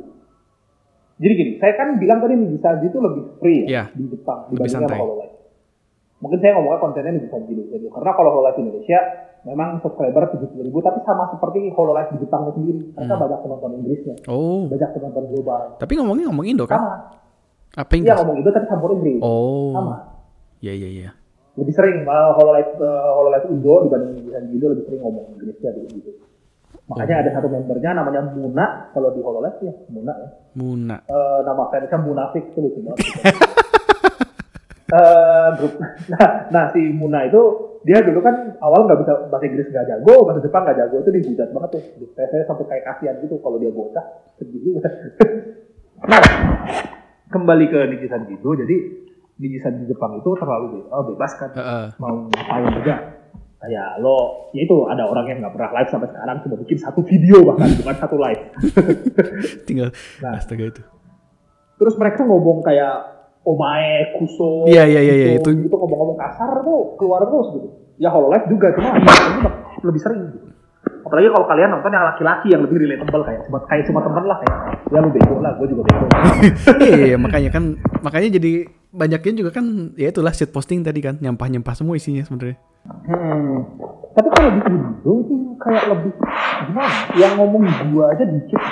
Jadi 1.16 1.32
gini, 1.32 1.52
saya 1.56 1.72
kan 1.74 1.96
bilang 1.96 2.18
tadi 2.18 2.34
Niji 2.34 2.58
Sanji 2.58 2.86
itu 2.86 2.98
lebih 2.98 3.38
free 3.38 3.64
Iya. 3.64 3.88
ya 3.88 3.96
di 3.96 4.04
Jepang 4.06 4.50
Lebih 4.50 4.66
sama 4.66 4.84
santai. 4.84 4.98
HoloLens. 4.98 5.34
Mungkin 6.18 6.38
saya 6.38 6.52
ngomongnya 6.54 6.78
kontennya 6.78 7.12
Niji 7.12 7.28
Sanji 7.28 7.52
dulu. 7.54 7.88
Karena 7.88 8.12
kalau 8.12 8.30
HoloLens 8.32 8.58
Indonesia 8.58 8.98
memang 9.40 9.78
subscriber 9.78 10.22
70 10.28 10.60
ribu, 10.60 10.78
tapi 10.78 10.98
sama 11.00 11.30
seperti 11.30 11.70
HoloLens 11.70 12.10
di 12.10 12.18
Jepangnya 12.18 12.52
sendiri. 12.52 12.80
Mereka 12.92 13.06
Hmm. 13.08 13.22
banyak 13.22 13.38
penonton 13.40 13.70
Inggrisnya, 13.76 14.14
Oh. 14.26 14.66
banyak 14.66 14.90
penonton 14.92 15.24
global. 15.26 15.62
Tapi 15.78 15.92
ngomongnya 15.94 16.26
ngomong 16.26 16.44
Indo 16.44 16.66
kan? 16.66 16.76
Sama. 16.76 16.94
Apa 17.76 17.90
Iya 17.92 17.98
Inggris? 18.02 18.18
ngomong 18.18 18.36
itu 18.36 18.50
tapi 18.50 18.66
campur 18.66 18.90
Inggris. 18.92 19.20
Oh. 19.20 19.70
Sama. 19.72 19.96
Iya 20.58 20.74
iya 20.74 20.88
iya. 20.92 21.10
Lebih 21.58 21.74
sering 21.74 22.06
uh, 22.06 22.30
HoloLens 22.38 22.70
uh, 22.78 23.10
HoloLens 23.18 23.46
Indo 23.50 23.74
dibanding 23.90 24.30
Indo 24.30 24.66
lebih 24.70 24.84
sering 24.86 25.00
ngomong 25.02 25.34
Inggrisnya 25.34 25.74
dulu 25.74 25.86
gitu. 25.98 26.10
Makanya 26.88 27.14
Oh. 27.18 27.22
ada 27.26 27.30
satu 27.36 27.48
membernya 27.52 27.90
namanya 27.92 28.20
Muna 28.32 28.88
kalau 28.96 29.12
di 29.12 29.20
HoloLens 29.20 29.58
ya 29.60 29.74
Muna 29.92 30.12
ya. 30.16 30.28
Muna. 30.56 30.96
Eh, 31.04 31.40
nama 31.44 31.62
fansnya 31.68 31.98
Munafik 32.00 32.44
itu 32.48 32.58
lucu 32.62 32.80
banget. 32.86 32.98
gitu. 33.02 33.20
Eh, 34.88 35.48
grup. 35.60 35.76
Nah, 36.08 36.48
nah 36.48 36.64
si 36.72 36.80
Muna 36.80 37.20
itu 37.28 37.36
dia 37.84 38.00
dulu 38.00 38.24
kan 38.24 38.56
awal 38.64 38.88
nggak 38.88 39.04
bisa 39.04 39.12
bahasa 39.28 39.44
Inggris 39.44 39.68
nggak 39.68 39.84
jago, 39.84 40.24
bahasa 40.24 40.40
Jepang 40.40 40.64
nggak 40.64 40.78
jago 40.80 40.96
itu 41.04 41.10
dihujat 41.12 41.48
banget 41.52 41.70
tuh. 41.76 41.82
Saya, 42.16 42.26
saya 42.32 42.42
sampai 42.48 42.64
kayak 42.72 42.84
kasihan 42.88 43.20
gitu 43.20 43.36
kalau 43.44 43.60
dia 43.60 43.68
bocah 43.68 44.00
sedih 44.40 44.80
nah, 46.08 46.24
kembali 47.28 47.68
ke 47.68 47.78
Nijisan 47.84 48.32
Jido, 48.32 48.56
jadi 48.56 48.76
Nijisan 49.38 49.78
di 49.78 49.84
Jepang 49.86 50.18
itu 50.18 50.30
terlalu 50.34 50.82
oh, 50.86 51.02
bebas 51.06 51.30
kan, 51.34 51.50
Heeh. 51.54 51.86
mau 51.96 52.26
ngapain 52.26 52.68
juga. 52.74 52.94
Kayak 53.58 53.98
lo, 53.98 54.50
ya 54.50 54.62
itu 54.62 54.86
ada 54.86 55.02
orang 55.02 55.26
yang 55.26 55.38
nggak 55.42 55.50
pernah 55.50 55.70
live 55.74 55.90
sampai 55.90 56.08
sekarang 56.10 56.36
cuma 56.42 56.54
bikin 56.58 56.78
satu 56.78 57.00
video 57.02 57.42
bahkan 57.42 57.70
bukan 57.74 57.94
satu 57.96 58.16
live. 58.16 58.42
Tinggal 59.66 59.90
Nah. 60.18 60.38
astaga 60.38 60.64
itu. 60.68 60.82
Terus 61.74 61.94
mereka 61.94 62.22
ngomong 62.22 62.62
kayak 62.62 62.94
omae, 63.42 64.14
kuso, 64.14 64.66
Iya, 64.66 64.86
iya, 64.86 65.00
iya, 65.00 65.14
iya, 65.14 65.26
gitu, 65.38 65.50
itu- 65.54 65.66
gitu 65.66 65.76
ngomong-ngomong 65.76 66.18
kasar 66.18 66.62
tuh 66.62 66.94
keluar 66.94 67.22
terus 67.24 67.46
gitu. 67.54 67.68
Ya 67.98 68.10
HoloLens 68.10 68.46
juga 68.46 68.70
cuma 68.74 68.94
ini 68.94 69.06
lebih 69.82 70.00
sering 70.02 70.20
gitu. 70.28 70.38
Apalagi 71.02 71.26
kalau 71.32 71.46
kalian 71.46 71.70
nonton 71.72 71.90
yang 71.90 72.04
laki-laki 72.04 72.46
yang 72.52 72.62
lebih 72.62 72.78
relatable 72.78 73.22
kayak 73.24 73.40
cuma 73.42 73.58
kayak 73.66 73.84
cuma 73.86 74.00
temen 74.02 74.22
lah 74.22 74.38
kayak 74.38 74.56
ya 74.86 74.98
lu 75.00 75.10
bego 75.10 75.34
lah, 75.40 75.52
gue 75.56 75.66
juga 75.66 75.82
bego. 75.82 76.04
Iya, 77.02 77.16
makanya 77.16 77.50
kan 77.50 77.64
makanya 78.00 78.38
jadi 78.38 78.52
banyaknya 78.88 79.44
juga 79.44 79.50
kan 79.52 79.92
ya 79.94 80.08
itulah 80.08 80.32
shit 80.32 80.48
posting 80.48 80.80
tadi 80.80 81.04
kan 81.04 81.20
nyampah-nyampah 81.20 81.74
semua 81.76 81.96
isinya 81.96 82.24
sebenarnya. 82.24 82.56
Hmm. 82.88 83.68
Tapi 84.16 84.28
kalau 84.32 84.50
di 84.50 84.60
Indo 84.64 85.12
itu 85.22 85.34
kayak 85.60 85.84
lebih 85.92 86.12
gimana? 86.64 86.90
Yang 87.14 87.32
ngomong 87.36 87.62
gua 87.92 88.04
aja 88.16 88.24
dikit. 88.24 88.62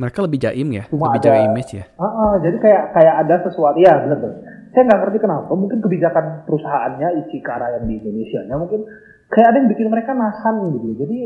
Mereka 0.00 0.18
lebih 0.24 0.38
jaim 0.40 0.68
ya, 0.72 0.84
Cuma 0.88 1.12
lebih 1.12 1.28
ada- 1.28 1.44
image 1.44 1.72
ya. 1.76 1.84
Ah, 2.00 2.04
ah, 2.08 2.32
jadi 2.40 2.56
kayak 2.56 2.82
kayak 2.96 3.14
ada 3.26 3.34
sesuatu 3.44 3.76
ya 3.80 4.00
benar 4.00 4.18
benar. 4.20 4.36
Saya 4.72 4.82
nggak 4.86 5.00
ngerti 5.04 5.18
kenapa. 5.20 5.52
Mungkin 5.52 5.78
kebijakan 5.84 6.24
perusahaannya 6.48 7.08
Ichikara 7.24 7.80
yang 7.80 7.84
di 7.88 8.00
Indonesia 8.00 8.40
nya 8.48 8.56
mungkin 8.56 8.86
kayak 9.28 9.46
ada 9.52 9.56
yang 9.60 9.68
bikin 9.68 9.88
mereka 9.92 10.12
nahan 10.16 10.56
gitu. 10.72 10.88
Jadi 11.04 11.18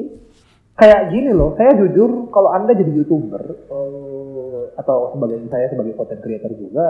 kayak 0.74 1.00
gini 1.14 1.30
loh. 1.30 1.54
Saya 1.54 1.70
jujur 1.78 2.30
kalau 2.34 2.50
anda 2.50 2.74
jadi 2.74 2.90
youtuber, 2.90 3.42
eh, 3.68 4.62
atau 4.74 5.14
sebagai 5.14 5.38
saya 5.50 5.70
sebagai 5.70 5.94
content 5.94 6.18
creator 6.18 6.50
juga 6.58 6.86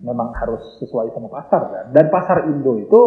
memang 0.00 0.32
harus 0.36 0.62
sesuai 0.82 1.12
sama 1.12 1.28
pasar 1.32 1.62
kan. 1.68 1.84
Dan 1.92 2.08
pasar 2.12 2.48
Indo 2.48 2.76
itu 2.76 3.02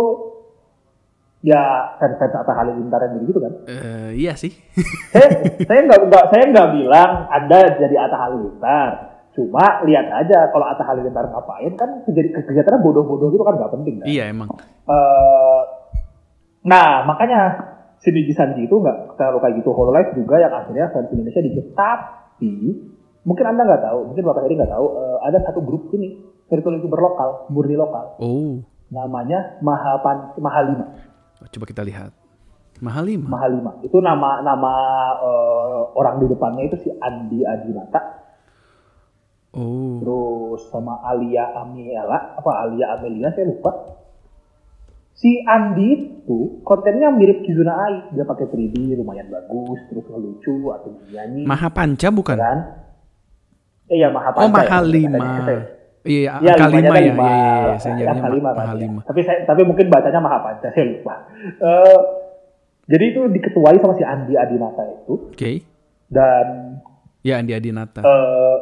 ya 1.40 1.96
fans-fans 1.96 2.36
Atta 2.36 2.54
Halilintar 2.56 3.00
yang 3.08 3.24
begitu 3.24 3.40
kan. 3.40 3.54
Eh, 3.68 4.10
iya 4.20 4.36
sih. 4.36 4.52
saya 5.14 5.28
saya 5.64 5.80
nggak 5.88 6.26
saya 6.32 6.44
nggak 6.52 6.70
bilang 6.76 7.12
anda 7.32 7.60
jadi 7.80 7.96
Atta 7.96 8.18
Halilintar. 8.18 8.92
Cuma 9.38 9.86
lihat 9.88 10.08
aja 10.12 10.52
kalau 10.52 10.66
Atta 10.68 10.84
Halilintar 10.84 11.30
ngapain 11.32 11.74
kan 11.80 12.04
kegiatan 12.04 12.44
kegiatannya 12.44 12.80
bodoh-bodoh 12.84 13.32
gitu 13.32 13.44
kan 13.46 13.56
nggak 13.56 13.74
penting 13.80 13.96
kan. 14.04 14.08
iya 14.10 14.28
emang. 14.28 14.52
Eh, 14.90 15.62
nah 16.68 17.08
makanya 17.08 17.70
si 18.00 18.12
Niji 18.12 18.36
Sanji 18.36 18.68
itu 18.68 18.76
nggak 18.80 19.20
terlalu 19.20 19.38
kayak 19.44 19.56
gitu 19.64 19.70
Hololive 19.76 20.12
juga 20.16 20.40
yang 20.40 20.52
akhirnya 20.56 20.92
fans 20.92 21.12
Indonesia 21.12 21.44
dikit 21.44 21.66
tapi 21.76 22.56
mungkin 23.28 23.46
anda 23.46 23.68
nggak 23.68 23.84
tahu 23.84 24.00
mungkin 24.12 24.24
bapak 24.24 24.44
Heri 24.48 24.56
nggak 24.56 24.72
tahu 24.72 24.86
eh, 24.96 25.18
ada 25.28 25.38
satu 25.44 25.60
grup 25.64 25.92
ini 25.96 26.16
virtual 26.50 26.76
youtuber 26.82 27.00
lokal 27.00 27.30
murni 27.54 27.78
lokal. 27.78 28.18
Oh. 28.20 28.66
namanya 28.90 29.62
Mahapan 29.62 30.34
Mahalima 30.42 30.86
Coba 31.40 31.66
kita 31.70 31.88
lihat. 31.88 32.12
Mahal 32.84 33.08
lima. 33.08 33.28
Mahalima 33.32 33.72
itu 33.84 34.00
nama 34.00 34.44
nama 34.44 34.74
eh, 35.20 35.82
orang 35.96 36.20
di 36.24 36.28
depannya 36.32 36.64
itu 36.68 36.78
si 36.84 36.90
Andi 37.00 37.44
Adinata. 37.48 38.20
Oh. 39.50 39.98
terus 39.98 40.70
sama 40.70 41.02
Alia 41.02 41.58
Amiela 41.58 42.38
apa 42.38 42.52
Alia 42.68 42.94
Amelia? 42.96 43.34
Saya 43.34 43.50
lupa. 43.50 43.98
Si 45.18 45.44
Andi 45.44 45.90
itu 46.24 46.64
kontennya 46.64 47.12
mirip 47.12 47.44
Kizuna 47.44 47.76
Ai. 47.76 47.96
Dia 48.16 48.24
pakai 48.24 48.48
3D 48.48 48.96
lumayan 48.96 49.28
bagus 49.28 49.80
terus 49.92 50.06
lucu 50.08 50.72
atau 50.72 50.96
nyanyi 51.12 51.44
Maha 51.44 51.68
Panca 51.74 52.08
bukan? 52.08 52.38
kan? 52.40 52.60
Eh 53.92 54.00
ya. 54.00 54.14
Mahapanca 54.14 54.46
Oh, 54.46 54.54
Mahal 54.54 54.86
ya, 54.96 55.60
Iya, 56.02 56.40
Ya, 56.40 56.56
angka 56.56 56.68
lima 56.70 56.96
ya. 56.96 57.02
lima, 57.06 57.28
Iya, 57.28 57.36
iya, 57.36 57.68
iya. 57.68 57.76
Saya 57.78 58.08
angka 58.10 58.30
lima 58.30 58.50
ma- 58.50 58.58
mahal 58.58 58.78
ya. 58.78 58.84
lima. 58.84 59.02
Tapi 59.04 59.22
saya, 59.22 59.44
tapi 59.44 59.62
mungkin 59.62 59.86
bacanya 59.88 60.20
Mahapanca, 60.20 60.68
saya 60.70 60.86
lupa. 60.88 61.16
Eh, 61.60 62.00
jadi 62.88 63.04
itu 63.06 63.22
diketuai 63.30 63.78
sama 63.78 63.94
si 63.94 64.04
Andi 64.04 64.34
Adinata 64.34 64.82
itu 64.82 65.30
Oke. 65.30 65.62
dan 66.08 66.80
Ya 67.20 67.38
Andi 67.38 67.52
Adinata. 67.52 68.00
eh 68.00 68.58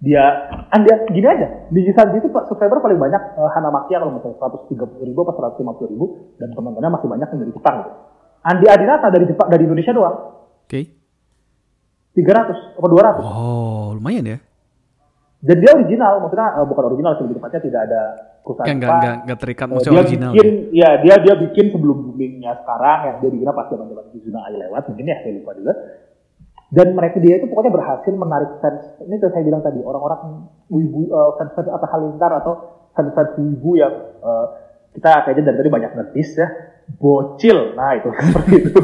dia 0.00 0.24
Andi 0.66 0.88
gini 1.10 1.22
aja 1.22 1.68
di 1.68 1.84
Sanji 1.90 2.18
itu 2.18 2.32
subscriber 2.32 2.80
paling 2.80 2.96
banyak 2.96 3.22
eh, 3.36 3.50
Hana 3.50 3.68
Makia 3.68 4.00
kalau 4.00 4.10
misalnya 4.12 4.40
130 4.40 4.74
ribu 5.04 5.20
atau 5.20 5.36
150 5.54 5.60
ribu 5.86 6.06
dan 6.34 6.50
teman-temannya 6.50 6.90
masih 6.90 7.06
banyak 7.06 7.28
yang 7.28 7.40
dari 7.40 7.52
Jepang 7.52 7.76
gitu. 7.78 7.92
Andi 8.40 8.66
Adinata 8.66 9.06
dari 9.06 9.24
Jepang 9.24 9.46
dari 9.46 9.62
Indonesia 9.62 9.92
doang 9.92 10.16
Oke. 10.64 10.80
300 12.10 12.74
atau 12.74 12.88
200 12.88 13.22
Oh, 13.22 13.94
lumayan 13.94 14.24
ya. 14.26 14.38
Dan 15.40 15.56
dia 15.56 15.70
original 15.72 16.12
maksudnya 16.20 16.48
eh, 16.60 16.66
bukan 16.68 16.84
original 16.92 17.12
sih 17.16 17.24
lebih 17.24 17.36
tepatnya 17.40 17.60
tidak 17.64 17.80
ada 17.88 18.02
perusahaan 18.44 18.68
Kan 18.68 18.76
nggak 18.76 18.90
Jepang. 18.90 19.00
nggak 19.00 19.16
nggak 19.24 19.38
terikat 19.40 19.66
maksudnya 19.68 19.92
dia 19.92 20.04
original. 20.04 20.30
bikin 20.36 20.48
ya 20.76 20.90
dia 21.00 21.14
dia 21.24 21.34
bikin 21.40 21.64
sebelum 21.72 21.96
boomingnya 22.04 22.52
sekarang 22.60 22.98
yang 23.08 23.16
dia 23.24 23.30
bikin 23.32 23.46
pas 23.48 23.66
zaman 23.72 23.86
zaman 23.88 24.04
Kizuna 24.12 24.40
Ai 24.44 24.54
lewat 24.60 24.82
mungkin 24.92 25.04
ya 25.08 25.16
saya 25.24 25.32
lupa 25.40 25.52
juga 25.56 25.72
dan 26.70 26.86
mereka 26.94 27.16
dia 27.18 27.34
itu 27.42 27.46
pokoknya 27.50 27.72
berhasil 27.74 28.12
menarik 28.14 28.50
fans 28.62 28.84
ini 29.02 29.14
tuh 29.18 29.30
saya 29.34 29.42
bilang 29.42 29.62
tadi 29.64 29.80
orang-orang 29.82 30.20
wibu 30.68 31.08
eh, 31.08 31.30
fans 31.40 31.52
fans 31.56 31.68
atau 31.72 31.88
halilintar 31.88 32.30
atau 32.44 32.52
fans 32.92 33.10
fans 33.16 33.30
wibu 33.40 33.70
yang 33.80 33.92
eh, 34.20 34.46
kita 34.94 35.10
kayaknya 35.24 35.50
dari 35.50 35.56
tadi 35.64 35.70
banyak 35.70 35.90
ngetis 35.96 36.30
ya 36.36 36.46
bocil 36.96 37.74
nah 37.74 37.94
itu 37.94 38.08
seperti 38.20 38.54
itu 38.60 38.80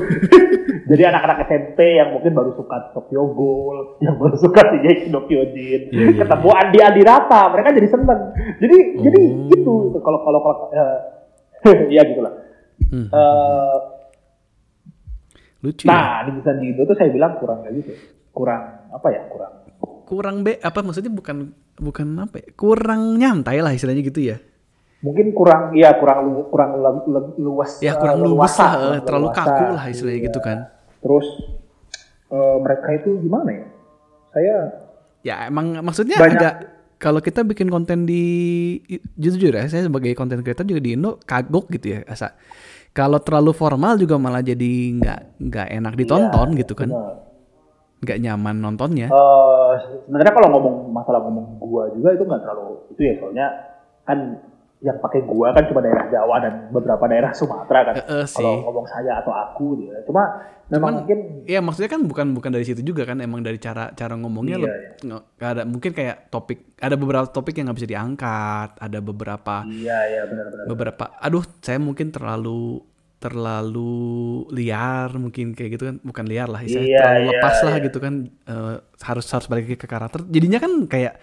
jadi 0.86 1.10
anak-anak 1.10 1.38
SMP 1.44 1.98
yang 1.98 2.12
mungkin 2.12 2.30
baru 2.30 2.52
suka 2.52 2.92
Tokyo 2.92 3.26
Ghoul 3.28 3.98
yang 3.98 4.14
baru 4.14 4.36
suka 4.36 4.60
Shingeki 4.62 5.08
no 5.08 5.24
Kyojin 5.24 5.80
Iya, 5.88 6.02
iya, 6.06 6.12
ketemu 6.16 6.48
Andi 6.52 6.78
Andi 6.78 7.02
Rata 7.02 7.40
mereka 7.50 7.68
jadi 7.70 7.88
seneng 7.88 8.20
jadi 8.56 8.76
jadi 9.00 9.22
Oh. 9.26 9.50
gitu 9.50 9.74
kalau 9.98 10.20
kalau 10.20 10.38
kalau 10.40 10.56
eh, 10.70 10.96
ya 11.92 12.04
gitulah 12.04 12.34
Hmm. 12.76 13.08
Eh, 13.08 13.76
Lucu 15.58 15.84
ya. 15.84 15.90
nah 15.90 16.08
di 16.22 16.30
Busan 16.30 16.60
Jindo 16.60 16.84
tuh 16.84 16.94
saya 16.94 17.08
bilang 17.08 17.40
kurang 17.40 17.64
kayak 17.64 17.74
gitu 17.76 17.92
kurang 18.30 18.62
apa 18.88 19.08
ya 19.08 19.22
kurang 19.26 19.52
Kurang 20.06 20.36
be 20.40 20.54
apa 20.56 20.86
maksudnya 20.86 21.10
bukan 21.10 21.50
bukan 21.74 22.06
apa 22.20 22.38
ya? 22.38 22.46
Kurang 22.54 23.18
nyantai 23.18 23.58
lah 23.58 23.74
istilahnya 23.74 24.06
gitu 24.06 24.22
ya. 24.22 24.38
Mungkin 24.98 25.26
kurang 25.30 25.72
ya 25.72 25.92
kurang 25.94 26.18
lu- 26.26 26.48
kurang 26.48 26.70
lu- 26.74 27.04
lu- 27.06 27.34
luas 27.38 27.78
Ya 27.78 27.92
eh, 27.92 27.94
kurang 27.94 28.16
luwes 28.18 28.32
leluasa, 28.50 28.64
lah, 28.66 28.72
eh, 28.92 29.00
terlalu 29.02 29.28
leluasa. 29.28 29.42
kaku 29.44 29.64
lah 29.70 29.84
istilahnya 29.86 30.16
Iya. 30.16 30.26
gitu 30.26 30.40
kan. 30.40 30.58
terus 30.98 31.26
eh, 32.26 32.56
mereka 32.58 32.88
itu 32.92 33.10
gimana 33.20 33.50
ya 33.52 33.64
saya 34.28 34.56
Ya 35.20 35.36
emang 35.44 35.74
maksudnya 35.80 36.16
Banyak- 36.16 36.38
agak 36.38 36.54
kalau 36.96 37.18
kita 37.18 37.42
bikin 37.42 37.66
konten 37.66 38.02
di 38.02 38.22
jujur 39.12 39.52
ya 39.52 39.66
saya 39.66 39.84
sebagai 39.84 40.10
konten 40.12 40.40
creator 40.40 40.64
juga 40.64 40.80
di 40.80 40.94
Indo 40.94 41.18
kagok 41.20 41.66
gitu 41.68 41.92
ya 41.92 42.00
asa 42.04 42.32
kalau 42.90 43.18
terlalu 43.18 43.50
formal 43.50 43.94
juga 43.94 44.16
malah 44.16 44.40
jadi 44.40 44.64
nggak 44.94 45.20
nggak 45.42 45.66
enak 45.72 45.92
ditonton 45.94 46.48
Iya, 46.48 46.58
gitu 46.58 46.72
kan 46.72 46.88
nggak 47.98 48.18
nyaman 48.18 48.56
nontonnya 48.56 49.06
Eh, 49.06 49.72
sebenarnya 50.06 50.32
kalau 50.32 50.48
ngomong 50.52 50.74
masalah 50.90 51.20
ngomong 51.20 51.58
gua 51.60 51.90
juga 51.90 52.10
itu 52.12 52.22
nggak 52.22 52.40
terlalu 52.40 52.64
itu 52.88 53.00
ya 53.02 53.12
soalnya 53.16 53.46
kan 54.02 54.18
yang 54.78 55.00
pakai 55.00 55.24
gua 55.24 55.50
kan 55.50 55.64
cuma 55.66 55.80
daerah 55.80 56.04
Jawa 56.06 56.36
dan 56.38 56.52
beberapa 56.68 57.04
daerah 57.06 57.32
Sumatera 57.32 57.80
kan. 57.82 57.94
Eh, 57.96 58.26
sih. 58.28 58.36
kalau 58.36 58.60
ngomong 58.62 58.86
saya 58.86 59.20
atau 59.20 59.32
aku 59.32 59.80
gitu 59.80 59.88
ya. 59.88 60.00
Cuma 60.04 60.22
memang 60.66 60.82
Cuman, 60.82 60.94
mungkin 61.00 61.18
Iya 61.46 61.60
maksudnya 61.62 61.88
kan 61.88 62.02
bukan 62.04 62.26
bukan 62.34 62.50
dari 62.50 62.66
situ 62.66 62.82
juga 62.82 63.06
kan 63.06 63.22
emang 63.22 63.40
dari 63.40 63.56
cara 63.56 63.94
cara 63.94 64.18
ngomongnya 64.18 64.56
Iya, 64.58 64.66
lo 65.06 65.18
nggak 65.32 65.50
ada 65.54 65.62
mungkin 65.62 65.90
kayak 65.94 66.28
topik 66.28 66.74
ada 66.76 66.98
beberapa 66.98 67.24
topik 67.30 67.54
yang 67.54 67.70
nggak 67.70 67.78
bisa 67.78 67.88
diangkat 67.88 68.70
ada 68.76 68.98
beberapa 68.98 69.62
iya 69.64 69.98
ya 70.10 70.22
benar-benar. 70.26 70.64
beberapa 70.66 71.04
aduh 71.22 71.46
saya 71.62 71.78
mungkin 71.78 72.10
terlalu 72.10 72.82
terlalu 73.16 73.94
liar 74.52 75.08
mungkin 75.16 75.54
kayak 75.54 75.70
gitu 75.78 75.84
kan 75.88 75.96
bukan 76.02 76.24
liar 76.26 76.48
lah 76.50 76.60
istilahnya 76.60 76.90
Iya, 76.90 76.98
terlalu 77.00 77.20
iya, 77.22 77.30
lepas 77.32 77.56
lah 77.64 77.74
iya. 77.78 77.84
gitu 77.86 77.98
kan 77.98 78.14
Eh, 78.46 78.74
harus 79.02 79.26
harus 79.30 79.46
balik 79.46 79.66
ke 79.74 79.86
karakter 79.86 80.20
jadinya 80.26 80.58
kan 80.58 80.72
kayak 80.86 81.14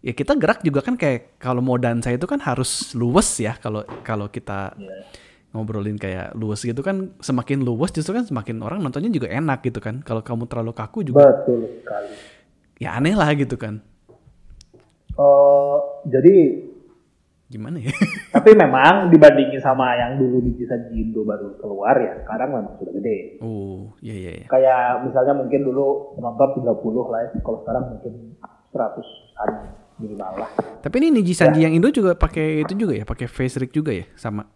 ya 0.00 0.12
kita 0.12 0.32
gerak 0.34 0.60
juga 0.60 0.80
kan 0.80 0.94
kayak 0.94 1.36
kalau 1.36 1.60
mau 1.60 1.76
dansa 1.76 2.08
itu 2.08 2.24
kan 2.24 2.38
harus 2.38 2.92
luwes 2.92 3.36
ya 3.36 3.52
kalau 3.54 3.80
kalau 4.00 4.26
kita 4.26 4.72
Iya. 4.74 5.04
ngobrolin 5.50 5.94
kayak 5.94 6.32
luwes 6.32 6.62
gitu 6.62 6.78
kan 6.78 7.12
semakin 7.18 7.60
luwes 7.60 7.90
justru 7.90 8.12
kan 8.12 8.22
semakin 8.22 8.60
orang 8.60 8.78
nontonnya 8.78 9.08
juga 9.08 9.28
enak 9.28 9.60
gitu 9.62 9.78
kan 9.78 10.00
kalau 10.00 10.20
kamu 10.20 10.46
terlalu 10.46 10.72
kaku 10.72 11.02
juga 11.02 11.20
Betul 11.20 11.68
sekali. 11.76 12.08
ya 12.78 12.94
aneh 12.94 13.12
lah 13.12 13.28
gitu 13.32 13.56
kan 13.56 13.84
Eh, 15.10 15.76
jadi 16.06 16.34
gimana 17.50 17.76
ya 17.76 17.90
tapi 18.32 18.54
memang 18.54 19.10
dibandingin 19.10 19.58
sama 19.58 19.92
yang 19.92 20.16
dulu 20.16 20.38
di 20.40 20.54
Kisah 20.54 20.86
Jindo 20.86 21.26
baru 21.26 21.58
keluar 21.58 21.98
ya 21.98 22.14
sekarang 22.22 22.54
memang 22.54 22.78
sudah 22.78 22.94
gede. 22.94 23.42
oh 23.42 23.90
iya 24.00 24.14
iya 24.16 24.30
iya 24.38 24.46
Kayak 24.46 25.04
misalnya 25.04 25.34
mungkin 25.34 25.60
dulu 25.60 26.14
penonton 26.14 26.62
30 26.62 26.72
lah 27.10 27.20
ya, 27.20 27.28
kalau 27.42 27.58
sekarang 27.60 27.84
mungkin 27.90 28.12
100-an 28.70 29.50
minimal 30.00 30.32
lah. 30.40 30.50
tapi 30.80 30.96
ini 31.04 31.20
Niji 31.20 31.36
Sanji 31.36 31.62
yang 31.62 31.76
Indo 31.76 31.92
juga 31.92 32.16
pakai 32.16 32.64
itu 32.64 32.72
juga 32.74 32.96
ya? 32.96 33.04
Pakai 33.04 33.28
face 33.28 33.60
rig 33.60 33.70
juga 33.70 33.92
ya? 33.92 34.08
Sama? 34.16 34.48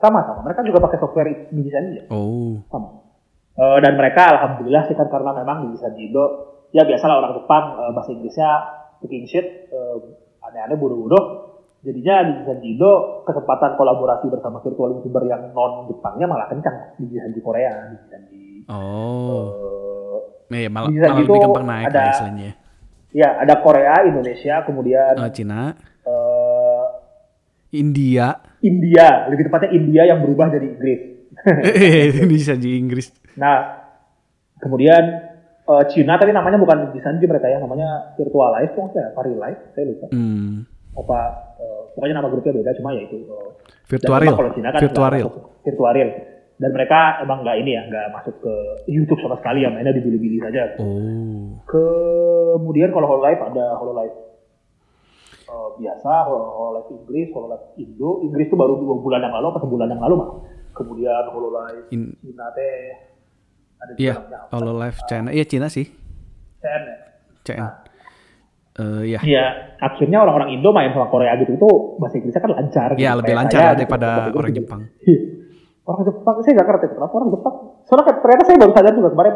Sama-sama, 0.00 0.40
mereka 0.48 0.64
juga 0.64 0.80
pakai 0.80 0.98
software 0.98 1.52
Niji 1.52 1.70
Sanji 1.70 1.92
ya. 2.00 2.04
oh. 2.08 2.64
Sama. 2.72 3.10
Eh, 3.60 3.78
dan 3.84 3.92
mereka 4.00 4.32
alhamdulillah 4.32 4.88
sih 4.88 4.96
kan 4.96 5.12
karena 5.12 5.36
memang 5.36 5.68
di 5.68 5.76
Sanji 5.76 6.08
Indo 6.08 6.24
ya 6.72 6.86
biasalah 6.88 7.20
orang 7.20 7.32
Jepang 7.36 7.64
eh, 7.76 7.90
bahasa 7.92 8.10
Inggrisnya 8.16 8.50
speaking 8.96 9.28
shit 9.28 9.46
eh, 9.68 9.96
aneh-aneh 10.40 10.80
bodoh-bodoh. 10.80 11.24
Jadinya 11.84 12.24
di 12.24 12.32
Sanji 12.48 12.68
Indo 12.78 13.20
kesempatan 13.28 13.76
kolaborasi 13.76 14.32
bersama 14.32 14.64
virtual 14.64 14.96
youtuber 14.96 15.28
yang 15.28 15.52
non 15.52 15.92
Jepangnya 15.92 16.24
malah 16.24 16.48
kencang. 16.48 16.96
Di 16.96 17.20
Sanji 17.20 17.40
Korea 17.44 17.92
di 17.92 17.96
Sanji 18.08 18.40
oh. 18.70 20.46
eh, 20.48 20.64
ya 20.64 20.70
malah, 20.72 20.88
Niji 20.88 21.00
Sanji 21.02 21.12
malah 21.12 21.26
lebih 21.26 21.40
gampang 21.44 21.66
naik 21.66 21.86
ada- 21.90 21.98
lah 21.98 22.12
istilahnya 22.14 22.50
ya 23.10 23.38
ada 23.38 23.58
Korea 23.58 24.02
Indonesia 24.02 24.62
kemudian 24.62 25.14
Eh, 25.16 25.30
Cina 25.30 25.74
eh, 26.02 26.84
India 27.72 28.34
India 28.60 29.26
lebih 29.26 29.46
tepatnya 29.46 29.70
India 29.70 30.02
yang 30.04 30.20
berubah 30.20 30.50
jadi 30.50 30.66
Inggris 30.66 31.00
Niji 32.26 32.44
Sanji 32.44 32.76
Inggris 32.76 33.08
Nah, 33.32 33.56
kemudian 34.58 35.02
eh, 35.64 35.84
Cina 35.88 36.18
tapi 36.18 36.34
namanya 36.34 36.58
bukan 36.58 36.90
di 36.90 37.00
Sanji 37.00 37.24
mereka 37.24 37.46
ya, 37.46 37.56
namanya 37.56 38.12
Virtual 38.18 38.50
Life, 38.52 38.74
kok 38.74 38.90
saya 38.92 39.14
Vari 39.14 39.32
Life, 39.32 39.60
saya 39.72 39.84
lupa. 39.86 40.06
hmm. 40.10 40.66
Apa 40.98 41.18
eh, 41.56 41.80
pokoknya 41.94 42.14
nama 42.18 42.28
grupnya 42.28 42.52
beda 42.52 42.70
cuma 42.76 42.90
ya 42.92 43.06
itu. 43.06 43.16
eh, 43.22 43.48
Virtual 43.86 44.20
kalau 44.20 44.52
Cina 44.52 44.68
kan 44.74 44.80
Virtual 44.82 45.10
Real. 45.10 45.30
Virtual 45.62 45.92
Real. 45.94 46.10
Dan 46.60 46.76
mereka 46.76 47.24
emang 47.24 47.40
nggak 47.40 47.56
ini 47.56 47.72
ya, 47.72 47.82
nggak 47.88 48.06
masuk 48.12 48.36
ke 48.44 48.54
YouTube 48.84 49.16
sama 49.24 49.40
sekali 49.40 49.64
ya, 49.64 49.72
mainnya 49.72 49.96
di 49.96 50.04
Bilibili 50.04 50.36
saja. 50.44 50.76
oh 50.76 51.56
Kemudian 52.56 52.90
kalau 52.90 53.06
Hololive 53.06 53.42
ada 53.42 53.64
Hololive 53.76 54.16
eh, 55.46 55.68
biasa, 55.76 56.10
Hol- 56.24 56.50
Hololive 56.50 56.88
Inggris, 56.92 57.28
Hololive 57.30 57.66
Indo. 57.76 58.10
Inggris 58.22 58.46
tuh 58.46 58.56
baru 58.56 58.74
dua 58.76 58.96
bulan 58.96 59.20
yang 59.20 59.34
lalu 59.34 59.46
atau 59.50 59.60
sebulan 59.62 59.88
yang 59.88 60.00
lalu 60.00 60.14
mah. 60.16 60.30
Kemudian 60.70 61.24
Hololive 61.28 61.90
In- 61.90 62.14
Cina 62.18 62.46
teh 62.50 62.74
ada 63.76 63.92
iya? 63.96 64.14
Hololive 64.48 64.98
China 65.04 65.28
iya 65.30 65.44
Cina 65.44 65.66
sih 65.66 65.88
CN 66.56 66.82
ya. 66.84 66.96
CN 67.42 67.58
Nah, 67.58 67.72
Eh, 68.70 69.02
ya. 69.10 69.18
Iya, 69.20 69.44
akhirnya 69.76 70.22
orang-orang 70.22 70.54
Indo 70.54 70.70
main 70.70 70.94
sama 70.94 71.10
Korea 71.10 71.34
gitu 71.36 71.52
itu 71.52 71.68
bahasa 71.98 72.16
Inggrisnya 72.16 72.40
kan 72.40 72.52
lancar. 72.54 72.88
Ya 72.94 73.12
gitu. 73.12 73.18
lebih 73.18 73.26
Kayak 73.26 73.40
lancar 73.42 73.58
saya 73.58 73.66
gitu, 73.66 73.78
daripada 73.82 74.08
Inggris 74.08 74.36
orang 74.38 74.50
gitu. 74.50 74.58
Jepang. 74.62 74.80
Orang 75.82 76.00
Jepang, 76.06 76.34
saya 76.38 76.52
nggak 76.54 76.66
ngerti 76.70 76.86
kenapa 76.94 77.12
orang 77.12 77.30
Jepang. 77.34 77.54
Soalnya 77.82 78.04
kan 78.06 78.14
ternyata 78.22 78.42
saya 78.46 78.56
baru 78.56 78.72
sadar 78.72 78.92
juga 78.94 79.10
kemarin 79.10 79.34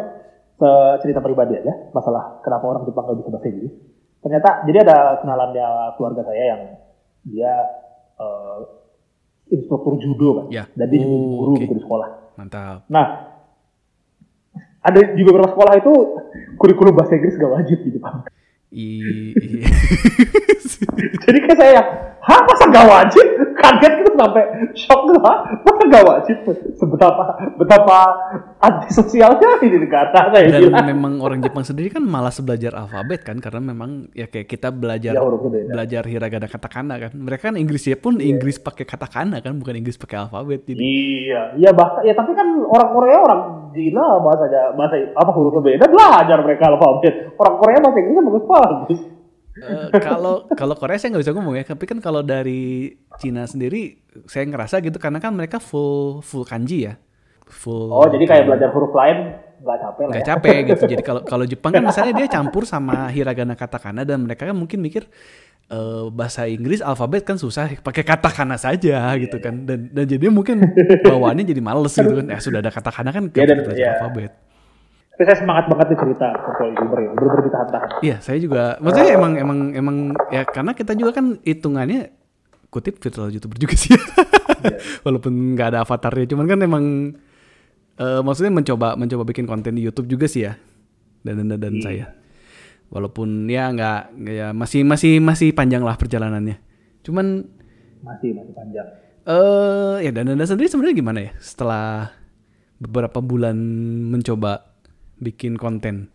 cerita 0.98 1.18
pribadi 1.18 1.56
aja 1.56 1.72
masalah 1.90 2.38
kenapa 2.40 2.64
orang 2.66 2.82
Jepang 2.84 3.04
nggak 3.04 3.18
bisa 3.18 3.30
bahasa 3.30 3.48
Inggris. 3.48 3.72
Ternyata 4.18 4.48
jadi 4.64 4.78
ada 4.82 4.96
kenalannya 5.20 5.66
keluarga 5.94 6.22
saya 6.24 6.44
yang 6.50 6.62
dia 7.22 7.52
eh, 8.16 8.58
instruktur 9.50 9.96
judo 9.96 10.28
kan, 10.34 10.46
Ya. 10.48 10.64
dan 10.72 10.88
dia 10.88 10.98
jadi 10.98 11.08
guru 11.08 11.52
oke. 11.52 11.60
gitu 11.60 11.74
di 11.74 11.82
sekolah. 11.82 12.08
Mantap. 12.34 12.88
Nah, 12.88 13.06
ada 14.80 15.00
juga 15.12 15.30
beberapa 15.32 15.52
sekolah 15.52 15.74
itu 15.76 15.92
kurikulum 16.54 16.92
bahasa 16.92 17.14
Inggris 17.14 17.36
gak 17.36 17.52
wajib 17.52 17.78
di 17.80 17.90
Jepang. 17.92 18.24
I, 18.74 18.86
i- 19.38 19.64
Jadi 21.24 21.38
kayak 21.44 21.58
saya 21.58 21.82
hah 22.24 22.40
masa 22.48 22.64
gak 22.72 22.86
wajib? 22.88 23.26
Kaget 23.54 23.92
gitu 24.02 24.10
sampai 24.16 24.42
shock 24.76 25.00
gitu, 25.08 25.20
hah 25.24 25.36
masa 25.60 25.82
gak 25.88 26.04
wajib? 26.04 26.36
Seberapa, 26.74 27.22
betapa 27.60 27.96
antisosialnya 28.60 29.60
ini 29.60 29.76
negara 29.84 30.08
saya 30.32 30.48
dan 30.48 30.60
bilang. 30.68 30.84
memang 30.88 31.12
orang 31.20 31.40
Jepang 31.44 31.64
sendiri 31.64 31.92
kan 31.92 32.00
malas 32.04 32.40
belajar 32.40 32.72
alfabet 32.74 33.20
kan 33.22 33.36
karena 33.38 33.60
memang 33.60 34.08
ya 34.16 34.26
kayak 34.26 34.48
kita 34.48 34.72
belajar 34.72 35.12
Ya 35.14 35.20
beda. 35.20 35.70
belajar 35.70 36.02
hiragana 36.08 36.48
katakana 36.48 36.94
kan. 36.98 37.12
Mereka 37.14 37.52
kan 37.52 37.56
Inggrisnya 37.60 37.96
pun 38.00 38.18
Inggris 38.18 38.56
pakai 38.56 38.84
katakana 38.88 39.44
kan 39.44 39.52
bukan 39.60 39.76
Inggris 39.76 40.00
pakai 40.00 40.24
alfabet. 40.24 40.64
Jadi 40.64 40.80
Iya, 40.80 41.56
iya 41.60 41.70
bahkan 41.76 42.02
ya 42.04 42.16
tapi 42.16 42.32
kan 42.32 42.46
orang 42.64 42.88
Korea 42.92 43.18
orang 43.20 43.40
Cina 43.74 44.04
bahasanya 44.22 44.62
bahasa 44.78 44.96
apa 45.12 45.30
hurufnya 45.34 45.60
beda 45.60 45.84
belajar 45.92 46.38
mereka 46.40 46.72
alfabet. 46.72 47.14
Orang 47.36 47.54
Korea 47.60 47.78
bahasa 47.84 47.98
Inggrisnya 48.00 48.24
bagus 48.24 48.44
bagus. 48.48 49.00
Eh, 49.54 49.88
kalau 50.02 50.50
kalau 50.50 50.74
Korea 50.74 50.98
saya 50.98 51.14
nggak 51.14 51.22
bisa 51.22 51.32
ngomong 51.32 51.54
ya, 51.54 51.62
tapi 51.62 51.86
kan 51.86 52.02
kalau 52.02 52.20
dari 52.20 52.90
Cina 53.16 53.46
sendiri 53.46 54.02
saya 54.26 54.44
ngerasa 54.44 54.82
gitu 54.82 54.98
karena 54.98 55.22
kan 55.22 55.30
mereka 55.30 55.62
full 55.62 56.18
full 56.20 56.42
kanji 56.42 56.90
ya, 56.90 56.98
full. 57.46 57.86
Oh 57.88 58.02
jadi 58.04 58.26
kayak 58.26 58.44
belajar 58.50 58.74
huruf 58.74 58.90
lain 58.90 59.38
nggak 59.62 59.78
capek 59.80 60.02
lah 60.02 60.10
nggak 60.10 60.20
ya. 60.20 60.28
capek 60.34 60.56
gitu. 60.68 60.84
Jadi 60.92 61.02
kalau 61.02 61.22
kalau 61.22 61.44
Jepang 61.46 61.72
kan 61.72 61.86
misalnya 61.86 62.12
dia 62.12 62.28
campur 62.28 62.66
sama 62.66 63.08
hiragana 63.08 63.54
katakana 63.54 64.04
dan 64.04 64.26
mereka 64.26 64.44
kan 64.44 64.52
mungkin 64.52 64.82
mikir 64.82 65.06
eh, 65.70 66.04
bahasa 66.12 66.44
Inggris 66.44 66.84
alfabet 66.84 67.24
kan 67.24 67.40
susah, 67.40 67.72
pakai 67.80 68.04
katakana 68.04 68.60
saja 68.60 69.14
Iya, 69.14 69.22
gitu 69.24 69.40
kan. 69.40 69.64
Dan 69.64 69.88
dan 69.88 70.04
jadi 70.04 70.28
mungkin 70.28 70.60
bawaannya 71.00 71.48
jadi 71.48 71.62
males 71.64 71.94
gitu 71.94 72.12
kan. 72.12 72.26
Ya 72.28 72.42
sudah 72.42 72.60
ada 72.60 72.68
katakana 72.68 73.08
kan 73.14 73.30
Iya, 73.32 73.40
nggak 73.40 73.64
dan- 73.64 73.78
iya. 73.78 73.92
alfabet. 73.96 74.32
Tapi 75.14 75.22
saya 75.24 75.38
semangat 75.38 75.64
banget 75.70 75.86
nih 75.94 75.98
cerita 76.02 76.26
virtual 76.34 76.68
youtuber 76.74 76.98
ya, 76.98 77.10
bener-bener 77.14 77.44
ditahan-tahan. 77.46 77.88
Iya, 78.02 78.16
saya 78.18 78.38
juga. 78.38 78.62
Maksudnya 78.82 79.14
emang 79.14 79.32
emang 79.38 79.58
emang 79.72 79.96
ya 80.28 80.42
karena 80.42 80.74
kita 80.74 80.92
juga 80.92 81.14
kan 81.14 81.38
hitungannya 81.40 82.10
kutip 82.66 82.98
virtual 82.98 83.30
youtuber 83.30 83.54
juga 83.54 83.78
sih. 83.78 83.94
Walaupun 85.06 85.54
nggak 85.54 85.68
ada 85.70 85.78
avatarnya, 85.86 86.34
cuman 86.34 86.46
kan 86.50 86.58
emang 86.58 86.84
eh, 87.94 88.20
maksudnya 88.26 88.50
mencoba 88.50 88.98
mencoba 88.98 89.22
bikin 89.22 89.46
konten 89.46 89.78
di 89.78 89.86
YouTube 89.86 90.10
juga 90.10 90.26
sih 90.26 90.50
ya. 90.50 90.58
Dan 91.22 91.46
dan, 91.46 91.62
dan 91.62 91.74
saya. 91.78 92.10
Walaupun 92.90 93.46
ya 93.46 93.70
nggak 93.70 94.18
nggak 94.18 94.34
ya 94.34 94.48
masih 94.50 94.82
masih 94.82 95.22
masih 95.22 95.54
panjang 95.54 95.86
lah 95.86 95.94
perjalanannya. 95.94 96.58
Cuman 97.02 97.46
Masih 98.02 98.34
masih 98.34 98.50
panjang. 98.50 98.88
eh 99.24 100.04
ya 100.04 100.10
dan 100.10 100.28
dan 100.28 100.42
sendiri 100.42 100.68
sebenarnya 100.68 100.96
gimana 100.98 101.18
ya 101.22 101.32
setelah 101.40 102.12
beberapa 102.76 103.24
bulan 103.24 103.56
mencoba 104.12 104.73
bikin 105.24 105.56
konten. 105.56 106.12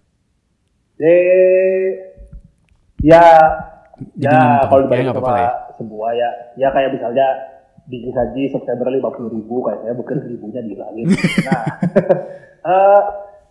Eh, 0.95 1.89
ya, 3.01 3.23
Jadi 4.15 4.29
ya 4.29 4.67
kalau 4.67 4.83
Ya, 4.83 4.87
dibanding 4.87 5.07
nggak 5.09 5.19
sama 5.19 5.39
ya. 5.39 5.51
sebuah 5.75 6.09
ya, 6.13 6.29
ya 6.55 6.67
kayak 6.69 6.91
misalnya 6.93 7.27
bikin 7.85 8.11
saji 8.13 8.41
September 8.47 8.87
lima 8.87 9.09
puluh 9.09 9.33
ribu, 9.33 9.65
kayak 9.65 9.79
saya 9.81 9.93
bukan 9.95 10.17
ribunya 10.23 10.61
dihilangin. 10.61 11.07
nah, 11.47 11.63
eh, 12.69 13.01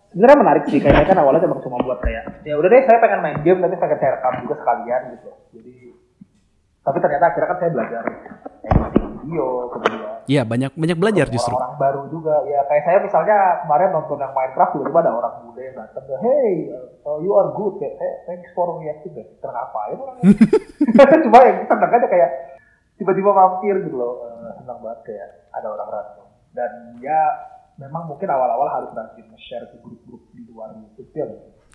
sebenarnya 0.09 0.37
menarik 0.39 0.63
sih, 0.69 0.79
kayaknya 0.79 1.05
kan 1.05 1.17
awalnya 1.19 1.43
emang 1.43 1.61
cuma 1.61 1.77
buat 1.81 1.99
kayak, 2.01 2.45
ya 2.45 2.57
udah 2.57 2.69
deh 2.69 2.81
saya 2.85 2.97
pengen 2.97 3.19
main 3.21 3.37
game, 3.41 3.59
tapi 3.59 3.75
pengen 3.77 3.97
saya 3.99 4.11
rekam 4.17 4.33
juga 4.41 4.55
sekalian 4.57 5.01
gitu. 5.13 5.29
Jadi, 5.53 5.73
tapi 6.89 6.97
ternyata 7.05 7.25
akhirnya 7.29 7.49
kan 7.53 7.57
saya 7.61 7.71
belajar 7.71 8.01
editing 8.65 9.09
video, 9.21 9.45
kemudian 9.69 10.09
Iya 10.29 10.41
banyak 10.45 10.71
banyak 10.77 10.97
belajar 10.97 11.25
justru. 11.29 11.53
orang-orang 11.53 11.77
baru 11.77 12.01
juga 12.09 12.35
ya 12.49 12.61
kayak 12.65 12.83
saya 12.85 12.97
misalnya 13.01 13.37
kemarin 13.65 13.89
nonton 13.93 14.17
yang 14.17 14.33
Minecraft 14.33 14.71
tiba-tiba 14.77 14.99
ada 15.05 15.11
orang 15.13 15.33
muda 15.45 15.61
yang 15.61 15.75
datang 15.77 16.03
hey 16.25 16.53
uh, 17.05 17.17
you 17.21 17.33
are 17.33 17.49
good 17.53 17.77
kayak 17.77 17.97
hey, 17.97 18.13
thanks 18.25 18.49
for 18.57 18.73
reacting 18.81 19.13
deh 19.13 19.25
ngapain 19.41 19.97
orangnya 19.97 20.33
cuma 21.25 21.37
yang 21.45 21.57
seneng 21.65 21.91
aja 21.93 22.07
kayak 22.09 22.29
tiba-tiba 22.97 23.29
mampir 23.33 23.75
gitu 23.85 23.97
loh 23.97 24.13
senang 24.57 24.77
banget 24.81 24.99
kayak 25.05 25.29
ada 25.53 25.67
orang 25.69 25.89
random 25.93 26.27
dan 26.53 26.71
ya 27.01 27.21
memang 27.79 28.11
mungkin 28.11 28.27
awal-awal 28.27 28.67
harus 28.67 28.91
rajin 28.91 29.25
share 29.39 29.65
ke 29.71 29.79
grup-grup 29.79 30.21
di 30.35 30.43
luar 30.51 30.75
YouTube 30.75 31.15
ya. 31.15 31.27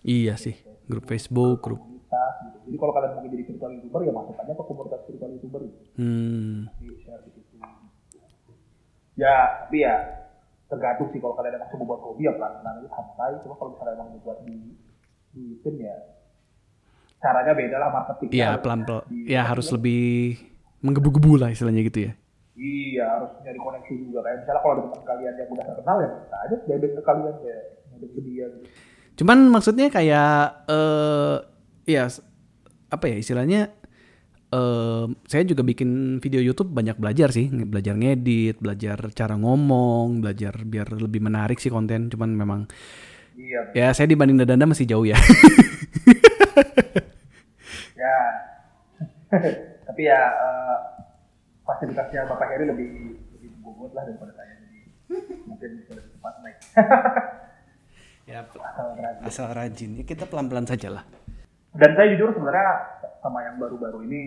Iya 0.04 0.34
sih, 0.36 0.60
grup 0.84 1.08
Facebook, 1.08 1.64
grup. 1.64 1.93
Komunitas 2.14 2.34
gitu 2.46 2.58
jadi 2.70 2.76
kalau 2.78 2.92
kalian 2.94 3.10
mau 3.14 3.22
jadi 3.26 3.44
virtual 3.44 3.72
youtuber 3.74 4.00
ya 4.06 4.12
masuk 4.14 4.36
aja 4.38 4.52
ke 4.54 4.64
komunitas 4.64 5.00
virtual 5.06 5.30
youtuber 5.34 5.60
gitu 5.66 5.82
Hmm, 5.94 6.58
di 6.78 6.86
share 7.02 7.22
di 7.22 7.30
situ. 7.34 7.54
Ya, 9.14 9.34
tapi 9.62 9.86
ya 9.86 9.94
tergantung 10.66 11.06
sih 11.14 11.22
kalau 11.22 11.38
kalian 11.38 11.54
emang 11.54 11.70
coba 11.70 11.84
buat 11.86 12.00
hobi 12.02 12.26
ya 12.26 12.34
pelan-pelan 12.34 12.82
aja 12.82 12.88
santai. 12.90 13.30
Cuma 13.46 13.54
kalau 13.54 13.70
misalnya 13.78 13.94
emang 13.94 14.10
dibuat 14.10 14.38
di 14.42 14.56
di 15.30 15.44
tim 15.62 15.74
ya 15.78 15.94
caranya 17.22 17.52
beda 17.54 17.76
lah 17.78 17.90
marketing. 17.94 18.28
iya 18.34 18.58
pelan 18.58 18.82
pelan. 18.82 19.06
Ya 19.22 19.46
harus 19.46 19.70
lebih 19.70 20.34
menggebu-gebu 20.82 21.38
lah 21.38 21.54
istilahnya 21.54 21.86
gitu 21.86 22.10
ya. 22.10 22.12
Iya, 22.54 23.04
harus 23.18 23.30
nyari 23.42 23.58
koneksi 23.58 23.94
juga. 24.02 24.18
Kayak 24.26 24.36
misalnya 24.42 24.60
kalau 24.66 24.74
ada 24.74 24.82
teman 24.82 25.02
kalian 25.06 25.34
yang 25.38 25.48
udah 25.54 25.64
terkenal 25.70 25.96
ya 26.02 26.08
bisa 26.10 26.36
aja 26.42 26.56
bebek 26.66 26.90
ke 26.90 27.02
kalian 27.06 27.36
ya 27.42 27.58
bebek 27.94 28.10
ke 28.10 28.20
dia 28.26 28.46
gitu. 28.50 28.66
Cuman 29.22 29.38
maksudnya 29.46 29.86
kayak 29.94 30.30
eh 30.66 31.36
ya 31.84 32.08
apa 32.88 33.04
ya 33.08 33.16
istilahnya 33.18 33.60
eh 34.54 35.06
saya 35.26 35.42
juga 35.42 35.66
bikin 35.66 36.22
video 36.22 36.38
YouTube 36.38 36.70
banyak 36.70 36.94
belajar 36.94 37.34
sih, 37.34 37.50
belajar 37.50 37.98
ngedit, 37.98 38.62
belajar 38.62 39.10
cara 39.10 39.34
ngomong, 39.34 40.22
belajar 40.22 40.54
biar 40.62 40.94
lebih 40.94 41.20
menarik 41.20 41.58
sih 41.58 41.72
konten. 41.72 42.08
Cuman 42.08 42.30
memang 42.34 42.60
Iya, 43.34 43.74
ya 43.74 43.86
saya 43.90 44.06
dibanding 44.06 44.38
Dadanda 44.38 44.62
masih 44.62 44.86
jauh 44.86 45.02
ya. 45.02 45.18
ya. 47.98 48.16
tapi 49.90 50.06
ya 50.06 50.20
eh, 50.30 50.76
fasilitasnya 51.66 52.30
Bapak 52.30 52.46
Heri 52.54 52.70
lebih 52.70 52.88
lebih 53.34 53.50
bobot 53.58 53.90
lah 53.90 54.06
daripada 54.06 54.30
saya. 54.38 54.54
Jadi 54.62 54.78
mungkin 55.50 55.82
bisa 55.82 55.98
lebih 55.98 56.14
cepat 56.14 56.34
naik. 56.46 56.56
ya 58.30 58.38
Asal 58.46 58.86
rajin. 58.94 59.22
asal 59.26 59.46
rajin. 59.50 59.90
Ya 59.98 60.04
kita 60.06 60.30
pelan-pelan 60.30 60.70
saja 60.70 60.94
lah. 60.94 61.02
Dan 61.74 61.90
saya 61.92 62.06
jujur 62.10 62.30
sebenarnya 62.32 62.68
sama 63.18 63.42
yang 63.42 63.56
baru-baru 63.56 64.04
ini 64.04 64.20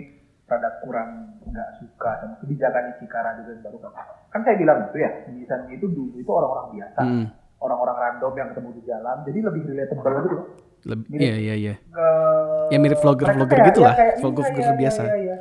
rada 0.44 0.80
kurang 0.80 1.40
nggak 1.44 1.70
suka 1.78 2.12
sama 2.18 2.36
kebijakan 2.38 2.84
Ichikara 2.94 3.36
juga 3.38 3.52
yang 3.52 3.64
baru 3.64 3.78
kan 3.82 3.92
kan 4.30 4.42
saya 4.44 4.56
bilang 4.56 4.78
gitu 4.86 4.98
ya 4.98 5.12
misalnya 5.30 5.68
itu 5.70 5.86
dulu 5.86 6.16
itu 6.16 6.28
orang-orang 6.28 6.68
biasa 6.74 7.02
Hmm. 7.02 7.26
orang-orang 7.58 7.98
random 7.98 8.34
yang 8.34 8.48
ketemu 8.52 8.70
di 8.74 8.84
jalan 8.84 9.16
jadi 9.24 9.40
lebih 9.42 9.62
relatable 9.66 10.14
gitu 10.18 10.30
loh 10.34 10.46
Lebih 10.78 11.06
Mirip. 11.10 11.20
iya 11.20 11.36
iya 11.36 11.56
iya. 11.58 11.74
Eh, 11.90 12.66
Ya, 12.70 12.78
mirip 12.78 13.02
vlogger-vlogger 13.02 13.60
gitu 13.66 13.82
lah, 13.82 13.92
ya, 13.92 13.98
kayak- 13.98 14.18
vlogger-vlogger 14.20 14.62
iya, 14.62 14.70
iya, 14.70 14.80
biasa. 14.80 15.02
iya, 15.04 15.16
iya. 15.18 15.36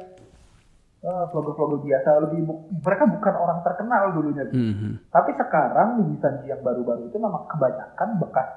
Eh, 1.05 1.25
vlogger-vlogger 1.29 1.81
biasa 1.85 2.09
lebih 2.25 2.41
mereka 2.81 3.05
bukan 3.07 3.35
orang 3.37 3.59
terkenal 3.61 4.03
dulunya 4.11 4.43
gitu. 4.43 4.57
Mhm. 4.57 4.91
Tapi 5.07 5.31
sekarang 5.37 5.89
Sanji 6.17 6.47
yang 6.49 6.65
baru-baru 6.65 7.07
itu 7.07 7.19
memang 7.21 7.45
kebanyakan 7.47 8.09
bekas 8.17 8.49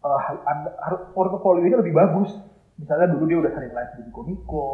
eh, 0.00 0.20
anda- 0.44 0.74
harus 0.80 1.00
portofolionya 1.12 1.76
lebih 1.76 1.92
bagus. 1.92 2.32
Misalnya 2.78 3.10
dulu 3.10 3.26
dia 3.26 3.38
udah 3.42 3.52
sering 3.58 3.74
live 3.74 3.92
di 3.98 4.02
Niko, 4.06 4.66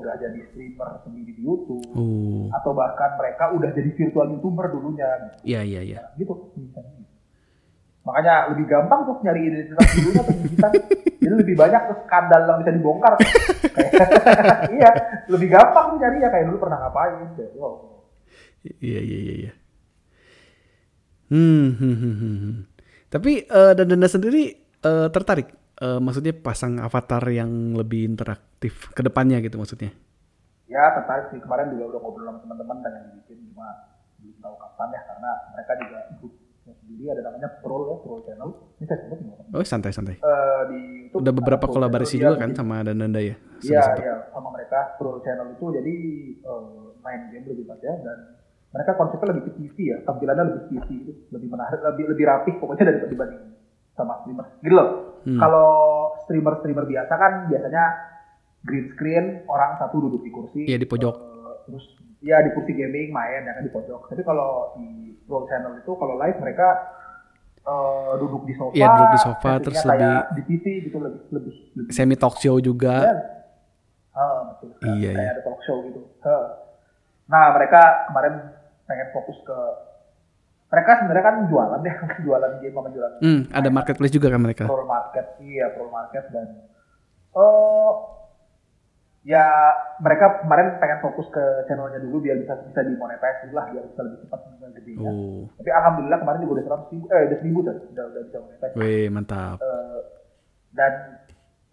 udah 0.00 0.16
jadi 0.16 0.40
streamer 0.48 0.88
sendiri 1.04 1.36
di 1.36 1.42
YouTube, 1.44 1.92
Oh, 1.92 2.48
atau 2.56 2.72
bahkan 2.72 3.20
mereka 3.20 3.52
udah 3.52 3.68
jadi 3.76 3.92
virtual 3.92 4.32
youtuber 4.32 4.72
dulunya, 4.72 5.36
iya 5.44 5.60
iya 5.60 5.84
iya. 5.84 6.00
gitu. 6.16 6.32
misalnya. 6.56 7.04
Makanya 8.00 8.34
lebih 8.56 8.64
gampang 8.64 9.04
tuh 9.04 9.20
nyari 9.20 9.40
identitas 9.44 9.86
dulunya 9.92 10.22
tuh 10.24 10.34
digital. 10.40 10.70
Jadi 11.20 11.34
lebih 11.36 11.52
banyak 11.52 11.82
tuh 11.84 11.96
skandal 12.08 12.40
yang 12.48 12.58
bisa 12.64 12.72
dibongkar. 12.72 13.12
Iya, 14.72 14.90
lebih 15.28 15.48
gampang 15.52 15.84
tuh 15.92 15.98
nyari 16.00 16.24
ya 16.24 16.32
kayak 16.32 16.48
dulu 16.48 16.64
pernah 16.64 16.80
ngapain. 16.80 17.28
Wow. 17.60 18.08
Iya 18.80 19.00
iya 19.04 19.18
iya 19.20 19.34
iya. 19.36 19.52
Hmm, 21.28 21.76
hmm, 21.76 21.94
hmm, 22.00 22.14
hmm, 22.16 22.36
hmm. 22.40 22.54
Tapi 23.12 23.44
dan 23.46 23.86
Danda 23.86 24.08
sendiri 24.08 24.56
eh, 24.58 25.08
tertarik, 25.12 25.52
eh, 25.80 25.98
maksudnya 25.98 26.32
pasang 26.32 26.78
avatar 26.78 27.24
yang 27.28 27.72
lebih 27.72 28.04
interaktif 28.06 28.92
ke 28.92 29.00
depannya 29.00 29.40
gitu 29.40 29.56
maksudnya. 29.56 29.90
ya 30.64 30.86
tertarik 30.94 31.34
sih 31.34 31.42
kemarin 31.42 31.74
juga 31.74 31.90
udah 31.90 32.00
ngobrol 32.00 32.30
sama 32.30 32.38
teman-teman 32.46 32.78
pengen 32.78 33.02
dibikin 33.10 33.42
cuma 33.50 33.90
belum 34.22 34.38
tahu 34.38 34.54
kapan 34.54 34.88
ya 34.94 35.00
karena 35.02 35.30
mereka 35.50 35.72
juga 35.82 35.98
grup 36.14 36.32
sendiri 36.62 37.04
ada 37.10 37.22
namanya 37.26 37.48
Pro 37.58 37.90
ya 37.90 37.96
Pro 37.98 38.16
Channel 38.22 38.50
ini 38.78 38.86
saya 38.86 38.98
sebut 39.02 39.18
nggak. 39.18 39.50
Oh 39.50 39.66
santai 39.66 39.90
santai. 39.90 40.14
Eh, 40.14 40.62
di 40.70 40.80
YouTube 41.02 41.26
Udah 41.26 41.32
beberapa 41.34 41.66
kolaborasi 41.66 42.22
juga 42.22 42.38
dia 42.38 42.38
kan 42.38 42.50
bikin- 42.54 42.58
sama 42.62 42.86
Dananda 42.86 43.18
ya. 43.18 43.34
Iya, 43.60 43.82
iya, 43.98 44.14
sama 44.30 44.48
mereka 44.54 44.94
Pro 44.94 45.18
Channel 45.18 45.58
itu 45.58 45.64
jadi 45.74 45.94
eh, 46.38 46.86
main 47.02 47.20
game 47.34 47.46
lebih 47.50 47.66
banyak 47.66 47.96
dan 48.06 48.18
mereka 48.70 48.94
konsepnya 48.94 49.34
lebih 49.34 49.42
ke 49.50 49.52
TV 49.58 49.76
ya, 49.90 49.98
tampilannya 50.06 50.44
lebih 50.46 50.62
TV 50.70 50.88
itu 51.02 51.12
lebih 51.34 51.48
menarik, 51.50 51.82
lebih 51.82 52.04
lebih 52.14 52.24
rapih 52.30 52.54
pokoknya 52.62 52.84
dari 52.86 52.98
dibanding 53.10 53.42
sama 53.98 54.22
streamer. 54.22 54.46
Gitu 54.62 54.70
loh. 54.70 55.09
Hmm. 55.20 55.36
Kalau 55.36 55.70
streamer-streamer 56.24 56.86
biasa 56.86 57.12
kan 57.12 57.32
biasanya 57.46 57.84
green 58.60 58.86
screen, 58.90 59.24
orang 59.46 59.76
satu 59.76 60.00
duduk 60.00 60.22
di 60.22 60.30
kursi. 60.30 60.60
Iya, 60.64 60.76
di 60.76 60.84
pojok. 60.84 61.14
eh, 61.14 61.52
terus 61.66 61.84
ya 62.20 62.40
di 62.40 62.52
kursi 62.52 62.72
gaming 62.72 63.08
main 63.10 63.44
ya 63.44 63.52
kan 63.52 63.62
di 63.62 63.72
pojok. 63.72 64.08
Tapi 64.08 64.22
kalau 64.22 64.72
di 64.74 65.16
Pro 65.24 65.44
Channel 65.44 65.78
itu 65.78 65.92
kalau 65.94 66.14
live 66.16 66.38
mereka 66.38 66.68
eh, 67.60 68.12
duduk 68.16 68.42
di 68.44 68.54
sofa. 68.56 68.72
Iya, 68.72 68.86
duduk 68.88 69.08
di 69.10 69.20
sofa, 69.20 69.50
terus 69.60 69.80
lebih- 69.84 70.24
di 70.32 70.42
TV 70.46 70.64
gitu 70.88 70.96
lebih 70.96 71.20
lebih, 71.30 71.54
lebih 71.76 71.92
Semi 71.92 72.16
talk 72.16 72.36
show 72.36 72.56
juga. 72.56 72.94
Iya. 73.04 73.14
Ah, 74.10 74.40
betul. 74.50 74.68
Iya, 74.96 75.12
kayak 75.12 75.22
iya. 75.22 75.32
ada 75.32 75.42
talk 75.44 75.60
show 75.62 75.84
gitu. 75.84 76.00
Heh. 76.20 76.44
Nah, 77.30 77.54
mereka 77.54 78.10
kemarin 78.10 78.34
pengen 78.84 79.08
fokus 79.14 79.38
ke 79.40 79.58
mereka 80.70 80.90
sebenarnya 80.96 81.24
kan 81.24 81.36
jualan 81.46 81.80
ya, 81.80 81.94
jualan 82.24 82.50
game 82.58 82.72
sama 82.72 82.88
jualan 82.88 83.12
Hmm, 83.18 83.40
ada 83.50 83.68
marketplace 83.68 84.12
juga 84.12 84.28
kan 84.28 84.40
mereka. 84.40 84.64
pro 84.64 84.84
market, 84.84 85.26
iya 85.40 85.66
pro 85.70 85.86
market 85.86 86.24
dan 86.28 86.46
oh 87.32 88.16
ya 89.20 89.44
mereka 89.98 90.40
kemarin 90.40 90.80
pengen 90.80 90.98
fokus 91.00 91.28
ke 91.28 91.44
channelnya 91.66 92.00
dulu 92.00 92.18
biar 92.20 92.38
bisa 92.38 92.56
bisa 92.64 92.80
dimonetize 92.80 93.44
dulu 93.44 93.54
lah 93.54 93.66
biar 93.68 93.84
bisa 93.84 94.00
lebih 94.00 94.18
cepat 94.24 94.40
gedenya. 94.72 95.04
Oh, 95.04 95.44
Tapi 95.52 95.70
alhamdulillah 95.70 96.18
kemarin 96.18 96.40
juga 96.40 96.52
udah 96.54 96.64
seratus 96.64 96.88
ribu, 96.88 97.04
eh 97.06 97.20
udah 97.20 97.38
seribu 97.38 97.58
tuh, 97.60 97.76
udah 97.90 98.04
udah 98.06 98.22
bisa 98.24 98.38
monetize. 98.38 98.74
weh 98.74 99.06
mantap. 99.06 99.56
Eh, 99.58 100.00
dan 100.70 100.92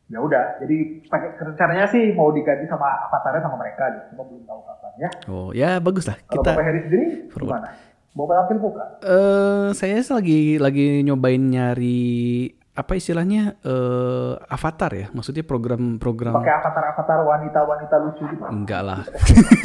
ya 0.08 0.20
udah 0.20 0.44
jadi 0.58 0.76
pakai 1.06 1.30
rencananya 1.38 1.86
sih 1.86 2.12
mau 2.12 2.32
diganti 2.32 2.64
sama 2.66 2.88
avatarnya 3.06 3.40
sama 3.40 3.56
mereka 3.56 3.84
gitu 3.92 4.06
cuma 4.12 4.24
belum 4.26 4.44
tahu 4.44 4.62
kapan 4.64 4.92
ya 4.98 5.10
Oh, 5.28 5.50
ya 5.52 5.70
bagus 5.78 6.04
lah. 6.06 6.16
kalau 6.22 6.42
Kita 6.42 6.50
bapak 6.50 6.64
Heri 6.66 6.80
sendiri 6.82 7.06
forward. 7.28 7.52
gimana 7.54 7.70
mau 8.18 8.26
tampil 8.26 8.58
buka 8.58 8.84
eh 9.06 9.70
saya 9.78 10.02
sih 10.02 10.10
lagi 10.10 10.40
lagi 10.58 11.06
nyobain 11.06 11.38
nyari 11.38 12.50
apa 12.74 12.94
istilahnya 12.94 13.58
eh 13.66 14.34
avatar 14.54 14.92
ya. 14.94 15.08
Maksudnya 15.10 15.42
program-program 15.42 16.30
pakai 16.30 16.54
avatar 16.62 16.84
avatar 16.94 17.20
wanita 17.26 17.60
wanita 17.66 17.96
lucu 18.06 18.22
gitu 18.22 18.44
Enggak 18.54 18.82
lah. 18.86 19.02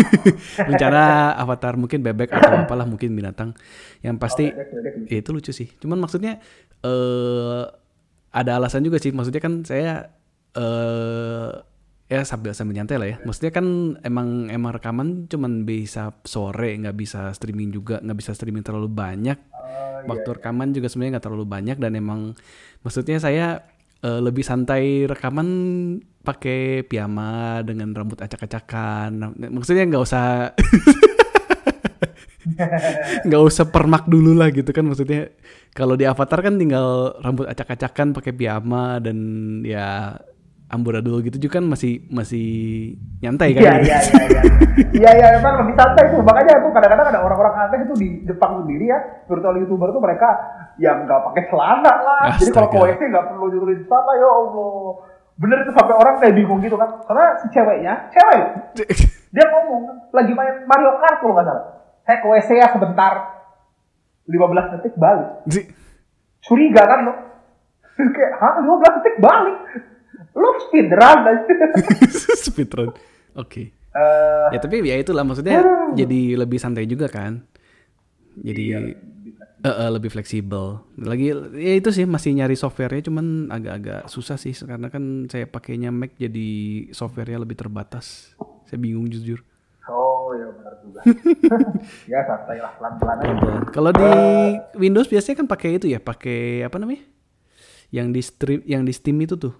Rencana 0.68 1.02
avatar 1.36 1.76
mungkin 1.76 2.00
bebek 2.00 2.32
atau 2.32 2.64
apalah 2.64 2.88
mungkin 2.88 3.12
binatang. 3.12 3.52
Yang 4.00 4.16
pasti 4.16 4.44
Bebek, 4.48 4.68
bebek 4.72 4.92
lucu. 4.96 5.12
ya 5.12 5.16
itu 5.20 5.30
lucu 5.36 5.52
sih. 5.52 5.68
Cuman 5.76 6.00
maksudnya 6.00 6.40
eh 6.80 7.64
ada 8.32 8.50
alasan 8.56 8.80
juga 8.80 8.96
sih. 8.96 9.12
Maksudnya 9.12 9.44
kan 9.44 9.60
saya 9.68 10.08
eh 10.56 11.52
ya 12.10 12.26
sambil 12.26 12.52
sambil 12.52 12.76
nyantai 12.76 12.96
lah 12.98 13.08
ya. 13.08 13.16
Maksudnya 13.22 13.52
kan 13.54 13.66
emang 14.02 14.50
emang 14.50 14.70
rekaman 14.74 15.30
cuman 15.30 15.64
bisa 15.64 16.12
sore, 16.26 16.76
nggak 16.76 16.96
bisa 16.96 17.30
streaming 17.32 17.72
juga, 17.72 18.02
nggak 18.02 18.18
bisa 18.18 18.32
streaming 18.36 18.64
terlalu 18.64 18.90
banyak. 18.90 19.38
Eh, 19.38 20.08
Waktu 20.08 20.28
rekaman 20.40 20.74
juga 20.74 20.90
sebenarnya 20.90 21.18
nggak 21.18 21.26
terlalu 21.30 21.46
banyak 21.46 21.76
dan 21.78 21.92
emang 21.96 22.20
maksudnya 22.82 23.22
saya 23.22 23.62
eh, 24.02 24.20
lebih 24.20 24.42
santai 24.42 25.06
rekaman 25.08 25.48
pakai 26.22 26.86
piyama 26.86 27.62
dengan 27.66 27.94
rambut 27.94 28.18
acak-acakan. 28.22 29.34
Maksudnya 29.50 29.84
nggak 29.90 30.02
usah 30.02 30.52
nggak 33.26 33.42
usah 33.42 33.70
permak 33.70 34.10
dulu 34.10 34.34
lah 34.34 34.50
gitu 34.50 34.74
kan 34.74 34.82
maksudnya 34.82 35.30
kalau 35.72 35.94
di 35.94 36.04
avatar 36.04 36.42
kan 36.42 36.58
tinggal 36.58 37.14
rambut 37.22 37.46
acak-acakan 37.46 38.12
pakai 38.12 38.32
piyama 38.34 38.98
dan 38.98 39.16
ya 39.62 40.18
amburadul 40.72 41.20
gitu 41.20 41.36
juga 41.36 41.60
kan 41.60 41.68
masih 41.68 42.08
masih 42.08 42.48
nyantai 43.20 43.52
kan 43.52 43.60
Iya 43.60 43.74
iya 43.84 43.98
iya 44.00 44.24
iya. 44.24 44.42
Iya 44.72 45.10
iya 45.20 45.26
memang 45.36 45.60
lebih 45.60 45.76
santai 45.76 46.08
tuh. 46.08 46.24
Makanya 46.24 46.64
tuh 46.64 46.72
kadang-kadang 46.72 47.06
ada 47.12 47.20
orang-orang 47.20 47.54
aneh 47.68 47.84
itu 47.84 47.94
di 48.00 48.08
Jepang 48.24 48.64
sendiri 48.64 48.88
ya, 48.88 48.98
virtual 49.28 49.60
youtuber 49.60 49.92
tuh 49.92 50.00
mereka 50.00 50.28
yang 50.80 51.04
nggak 51.04 51.20
pakai 51.28 51.42
celana 51.52 51.92
lah. 52.00 52.32
Jadi 52.40 52.50
kalau 52.56 52.72
Astaga. 52.72 52.88
WC 52.88 53.00
nggak 53.12 53.26
perlu 53.28 53.46
nyuruhin 53.52 53.80
celana 53.84 54.12
ya 54.16 54.28
Allah. 54.32 54.76
Bener 55.36 55.58
itu 55.64 55.72
sampai 55.76 55.94
orang 55.96 56.14
kayak 56.24 56.34
bingung 56.40 56.60
gitu 56.64 56.76
kan. 56.80 56.88
Karena 57.04 57.24
si 57.44 57.46
ceweknya, 57.52 57.94
cewek 58.08 58.40
dia 59.36 59.44
ngomong 59.48 60.12
lagi 60.12 60.32
main 60.32 60.64
Mario 60.64 60.96
Kart 61.00 61.20
kalau 61.20 61.36
nggak 61.36 61.46
salah. 61.52 61.64
Saya 62.08 62.16
ke 62.16 62.26
WC 62.32 62.48
ya 62.56 62.66
sebentar. 62.72 63.14
15 64.24 64.72
detik 64.78 64.94
balik. 64.96 65.28
Curiga 66.46 66.82
kan 66.86 66.98
lo? 67.04 67.12
Kayak, 68.16 68.32
hah 68.40 68.52
15 68.62 68.96
detik 69.02 69.16
balik? 69.20 69.56
Lo 70.32 70.48
speedrun 70.68 71.18
speedrun. 72.48 72.90
Oke. 73.36 73.72
Eh, 73.92 74.46
ya 74.56 74.58
tapi 74.58 74.80
ya 74.80 74.96
itulah 74.96 75.20
maksudnya 75.20 75.60
jadi 75.92 76.40
lebih 76.40 76.56
santai 76.56 76.88
juga 76.88 77.12
kan? 77.12 77.44
Jadi 78.40 78.64
eh, 78.72 79.68
eh, 79.68 79.90
lebih 79.92 80.08
fleksibel. 80.08 80.80
Lagi 80.96 81.28
ya 81.60 81.72
itu 81.76 81.92
sih 81.92 82.08
masih 82.08 82.32
nyari 82.32 82.56
softwarenya 82.56 83.12
cuman 83.12 83.52
agak-agak 83.52 84.08
susah 84.08 84.40
sih 84.40 84.56
karena 84.56 84.88
kan 84.88 85.28
saya 85.28 85.44
pakainya 85.44 85.92
Mac 85.92 86.16
jadi 86.16 86.48
softwarenya 86.96 87.44
lebih 87.44 87.60
terbatas. 87.60 88.32
Saya 88.64 88.80
bingung 88.80 89.12
jujur. 89.12 89.44
Oh 89.92 90.32
ya 90.32 90.48
benar 90.56 90.74
juga. 90.80 91.00
ya 92.12 92.20
santai 92.24 92.58
lah 92.64 92.72
pelan-pelan 92.80 93.18
aja. 93.28 93.52
Kalau 93.76 93.90
di 93.92 94.08
Windows 94.80 95.10
biasanya 95.10 95.44
kan 95.44 95.48
pakai 95.50 95.76
itu 95.76 95.86
ya 95.92 96.00
pakai 96.00 96.64
apa 96.64 96.80
namanya? 96.80 97.04
Yang 97.92 98.08
di 98.08 98.20
strip 98.24 98.60
yang 98.64 98.88
di 98.88 98.92
Steam 98.96 99.20
itu 99.20 99.36
tuh 99.36 99.52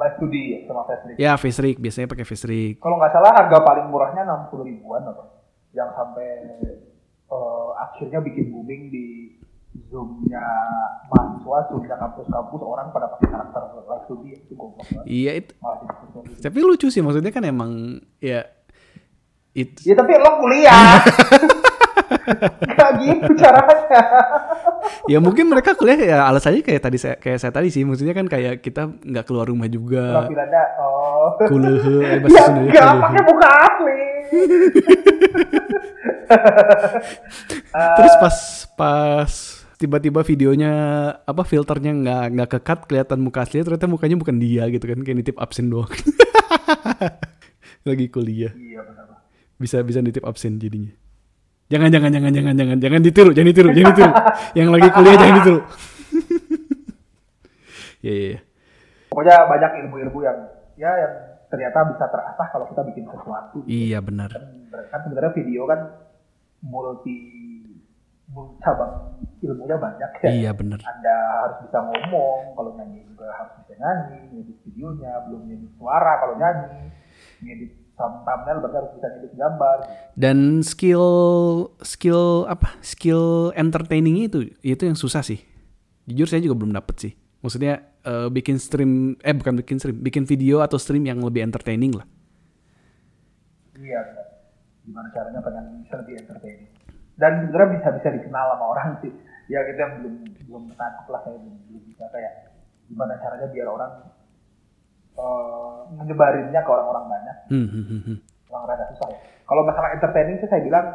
Live 0.00 0.16
2D 0.16 0.34
ya 0.40 0.58
sama 0.64 0.82
Face 0.88 1.04
ya 1.20 1.32
Face 1.36 1.60
Rig 1.60 1.76
biasanya 1.76 2.08
pakai 2.08 2.24
Face 2.24 2.48
Rig 2.48 2.80
Kalau 2.80 2.96
nggak 2.96 3.12
salah 3.12 3.32
harga 3.36 3.60
paling 3.60 3.86
murahnya 3.92 4.24
60 4.24 4.64
ribuan 4.64 5.04
apa? 5.04 5.44
Yang 5.76 5.90
sampai 5.92 6.28
eh, 7.28 7.68
akhirnya 7.76 8.18
bikin 8.24 8.48
booming 8.48 8.88
di 8.88 9.36
zoomnya 9.92 10.42
mahasiswa, 11.12 11.58
zoomnya 11.70 11.94
kampus-kampus 11.94 12.62
orang 12.64 12.90
pada 12.90 13.06
pakai 13.06 13.28
karakter 13.30 13.62
live 13.86 14.06
2D 14.10 14.24
itu 14.34 14.52
goblok 14.58 14.86
iya 15.06 15.38
itu 15.38 15.54
tapi 16.42 16.58
lucu 16.58 16.90
sih 16.90 16.98
maksudnya 17.04 17.30
kan 17.30 17.46
emang 17.46 18.02
ya 18.18 18.42
itu 19.50 19.82
Ya 19.82 19.98
tapi 19.98 20.14
lo 20.14 20.38
kuliah. 20.38 21.02
Gak 22.70 22.90
gitu 23.00 23.30
caranya. 23.36 24.00
ya 25.06 25.18
mungkin 25.18 25.46
mereka 25.46 25.72
kuliah 25.72 25.96
ya 25.96 26.18
alasannya 26.24 26.60
kayak 26.60 26.80
tadi 26.80 26.96
saya 26.96 27.14
kayak 27.14 27.38
saya 27.38 27.50
tadi 27.50 27.68
sih 27.68 27.82
maksudnya 27.82 28.12
kan 28.12 28.26
kayak 28.26 28.58
kita 28.58 28.88
nggak 28.96 29.24
keluar 29.24 29.44
rumah 29.44 29.66
juga 29.66 30.24
Penampilannya, 30.24 30.62
oh. 30.78 31.26
kuliah 31.42 31.84
eh, 32.06 32.18
bahasa 32.18 32.32
Ya 32.32 32.44
enggak, 32.46 32.56
kuliah. 32.56 32.94
pakai 33.00 33.22
muka 33.24 33.48
asli. 33.60 34.00
terus 37.70 38.14
pas 38.16 38.36
pas 38.74 39.32
tiba-tiba 39.76 40.20
videonya 40.22 40.72
apa 41.20 41.42
filternya 41.42 41.92
nggak 41.94 42.24
nggak 42.30 42.48
kekat 42.54 42.78
kelihatan 42.86 43.18
muka 43.18 43.42
aslinya 43.42 43.64
ternyata 43.66 43.88
mukanya 43.88 44.16
bukan 44.16 44.36
dia 44.36 44.68
gitu 44.68 44.84
kan 44.84 45.00
kayak 45.00 45.16
nitip 45.18 45.36
absen 45.36 45.68
doang 45.68 45.88
lagi 47.88 48.06
kuliah 48.08 48.52
Iya 48.52 48.84
benar. 48.84 49.06
bisa 49.56 49.80
bisa 49.80 49.98
nitip 49.98 50.22
absen 50.22 50.60
jadinya 50.60 50.92
jangan 51.70 51.88
jangan 51.88 52.10
jangan 52.10 52.30
jangan 52.34 52.54
jangan 52.58 52.76
jangan 52.82 53.00
ditiru 53.00 53.30
jangan 53.30 53.48
ditiru 53.54 53.68
jangan 53.70 53.90
ditiru. 53.94 54.10
Yang 54.58 54.68
lagi 54.74 54.88
kuliah 54.90 55.16
jangan 55.16 55.34
ditiru. 55.40 55.60
Ya 58.00 58.12
ya 58.16 58.26
ya 58.32 58.40
Pokoknya 59.12 59.36
banyak 59.44 59.70
ilmu-ilmu 59.84 60.18
yang 60.24 60.38
ya 60.80 60.88
yang 60.96 61.12
ternyata 61.52 61.82
bisa 61.92 62.06
terasah 62.08 62.46
kalau 62.48 62.64
kita 62.70 62.80
bikin 62.88 63.04
sesuatu. 63.10 63.60
iya 63.68 63.98
benar. 64.00 64.30
Kan, 64.32 64.44
kan 64.88 65.00
sebenarnya 65.04 65.32
video 65.36 65.66
kan 65.66 65.80
multi 66.62 67.18
mul- 68.30 68.54
cabang 68.62 69.18
ilmunya 69.42 69.76
banyak 69.76 70.10
ya. 70.22 70.30
iya 70.30 70.50
benar. 70.54 70.78
Anda 70.80 71.16
harus 71.42 71.58
bisa 71.66 71.78
ngomong, 71.82 72.54
kalau 72.54 72.70
nyanyi 72.78 73.02
juga 73.04 73.28
harus 73.34 73.52
bisa 73.60 73.74
nyanyi, 73.76 74.18
ngedit 74.32 74.58
videonya, 74.64 75.12
belum 75.26 75.40
ngedit 75.44 75.72
suara 75.76 76.12
kalau 76.22 76.34
nyanyi, 76.38 76.80
ngedit 77.42 77.72
thumbnail 78.00 78.58
berarti 78.64 78.76
harus 78.80 78.92
bisa 78.96 79.06
ngedit 79.12 79.32
gambar. 79.36 79.76
dan 80.16 80.38
skill 80.64 81.06
skill 81.84 82.48
apa 82.48 82.74
skill 82.80 83.52
entertaining 83.52 84.24
itu 84.24 84.48
itu 84.64 84.82
yang 84.88 84.96
susah 84.96 85.20
sih 85.20 85.38
jujur 86.08 86.26
saya 86.26 86.40
juga 86.40 86.56
belum 86.64 86.72
dapet 86.72 86.96
sih 86.98 87.12
maksudnya 87.44 87.84
eh, 88.02 88.28
bikin 88.32 88.56
stream 88.56 89.20
eh 89.20 89.36
bukan 89.36 89.60
bikin 89.62 89.76
stream 89.78 89.96
bikin 90.00 90.24
video 90.24 90.64
atau 90.64 90.80
stream 90.80 91.04
yang 91.04 91.20
lebih 91.20 91.44
entertaining 91.44 91.94
lah 91.94 92.08
Iya. 93.80 94.00
Gimana 94.84 95.08
caranya 95.12 95.40
pengen 95.40 95.64
bisa 95.84 95.94
lebih 96.04 96.14
entertaining. 96.20 96.70
Dan 97.16 97.32
sebenarnya 97.48 97.70
bisa 97.80 97.88
bisa 98.00 98.08
dikenal 98.16 98.46
sama 98.56 98.64
orang 98.76 98.88
sih. 99.04 99.12
Ya 99.48 99.60
kita 99.66 100.00
belum 100.00 100.14
belum 100.46 100.62
ketangkep 100.72 101.06
lah 101.10 101.20
saya 101.26 101.36
belum, 101.42 101.56
belum 101.68 101.82
bisa 101.90 102.04
kayak 102.12 102.32
gimana 102.86 103.14
caranya 103.18 103.48
biar 103.50 103.68
orang 103.70 103.92
menyebarinnya 105.94 106.60
ke 106.62 106.70
orang-orang 106.70 107.04
banyak. 107.10 107.36
hmm, 107.50 107.68
hmm, 107.68 107.84
hmm, 107.84 108.00
hmm. 108.06 108.16
Emang 108.50 108.64
rada 108.66 108.84
susah 108.94 109.08
ya. 109.10 109.18
Kalau 109.46 109.62
masalah 109.66 109.90
entertaining 109.94 110.38
sih 110.38 110.48
saya 110.48 110.62
bilang 110.62 110.86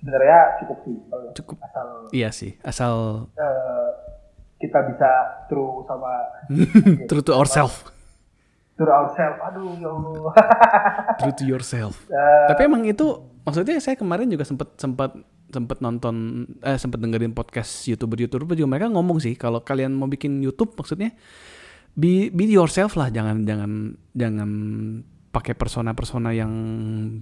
sebenarnya 0.00 0.38
cukup 0.62 0.78
ya. 0.84 1.30
Cukup. 1.36 1.56
asal 1.64 1.86
Iya 2.12 2.28
sih, 2.32 2.52
asal 2.62 3.26
eh, 3.36 3.88
kita 4.60 4.78
bisa 4.92 5.08
true 5.48 5.84
sama 5.88 6.12
true 7.08 7.24
to 7.24 7.32
ourselves, 7.32 7.76
true 8.76 8.92
ourselves 8.92 9.40
aduh 9.40 9.72
ya 9.76 9.88
Allah 9.92 10.32
true 11.20 11.34
to 11.36 11.44
yourself. 11.48 12.04
Eh, 12.08 12.46
Tapi 12.52 12.60
emang 12.68 12.84
itu 12.84 13.04
maksudnya 13.44 13.80
saya 13.80 13.96
kemarin 13.96 14.28
juga 14.28 14.44
sempat 14.44 14.76
sempat 14.76 15.16
sempat 15.46 15.78
nonton 15.78 16.44
eh 16.60 16.74
sempat 16.76 16.98
dengerin 16.98 17.30
podcast 17.32 17.86
youtuber-youtuber 17.86 18.58
juga 18.58 18.66
mereka 18.66 18.90
ngomong 18.90 19.22
sih 19.22 19.38
kalau 19.38 19.62
kalian 19.62 19.94
mau 19.94 20.10
bikin 20.10 20.42
YouTube 20.42 20.74
maksudnya 20.74 21.14
be 21.96 22.28
be 22.28 22.44
yourself 22.44 22.94
lah 23.00 23.08
jangan 23.08 23.48
jangan 23.48 23.96
jangan 24.12 24.50
pakai 25.32 25.52
persona-persona 25.52 26.32
yang 26.32 26.52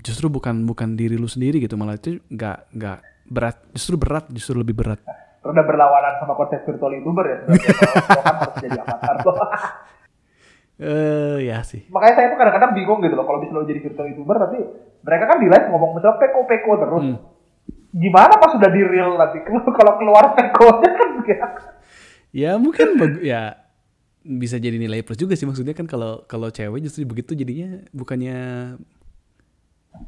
justru 0.03 0.31
bukan 0.31 0.67
bukan 0.67 0.95
diri 0.95 1.19
lu 1.19 1.27
sendiri 1.27 1.59
gitu. 1.63 1.75
Malah 1.75 1.99
itu 1.99 2.23
nggak 2.31 2.75
nggak 2.75 2.99
berat 3.27 3.57
justru 3.75 3.99
berat 3.99 4.31
justru 4.31 4.59
lebih 4.59 4.79
berat. 4.79 5.03
Udah 5.45 5.65
berlawanan 5.67 6.19
sama 6.23 6.39
konsep 6.39 6.63
virtual 6.63 6.95
youtuber 6.95 7.25
ya? 7.27 7.39
Kalau 7.43 8.23
kan 8.27 8.37
harus 8.39 8.57
jadi 8.63 8.79
avatar 8.79 9.17
eh 10.75 11.39
ya 11.47 11.59
sih. 11.63 11.87
Makanya 11.91 12.15
saya 12.19 12.27
tuh 12.35 12.39
kadang-kadang 12.39 12.73
bingung 12.75 12.99
gitu 13.03 13.15
loh 13.15 13.27
kalau 13.27 13.39
bisa 13.39 13.55
lo 13.55 13.67
jadi 13.67 13.79
virtual 13.83 14.11
youtuber 14.11 14.37
tapi 14.43 14.59
mereka 15.07 15.25
kan 15.31 15.39
di 15.39 15.47
live 15.47 15.67
ngomong 15.71 15.91
misalnya 15.99 16.19
peko 16.19 16.41
peko 16.47 16.73
terus. 16.79 17.07
Hmm. 17.15 17.19
gimana 17.95 18.35
pas 18.43 18.51
sudah 18.51 18.71
di 18.75 18.83
real 18.83 19.15
nanti? 19.15 19.39
Kalau 19.79 19.95
keluar 20.03 20.35
pekonya 20.35 20.91
kan 20.99 21.09
ya 21.23 21.47
ya 22.35 22.51
mungkin 22.59 22.99
ya 23.23 23.64
bisa 24.27 24.57
jadi 24.57 24.75
nilai 24.75 25.01
plus 25.01 25.17
juga 25.17 25.33
sih 25.33 25.45
maksudnya 25.45 25.73
kan 25.73 25.85
kalau 25.85 26.25
kalau 26.25 26.49
cewek 26.49 26.81
justru 26.81 27.05
begitu 27.05 27.33
jadinya 27.33 27.85
bukannya 27.91 28.37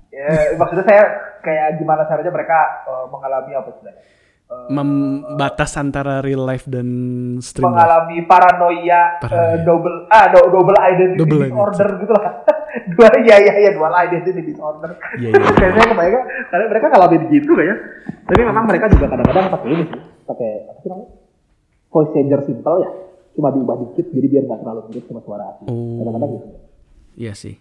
Ya, 0.08 0.26
maksudnya 0.56 0.82
saya 0.82 1.02
kayak 1.40 1.78
gimana 1.78 2.02
caranya 2.04 2.32
mereka 2.32 2.58
eh, 2.84 3.06
mengalami 3.06 3.54
apa 3.54 3.68
istilahnya? 3.70 4.02
Eh, 4.46 4.68
membatas 4.68 5.70
antara 5.76 6.18
real 6.18 6.42
life 6.42 6.66
dan 6.66 6.86
stream 7.38 7.62
life. 7.62 7.70
mengalami 7.70 8.18
paranoia, 8.24 9.20
Paranoia. 9.20 9.46
eh, 9.46 9.56
double 9.62 9.96
ah 10.08 10.26
do- 10.28 10.50
double 10.50 10.74
identity 10.80 11.18
Double 11.20 11.38
disorder 11.40 11.88
gitu 12.00 12.12
lah. 12.12 12.32
dua 12.92 13.08
ya 13.22 13.36
ya 13.38 13.54
ya 13.60 13.70
dual 13.70 13.94
identity 14.00 14.40
disorder. 14.44 14.90
Iya, 15.14 15.28
iya. 15.30 15.42
Kayak 15.54 15.72
saya 15.72 15.86
kebayang 15.86 16.24
karena 16.48 16.64
mereka 16.66 16.86
ngalamin 16.88 17.22
gitu 17.28 17.52
kayak. 17.54 17.76
Tapi 18.26 18.40
memang 18.42 18.64
mereka 18.66 18.86
juga 18.90 19.06
kadang-kadang 19.06 19.46
pakai 19.54 19.68
ini 19.70 19.84
sih, 19.86 20.00
pakai 20.24 20.50
apa 20.66 20.78
sih 20.82 20.88
namanya? 20.90 21.10
Voice 21.86 22.10
changer 22.10 22.40
simple 22.42 22.76
ya. 22.82 22.90
Cuma 23.36 23.52
diubah 23.52 23.76
dikit 23.78 24.08
jadi 24.08 24.26
biar 24.26 24.42
nggak 24.44 24.60
terlalu 24.60 24.80
mirip 24.88 25.04
sama 25.04 25.20
suara 25.20 25.44
asli. 25.52 25.64
Oh. 25.66 26.00
Kadang-kadang 26.00 26.30
gitu. 26.32 26.48
Iya 27.14 27.32
sih. 27.32 27.54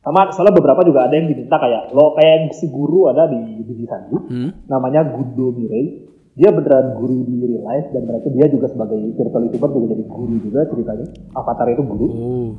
Sama 0.00 0.30
soalnya 0.30 0.54
beberapa 0.54 0.82
juga 0.82 1.02
ada 1.02 1.14
yang 1.14 1.26
diminta 1.26 1.56
kayak 1.56 1.90
lo 1.90 2.14
kayak 2.14 2.50
si 2.52 2.66
guru 2.66 3.06
ada 3.06 3.26
di 3.26 3.38
di 3.60 3.84
Sanju 3.84 4.16
Hmm? 4.26 4.50
namanya 4.66 5.02
Gundo 5.04 5.50
Mirei 5.50 6.06
dia 6.36 6.52
beneran 6.52 6.94
guru 6.94 7.24
di 7.24 7.40
real 7.40 7.64
life 7.64 7.90
dan 7.90 8.04
mereka 8.04 8.28
dia 8.28 8.46
juga 8.46 8.68
sebagai 8.68 9.02
virtual 9.10 9.42
youtuber 9.42 9.66
juga 9.72 9.86
jadi 9.90 10.04
guru 10.04 10.34
juga 10.38 10.60
ceritanya 10.64 11.06
avatar 11.32 11.66
itu 11.70 11.82
guru 11.82 12.06
Oh. 12.06 12.50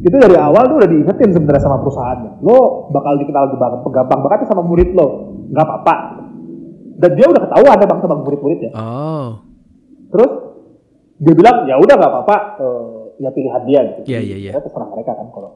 itu 0.00 0.16
dari 0.16 0.34
awal 0.34 0.64
tuh 0.64 0.76
udah 0.76 0.88
diingetin 0.88 1.30
sebenarnya 1.30 1.60
sama 1.60 1.78
perusahaannya 1.78 2.40
lo 2.40 2.58
bakal 2.88 3.14
dikenal 3.16 3.44
banget 3.52 3.78
gampang 3.84 4.20
banget 4.20 4.48
sama 4.48 4.62
murid 4.64 4.90
lo 4.90 5.06
nggak 5.46 5.60
apa-apa 5.60 5.94
dan 6.96 7.10
dia 7.14 7.26
udah 7.26 7.42
ketahuan 7.44 7.78
bang 7.78 8.00
sama 8.00 8.16
murid-muridnya 8.18 8.70
Oh. 8.74 9.28
terus 10.10 10.32
dia 11.18 11.34
bilang 11.34 11.66
ya 11.66 11.74
udah 11.76 11.94
nggak 11.98 12.12
apa-apa 12.14 12.36
eh, 12.58 12.98
ya 13.18 13.28
pilihan 13.34 13.62
dia 13.66 13.80
gitu. 13.84 14.00
Iya, 14.06 14.20
iya, 14.22 14.36
iya. 14.38 14.50
Ya, 14.54 14.60
terserah 14.62 14.88
mereka 14.88 15.12
kan 15.12 15.26
kalau 15.34 15.50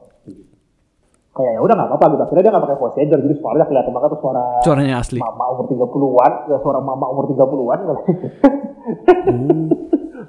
kayak 1.33 1.51
ya 1.55 1.61
udah 1.63 1.73
nggak 1.73 1.89
apa-apa 1.89 2.05
gitu. 2.13 2.21
Akhirnya 2.27 2.43
dia 2.43 2.51
nggak 2.53 2.65
pakai 2.67 2.77
voice 2.77 2.95
changer 2.99 3.19
jadi 3.23 3.35
suaranya 3.39 3.65
kelihatan 3.65 3.91
banget 3.95 4.09
tuh 4.11 4.19
suara 4.21 4.43
Suaranya 4.61 4.95
asli. 4.99 5.19
mama 5.19 5.45
umur 5.49 5.65
30-an 5.65 6.31
ya 6.51 6.57
suara 6.59 6.79
mama 6.83 7.05
umur 7.09 7.25
30-an 7.31 7.79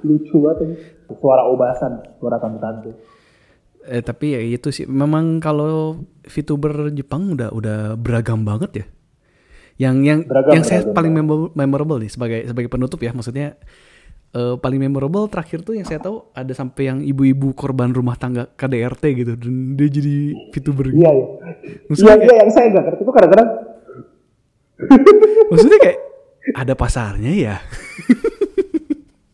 lucu 0.05 0.35
banget 0.37 0.67
suara 1.17 1.41
obasan 1.49 1.91
suara 2.17 2.37
tante-tante. 2.37 2.91
Eh 3.85 4.01
tapi 4.01 4.33
ya 4.33 4.41
itu 4.41 4.69
sih. 4.73 4.85
Memang 4.89 5.37
kalau 5.37 6.01
VTuber 6.25 6.89
Jepang 6.89 7.37
udah 7.37 7.53
udah 7.53 7.77
beragam 7.99 8.41
banget 8.41 8.71
ya. 8.73 8.85
Yang 9.75 9.95
yang 10.07 10.19
Beragam, 10.23 10.51
yang 10.55 10.63
saya 10.63 10.79
beragam, 10.87 10.95
paling 10.95 11.13
memorable, 11.13 11.51
memorable 11.51 11.97
nih 11.99 12.07
sebagai 12.07 12.39
sebagai 12.47 12.71
penutup 12.71 12.95
ya 13.03 13.11
maksudnya 13.11 13.59
eh, 14.35 14.55
paling 14.55 14.77
memorable 14.77 15.25
terakhir 15.25 15.63
tuh 15.63 15.73
yang 15.73 15.83
saya 15.83 15.97
tahu 15.97 16.27
ada 16.29 16.51
sampai 16.51 16.83
yang 16.85 16.99
ibu-ibu 17.01 17.51
korban 17.51 17.89
rumah 17.89 18.13
tangga 18.13 18.51
KDRT 18.51 19.03
gitu. 19.15 19.33
Dan 19.33 19.73
dia 19.73 19.87
jadi 19.87 20.15
VTuber. 20.51 20.91
Iya 20.91 21.09
iya. 21.09 21.25
Maksudnya 21.87 22.05
iya 22.05 22.19
kayak- 22.19 22.27
iya 22.27 22.35
yang 22.37 22.51
saya 22.51 22.65
nggak 22.69 22.83
ngerti. 22.85 23.01
Itu 23.01 23.11
kadang-kadang 23.11 23.49
Maksudnya 25.47 25.79
kayak 25.79 25.99
ada 26.53 26.73
pasarnya 26.73 27.31
ya. 27.31 27.55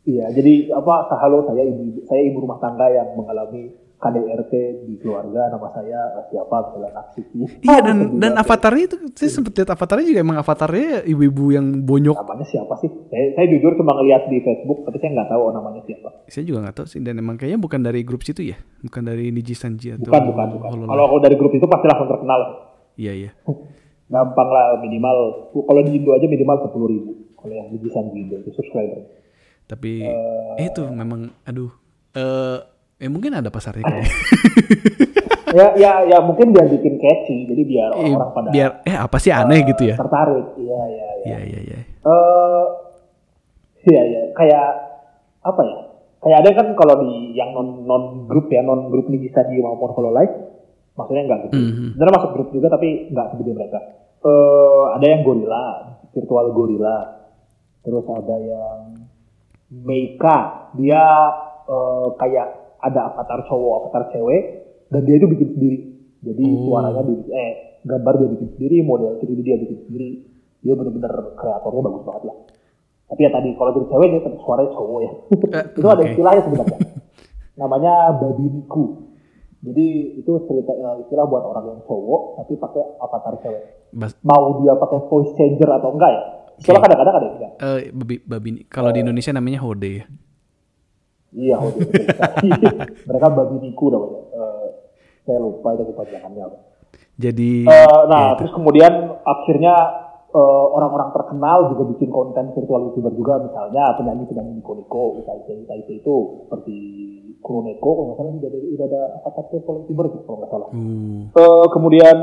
iya 0.04 0.28
jadi 0.30 0.70
apa 0.72 1.08
halo 1.16 1.42
saya 1.42 1.64
ibu 1.64 2.04
saya 2.04 2.22
ibu 2.24 2.38
rumah 2.40 2.58
tangga 2.58 2.88
yang 2.88 3.16
mengalami 3.16 3.72
KDRT 4.02 4.54
di 4.90 4.98
keluarga 4.98 5.54
nama 5.54 5.70
saya 5.70 6.00
eh, 6.18 6.26
siapa 6.34 6.56
misalnya 6.66 6.90
Naksiki 6.98 7.62
Iya 7.62 7.80
dan 7.86 7.98
dan 8.18 8.34
avatarnya 8.34 8.84
itu 8.90 8.98
saya 9.14 9.30
sempet 9.30 9.62
lihat 9.62 9.78
avatarnya 9.78 10.06
juga 10.10 10.20
emang 10.26 10.38
avatarnya 10.42 11.06
ibu-ibu 11.06 11.54
yang 11.54 11.86
bonyok. 11.86 12.18
namanya 12.18 12.46
siapa 12.50 12.74
sih? 12.82 12.90
Saya, 13.14 13.38
saya 13.38 13.46
jujur 13.54 13.78
cuma 13.78 13.94
ngeliat 14.02 14.26
di 14.26 14.42
Facebook 14.42 14.82
tapi 14.90 14.98
saya 14.98 15.22
nggak 15.22 15.30
tahu 15.30 15.44
namanya 15.54 15.82
siapa. 15.86 16.10
Saya 16.26 16.44
juga 16.50 16.60
nggak 16.66 16.76
tahu 16.82 16.88
sih 16.90 17.00
dan 17.06 17.22
emang 17.22 17.38
kayaknya 17.38 17.62
bukan 17.62 17.80
dari 17.86 18.02
grup 18.02 18.26
situ 18.26 18.42
ya, 18.42 18.58
bukan 18.82 19.06
dari 19.06 19.30
Niji 19.30 19.54
Sanji 19.54 19.94
atau 19.94 20.10
bukan 20.10 20.34
bukan 20.34 20.48
bukan. 20.58 20.70
Kalau 20.90 21.06
kalau 21.06 21.22
dari 21.22 21.36
grup 21.38 21.54
itu 21.54 21.68
pasti 21.70 21.86
langsung 21.86 22.10
terkenal. 22.10 22.42
Iya 22.98 23.14
iya. 23.14 23.32
gampang 24.12 24.50
lah 24.50 24.82
minimal. 24.82 25.48
Kalau 25.54 25.82
di 25.86 25.92
Indo 25.94 26.12
aja 26.18 26.26
minimal 26.26 26.58
sepuluh 26.66 26.88
ribu. 26.90 27.12
Kalau 27.38 27.54
yang 27.54 27.70
di 27.70 27.90
Sanji 27.94 28.26
itu 28.26 28.50
subscriber. 28.58 29.22
Tapi 29.70 30.04
eh, 30.04 30.66
itu 30.66 30.84
memang 30.90 31.30
aduh 31.46 31.72
eh 32.12 32.60
eh 33.02 33.10
mungkin 33.10 33.34
ada 33.34 33.50
pasarnya 33.50 33.82
kali. 33.82 34.06
ya 35.52 35.68
ya 35.76 35.92
ya 36.06 36.18
mungkin 36.22 36.54
biar 36.54 36.70
bikin 36.70 36.96
catchy 36.96 37.44
jadi 37.44 37.64
biar 37.66 37.90
Eh, 37.98 38.14
orang 38.14 38.32
pada 38.32 38.48
biar 38.54 38.70
eh 38.86 38.96
apa 38.96 39.18
sih 39.18 39.34
aneh 39.34 39.66
gitu 39.66 39.84
ya. 39.84 39.96
tertarik. 39.98 40.54
Iya 40.56 40.82
iya 40.86 41.08
iya. 41.12 41.26
Iya 41.26 41.40
iya 41.44 41.60
iya. 41.66 41.80
eh 41.82 42.64
iya 43.84 44.02
iya. 44.06 44.22
Kayak 44.32 44.68
apa 45.42 45.62
ya? 45.62 45.78
Kayak 46.22 46.38
ada 46.40 46.50
kan 46.54 46.68
kalau 46.78 46.96
di 47.02 47.34
yang 47.34 47.52
non 47.52 47.84
non 47.84 48.04
grup 48.26 48.48
ya 48.48 48.62
non 48.62 48.88
grup 48.88 49.10
nih 49.10 49.18
bisa 49.20 49.42
di 49.44 49.58
maupun 49.58 49.92
follow 49.92 50.14
live 50.14 50.32
maksudnya 50.94 51.26
enggak 51.26 51.40
gitu. 51.50 51.58
Mhm. 51.58 51.88
sebenarnya 51.98 52.16
masuk 52.16 52.32
grup 52.32 52.50
juga 52.54 52.68
tapi 52.70 53.10
enggak 53.10 53.28
segede 53.34 53.52
mereka. 53.52 53.80
Eh 54.22 54.84
ada 54.94 55.06
yang 55.10 55.26
gorila 55.26 55.64
virtual 56.14 56.46
gorila 56.54 56.98
terus 57.82 58.06
ada 58.06 58.36
yang 58.38 58.78
Meika. 59.72 60.70
Dia 60.78 61.02
eh, 61.66 62.08
kayak 62.16 62.48
ada 62.82 63.14
avatar 63.14 63.46
cowok 63.46 63.74
avatar 63.86 64.04
cewek 64.12 64.42
dan 64.90 65.02
dia 65.06 65.16
itu 65.16 65.28
bikin 65.28 65.50
sendiri. 65.54 65.78
Jadi 66.22 66.44
Oh. 66.44 66.70
suaranya 66.70 67.02
dia 67.02 67.18
eh 67.32 67.52
gambar 67.82 68.14
dia 68.18 68.30
bikin 68.30 68.50
sendiri 68.54 68.78
model 68.82 69.18
3D 69.18 69.40
dia 69.42 69.58
bikin 69.58 69.80
sendiri. 69.86 70.10
Dia 70.62 70.74
bener-bener 70.74 71.10
kreatornya 71.34 71.82
bagus 71.82 72.04
banget 72.04 72.24
lah. 72.28 72.38
Tapi 73.08 73.22
ya 73.22 73.30
tadi 73.30 73.50
kalau 73.56 73.72
jadi 73.74 73.88
cewek 73.88 74.08
dia 74.10 74.22
tetap 74.22 74.40
suaranya 74.40 74.72
cowok 74.72 75.00
ya. 75.00 75.12
Eh, 75.12 75.64
itu 75.78 75.88
ada 75.88 76.00
oke. 76.00 76.10
istilahnya 76.10 76.42
sebenarnya. 76.42 76.78
Namanya 77.54 77.94
babiniku. 78.16 78.84
Jadi 79.62 79.88
itu 80.18 80.32
cerita 80.46 80.74
eh, 80.74 80.96
istilah 81.00 81.26
buat 81.26 81.44
orang 81.44 81.66
yang 81.68 81.82
cowok 81.84 82.22
tapi 82.36 82.54
pakai 82.56 82.84
avatar 82.98 83.34
cewek. 83.40 83.64
Bas, 83.92 84.14
mau 84.22 84.58
dia 84.58 84.74
pakai 84.74 85.00
voice 85.06 85.34
changer 85.36 85.70
atau 85.72 85.92
enggak 85.92 86.10
ya? 86.10 86.22
Soalnya 86.62 86.82
kadang-kadang 86.86 87.16
ada 87.16 87.28
enggak. 87.32 87.52
Eh 87.58 87.82
babi, 87.92 88.16
babi 88.22 88.50
kalau 88.66 88.90
di 88.90 89.02
Indonesia 89.02 89.30
namanya 89.32 89.60
hode 89.60 89.90
ya. 89.92 90.06
Iya 91.36 91.58
mereka 93.08 93.28
babiniku 93.32 93.86
namanya 93.92 94.22
Eh, 94.32 94.68
saya 95.22 95.38
lupa 95.38 95.78
itu 95.78 95.84
kepanjangannya 95.94 96.44
apa 96.50 96.58
Jadi 97.22 97.52
ya 97.68 97.86
nah, 98.10 98.34
itu. 98.34 98.38
terus 98.42 98.52
kemudian 98.58 98.94
akhirnya 99.22 99.76
eh, 100.32 100.66
orang-orang 100.72 101.12
terkenal 101.12 101.70
juga 101.76 101.84
bikin 101.94 102.10
konten 102.10 102.56
virtual 102.56 102.90
youtuber 102.90 103.14
juga, 103.14 103.34
misalnya 103.44 103.94
penyanyi-penyanyi 104.00 104.64
Niko 104.64 104.74
Niko, 104.80 105.04
Itaite 105.22 105.54
Itaite 105.68 105.94
itu 106.02 106.16
seperti 106.48 106.78
Kuroneko, 107.42 107.90
kalau 107.90 108.06
nggak 108.14 108.18
salah 108.22 108.32
udah 108.38 108.50
ada, 108.50 108.60
udah 108.62 108.86
ada 108.88 109.02
avatar 109.20 109.46
virtual 109.50 109.76
youtuber 109.84 110.06
gitu, 110.14 110.24
kalau 110.26 110.38
nggak 110.40 110.52
salah. 110.54 110.70
Uh. 110.72 111.20
Eh, 111.36 111.66
kemudian 111.74 112.16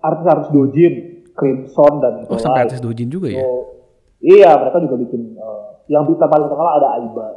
artis-artis 0.00 0.48
dojin, 0.54 0.94
Crimson 1.34 1.92
dan 2.00 2.12
Oh 2.30 2.38
sampai 2.40 2.70
artis 2.70 2.80
dojin 2.80 3.08
juga 3.10 3.28
ya. 3.28 3.42
Oh, 3.44 3.84
iya, 4.22 4.54
mereka 4.56 4.80
juga 4.80 4.96
bikin 5.02 5.34
eh, 5.36 5.66
yang 5.90 6.06
bisa 6.08 6.24
paling 6.30 6.46
terkenal 6.48 6.80
ada 6.80 6.88
Aiba. 7.02 7.28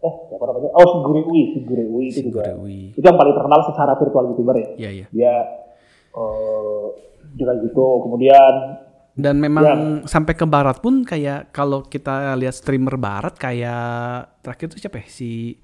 Eh, 0.00 0.14
siapa 0.26 0.44
namanya? 0.44 0.70
Oh, 0.72 0.86
Sigure 0.96 1.20
Ui, 1.22 1.42
Sigure 1.52 1.84
Ui 1.84 2.04
itu 2.08 2.20
juga. 2.26 2.42
Sigure 2.42 2.56
Ui. 2.58 2.92
Itu 2.92 3.02
yang 3.02 3.16
paling 3.16 3.32
terkenal 3.32 3.60
secara 3.64 3.92
virtual 3.94 4.24
youtuber 4.28 4.56
ya 4.56 4.68
Iya 4.78 4.90
iya. 4.90 5.06
dia 5.10 5.34
eh 6.10 6.84
juga 7.32 7.52
gitu 7.60 7.86
kemudian 8.02 8.54
Dan 9.12 9.36
memang 9.36 9.62
Ya. 9.62 9.74
sampai 10.04 10.32
ke 10.32 10.42
barat 10.42 10.80
pun 10.80 11.04
kayak 11.04 11.50
kalau 11.50 11.82
kita 11.82 12.32
lihat 12.34 12.54
streamer 12.54 12.96
barat 12.96 13.34
kayak 13.34 14.40
terakhir 14.40 14.66
tuh 14.70 14.78
siapa 14.78 14.98
ya? 14.98 15.06
Si 15.06 15.60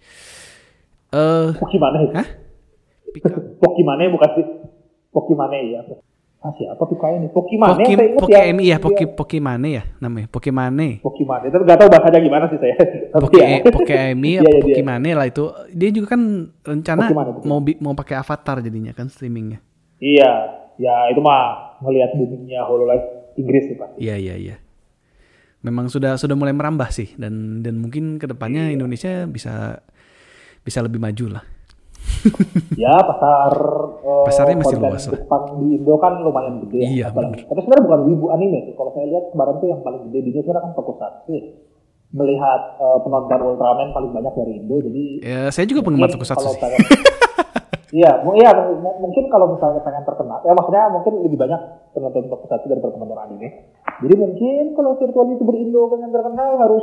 eh 1.08 1.48
Pokimane 1.56 1.98
Hah? 2.12 2.26
Pokimane 3.62 4.04
bukan 4.08 4.30
sih 4.34 4.44
Pokimane 5.08 5.58
ya 5.72 5.80
Ah, 6.44 6.52
siapa 6.54 6.78
tuh 6.78 6.94
kayak 6.94 7.16
ini? 7.18 7.28
Pokimane 7.32 7.74
Poki, 7.74 7.92
saya 7.96 8.06
ingat 8.06 8.20
Poki 8.22 8.32
ya. 8.32 8.42
Emi 8.46 8.64
ya, 8.70 8.76
Poki 8.78 9.04
Pokimane 9.08 9.68
ya 9.72 9.82
namanya, 9.98 10.28
Pokimane. 10.30 11.02
Pokimane. 11.02 11.44
Itu 11.50 11.58
nggak 11.58 11.78
tahu 11.80 11.88
bahasanya 11.90 12.20
gimana 12.22 12.44
sih 12.46 12.58
saya. 12.60 12.76
Tapi 13.16 13.22
Poki, 13.24 13.38
ya. 13.40 13.58
Poki 13.66 13.94
Emi, 13.96 14.30
Iya, 14.36 14.40
iya, 14.44 14.50
dia. 14.52 14.62
Pokimane 14.62 15.10
lah 15.16 15.26
itu. 15.26 15.44
Dia 15.74 15.90
juga 15.90 16.06
kan 16.14 16.20
rencana 16.62 17.10
Pokimane, 17.10 17.30
mau 17.42 17.58
mau 17.82 17.94
pakai 17.98 18.20
avatar 18.20 18.62
jadinya 18.62 18.92
kan 18.94 19.10
streamingnya. 19.10 19.58
Iya, 19.98 20.30
ya 20.76 20.94
itu 21.10 21.18
mah 21.24 21.42
ngelihat 21.80 22.14
boomingnya 22.14 22.60
HoloLens 22.68 23.04
Inggris 23.34 23.64
sih 23.66 23.74
Pak. 23.74 23.96
Iya 23.98 24.14
iya 24.20 24.34
iya. 24.36 24.56
Memang 25.64 25.90
sudah 25.90 26.14
sudah 26.14 26.36
mulai 26.38 26.54
merambah 26.54 26.92
sih 26.94 27.16
dan 27.18 27.64
dan 27.64 27.80
mungkin 27.80 28.22
ke 28.22 28.28
depannya 28.28 28.70
Iya. 28.70 28.76
Indonesia 28.76 29.24
bisa 29.26 29.82
bisa 30.62 30.78
lebih 30.84 31.00
maju 31.02 31.40
lah. 31.40 31.44
Ya 32.76 32.94
pasar 32.98 33.52
eh, 33.96 34.24
Pasarnya 34.24 34.56
masih 34.56 34.76
luas 34.76 35.04
lah. 35.04 35.16
Jepang 35.16 35.44
di 35.56 35.66
Indo 35.74 35.94
kan 35.96 36.12
lumayan 36.18 36.54
gede 36.62 36.78
ya. 36.78 36.88
Iya. 36.88 37.06
Tapi 37.42 37.60
sebenarnya 37.60 37.84
bukan 37.84 38.00
wibu 38.06 38.26
anime 38.30 38.58
sih. 38.64 38.74
Kalau 38.74 38.90
saya 38.90 39.06
lihat 39.06 39.24
kemarin 39.30 39.54
tuh 39.56 39.68
yang 39.68 39.80
paling 39.80 40.00
gede 40.08 40.18
di 40.20 40.28
Indo 40.30 40.40
sebenarnya 40.42 40.64
kan 40.64 40.72
Tokusatsu. 40.74 41.36
Melihat 42.08 42.60
eh, 42.76 42.98
penonton 43.00 43.40
Ultraman 43.44 43.88
paling 43.90 44.10
banyak 44.12 44.32
dari 44.34 44.52
Indo, 44.56 44.76
jadi 44.80 45.04
Ya, 45.20 45.40
saya 45.48 45.64
juga 45.64 45.82
penggemar 45.82 46.08
tokusatsu 46.08 46.38
kalau 46.38 46.54
sih. 46.54 46.62
pengen- 46.62 46.86
Iya, 47.88 48.12
iya 48.34 48.50
mu- 48.52 48.76
mu- 48.76 48.98
mungkin 49.00 49.30
kalau 49.30 49.54
misalnya 49.54 49.78
pengen 49.78 50.02
terkenal, 50.02 50.42
ya 50.42 50.52
maksudnya 50.52 50.90
mungkin 50.90 51.22
lebih 51.22 51.38
banyak 51.38 51.60
penonton 51.92 52.26
tokusatsu 52.26 52.66
daripada 52.66 52.92
penonton 52.92 53.14
anime. 53.16 53.48
Jadi 54.02 54.14
mungkin 54.16 54.74
kalau 54.74 54.98
virtual 54.98 55.26
youtuber 55.28 55.54
Indo 55.54 55.86
pengen 55.88 56.10
terkenal 56.10 56.58
harus 56.58 56.82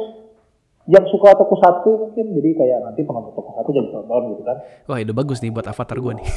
yang 0.84 1.06
suka 1.08 1.32
tokusatsu 1.40 1.92
mungkin 1.96 2.36
jadi 2.36 2.50
kayak 2.60 2.78
nanti 2.84 3.08
penonton 3.08 3.32
tokusatsu 3.32 3.72
jadi 3.72 3.90
tonton 3.92 4.36
gitu 4.36 4.44
kan. 4.44 4.58
Wah, 4.92 5.00
itu 5.00 5.16
bagus 5.16 5.40
nih 5.40 5.52
buat 5.56 5.64
avatar 5.64 5.98
gua 6.04 6.14
nih. 6.20 6.28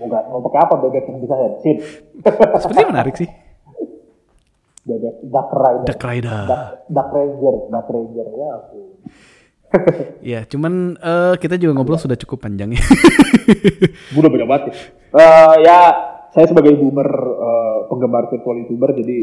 Bukan 0.00 0.22
mau 0.32 0.40
pakai 0.46 0.60
apa 0.62 0.74
bebek 0.80 1.04
yang 1.10 1.18
bisa 1.18 1.34
hensin. 1.34 1.76
Sepertinya 2.62 2.90
menarik 2.94 3.14
sih. 3.18 3.28
bebek 4.80 5.14
Dark 5.26 5.50
Rider. 5.52 5.86
Dark 5.90 6.02
Rider. 6.06 6.40
Dark, 6.46 6.68
Dark 6.88 7.10
Ranger, 7.12 7.56
Dark 7.68 7.88
Ranger 7.90 8.26
ya 8.30 8.48
ampun. 8.54 8.86
Ya, 10.34 10.40
cuman 10.50 10.98
eh, 10.98 11.34
kita 11.38 11.54
juga 11.54 11.78
ngobrol 11.78 11.94
sudah 11.98 12.18
cukup 12.18 12.42
panjang 12.42 12.74
ya. 12.74 12.82
Udah 14.18 14.26
banyak 14.26 14.48
banget 14.50 14.64
ya. 14.66 14.74
Eh, 15.14 15.54
ya, 15.62 15.78
saya 16.34 16.46
sebagai 16.50 16.74
boomer 16.74 17.06
eh, 17.38 17.78
penggemar 17.86 18.26
virtual 18.34 18.66
youtuber 18.66 18.90
jadi 18.98 19.18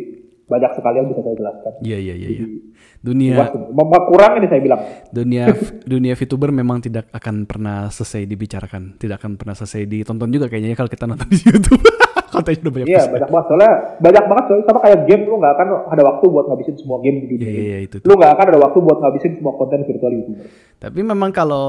banyak 0.48 0.72
sekali 0.80 0.95
yang 1.04 1.08
bisa 1.12 1.22
saya 1.22 1.36
jelaskan. 1.36 1.72
Iya 1.84 1.98
iya 2.00 2.14
iya. 2.16 2.30
iya. 2.32 2.45
Wah, 2.48 2.56
Dunia 3.04 4.00
kurang 4.08 4.32
ini 4.39 4.48
saya 4.48 4.62
bilang. 4.64 4.82
dunia 5.12 5.52
dunia 5.84 6.14
VTuber 6.16 6.56
memang 6.56 6.80
tidak 6.80 7.12
akan 7.12 7.43
pernah 7.43 7.91
selesai 7.91 8.24
dibicarakan, 8.24 8.95
tidak 8.95 9.20
akan 9.20 9.36
pernah 9.36 9.56
selesai 9.60 9.84
ditonton 9.84 10.32
juga 10.32 10.48
kayaknya 10.48 10.72
ya 10.74 10.78
kalau 10.80 10.91
kita 10.91 11.04
nonton 11.04 11.28
di 11.28 11.39
YouTube. 11.43 11.84
Kontennya 12.34 12.59
udah 12.59 12.73
banyak 12.73 12.88
Iya 12.88 12.99
pisan. 12.99 13.11
banyak 13.11 13.30
banget 13.30 13.45
soalnya 13.47 13.71
banyak 13.97 14.23
banget 14.25 14.43
soalnya 14.45 14.65
sama 14.65 14.80
kayak 14.80 14.99
game 15.03 15.23
lu 15.23 15.36
nggak 15.38 15.53
akan 15.53 15.67
ada 15.88 16.01
waktu 16.03 16.25
buat 16.28 16.45
ngabisin 16.47 16.75
semua 16.75 16.97
game 16.99 17.17
di 17.19 17.28
dunia. 17.30 17.47
Iya, 17.47 17.61
iya, 17.63 17.78
itu. 17.82 17.95
Lu 18.01 18.13
nggak 18.13 18.32
akan 18.34 18.45
ada 18.47 18.59
waktu 18.59 18.78
buat 18.80 18.97
ngabisin 18.97 19.32
semua 19.34 19.53
konten 19.53 19.80
virtual 19.82 20.11
youtuber. 20.13 20.45
Tapi 20.78 20.99
memang 21.01 21.30
kalau 21.32 21.67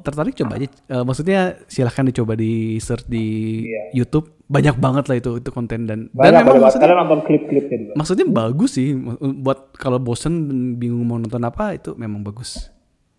tertarik 0.00 0.32
coba 0.34 0.56
aja. 0.56 0.66
Eh, 0.66 1.02
maksudnya 1.02 1.38
silahkan 1.66 2.02
dicoba 2.02 2.32
di 2.34 2.52
search 2.76 3.04
di 3.06 3.26
Iya. 3.62 3.82
YouTube. 3.96 4.30
Banyak 4.46 4.76
banget 4.76 5.04
lah 5.06 5.16
itu 5.16 5.30
itu 5.36 5.48
konten 5.48 5.84
dan 5.84 6.06
dan 6.06 6.10
Banyak 6.10 6.32
memang 6.36 6.46
banget. 6.48 6.62
maksudnya 6.64 6.84
Kalian 6.84 6.98
nonton 7.00 7.20
klip-klipnya 7.22 7.76
juga. 7.80 7.92
maksudnya 7.94 8.26
bagus 8.26 8.70
sih 8.72 8.88
buat 9.36 9.58
kalau 9.72 9.98
bosen 9.98 10.32
dan 10.44 10.58
bingung 10.74 11.04
mau 11.04 11.16
nonton 11.16 11.38
apa 11.40 11.72
itu 11.72 11.94
memang 11.94 12.20
bagus. 12.20 12.66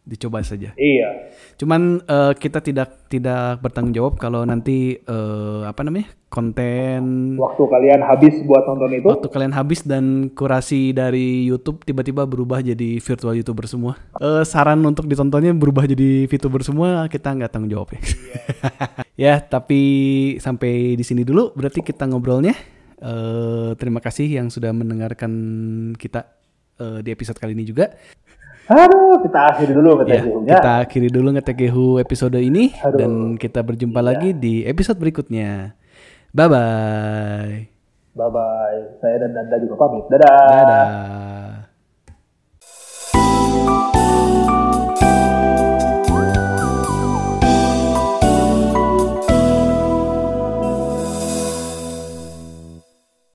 Dicoba 0.01 0.41
saja. 0.41 0.73
Iya. 0.73 1.29
Cuman 1.55 2.01
eh, 2.01 2.33
kita 2.33 2.59
tidak 2.59 3.05
tidak 3.05 3.59
bertanggung 3.59 3.93
jawab 3.93 4.17
kalau 4.17 4.41
nanti 4.43 4.97
eh, 4.97 5.61
apa 5.63 5.81
namanya 5.81 6.09
konten 6.31 7.35
Waktu 7.35 7.63
kalian 7.67 8.01
habis 8.01 8.39
buat 8.47 8.63
nonton 8.63 8.95
itu, 8.95 9.03
waktu 9.03 9.27
kalian 9.27 9.51
habis 9.51 9.83
dan 9.83 10.31
kurasi 10.31 10.95
dari 10.95 11.43
YouTube 11.43 11.83
tiba-tiba 11.83 12.23
berubah 12.23 12.63
jadi 12.63 13.03
virtual 13.03 13.35
youtuber 13.35 13.67
semua. 13.67 13.99
Eh, 14.15 14.47
saran 14.47 14.79
untuk 14.81 15.11
ditontonnya 15.11 15.51
berubah 15.51 15.83
jadi 15.83 16.23
VTuber 16.25 16.63
semua 16.63 17.11
kita 17.11 17.35
nggak 17.35 17.51
tanggung 17.51 17.67
jawab 17.69 17.91
ya. 17.91 17.99
ya 19.27 19.33
tapi 19.43 19.81
sampai 20.39 20.95
di 20.95 21.03
sini 21.03 21.27
dulu 21.27 21.51
berarti 21.51 21.83
kita 21.83 22.07
ngobrolnya. 22.07 22.55
Eh, 22.95 23.75
terima 23.75 23.99
kasih 23.99 24.29
yang 24.31 24.47
sudah 24.47 24.71
mendengarkan 24.71 25.31
kita 25.99 26.31
eh, 26.77 26.99
di 27.03 27.11
episode 27.11 27.35
kali 27.35 27.51
ini 27.51 27.67
juga. 27.67 27.91
aduh 28.71 29.19
kita 29.19 29.39
akhiri 29.51 29.73
dulu 29.75 29.99
kata 29.99 30.07
Ya, 30.07 30.21
Jihungnya. 30.23 30.53
kita 30.55 30.71
akhiri 30.85 31.09
dulu 31.11 31.27
ngetegehu 31.35 31.85
episode 31.99 32.39
ini 32.39 32.71
Aduh. 32.79 32.95
dan 33.03 33.11
kita 33.35 33.59
berjumpa 33.59 33.99
lagi 33.99 34.31
di 34.31 34.63
episode 34.63 34.95
berikutnya. 34.95 35.75
Bye 36.31 36.47
bye. 36.47 37.67
Bye 38.15 38.31
bye. 38.31 38.79
Saya 39.03 39.27
dan 39.27 39.35
Danda 39.35 39.59
juga 39.59 39.75
pamit. 39.75 40.07
Dadah. 40.07 40.47
Dadah. 40.47 40.87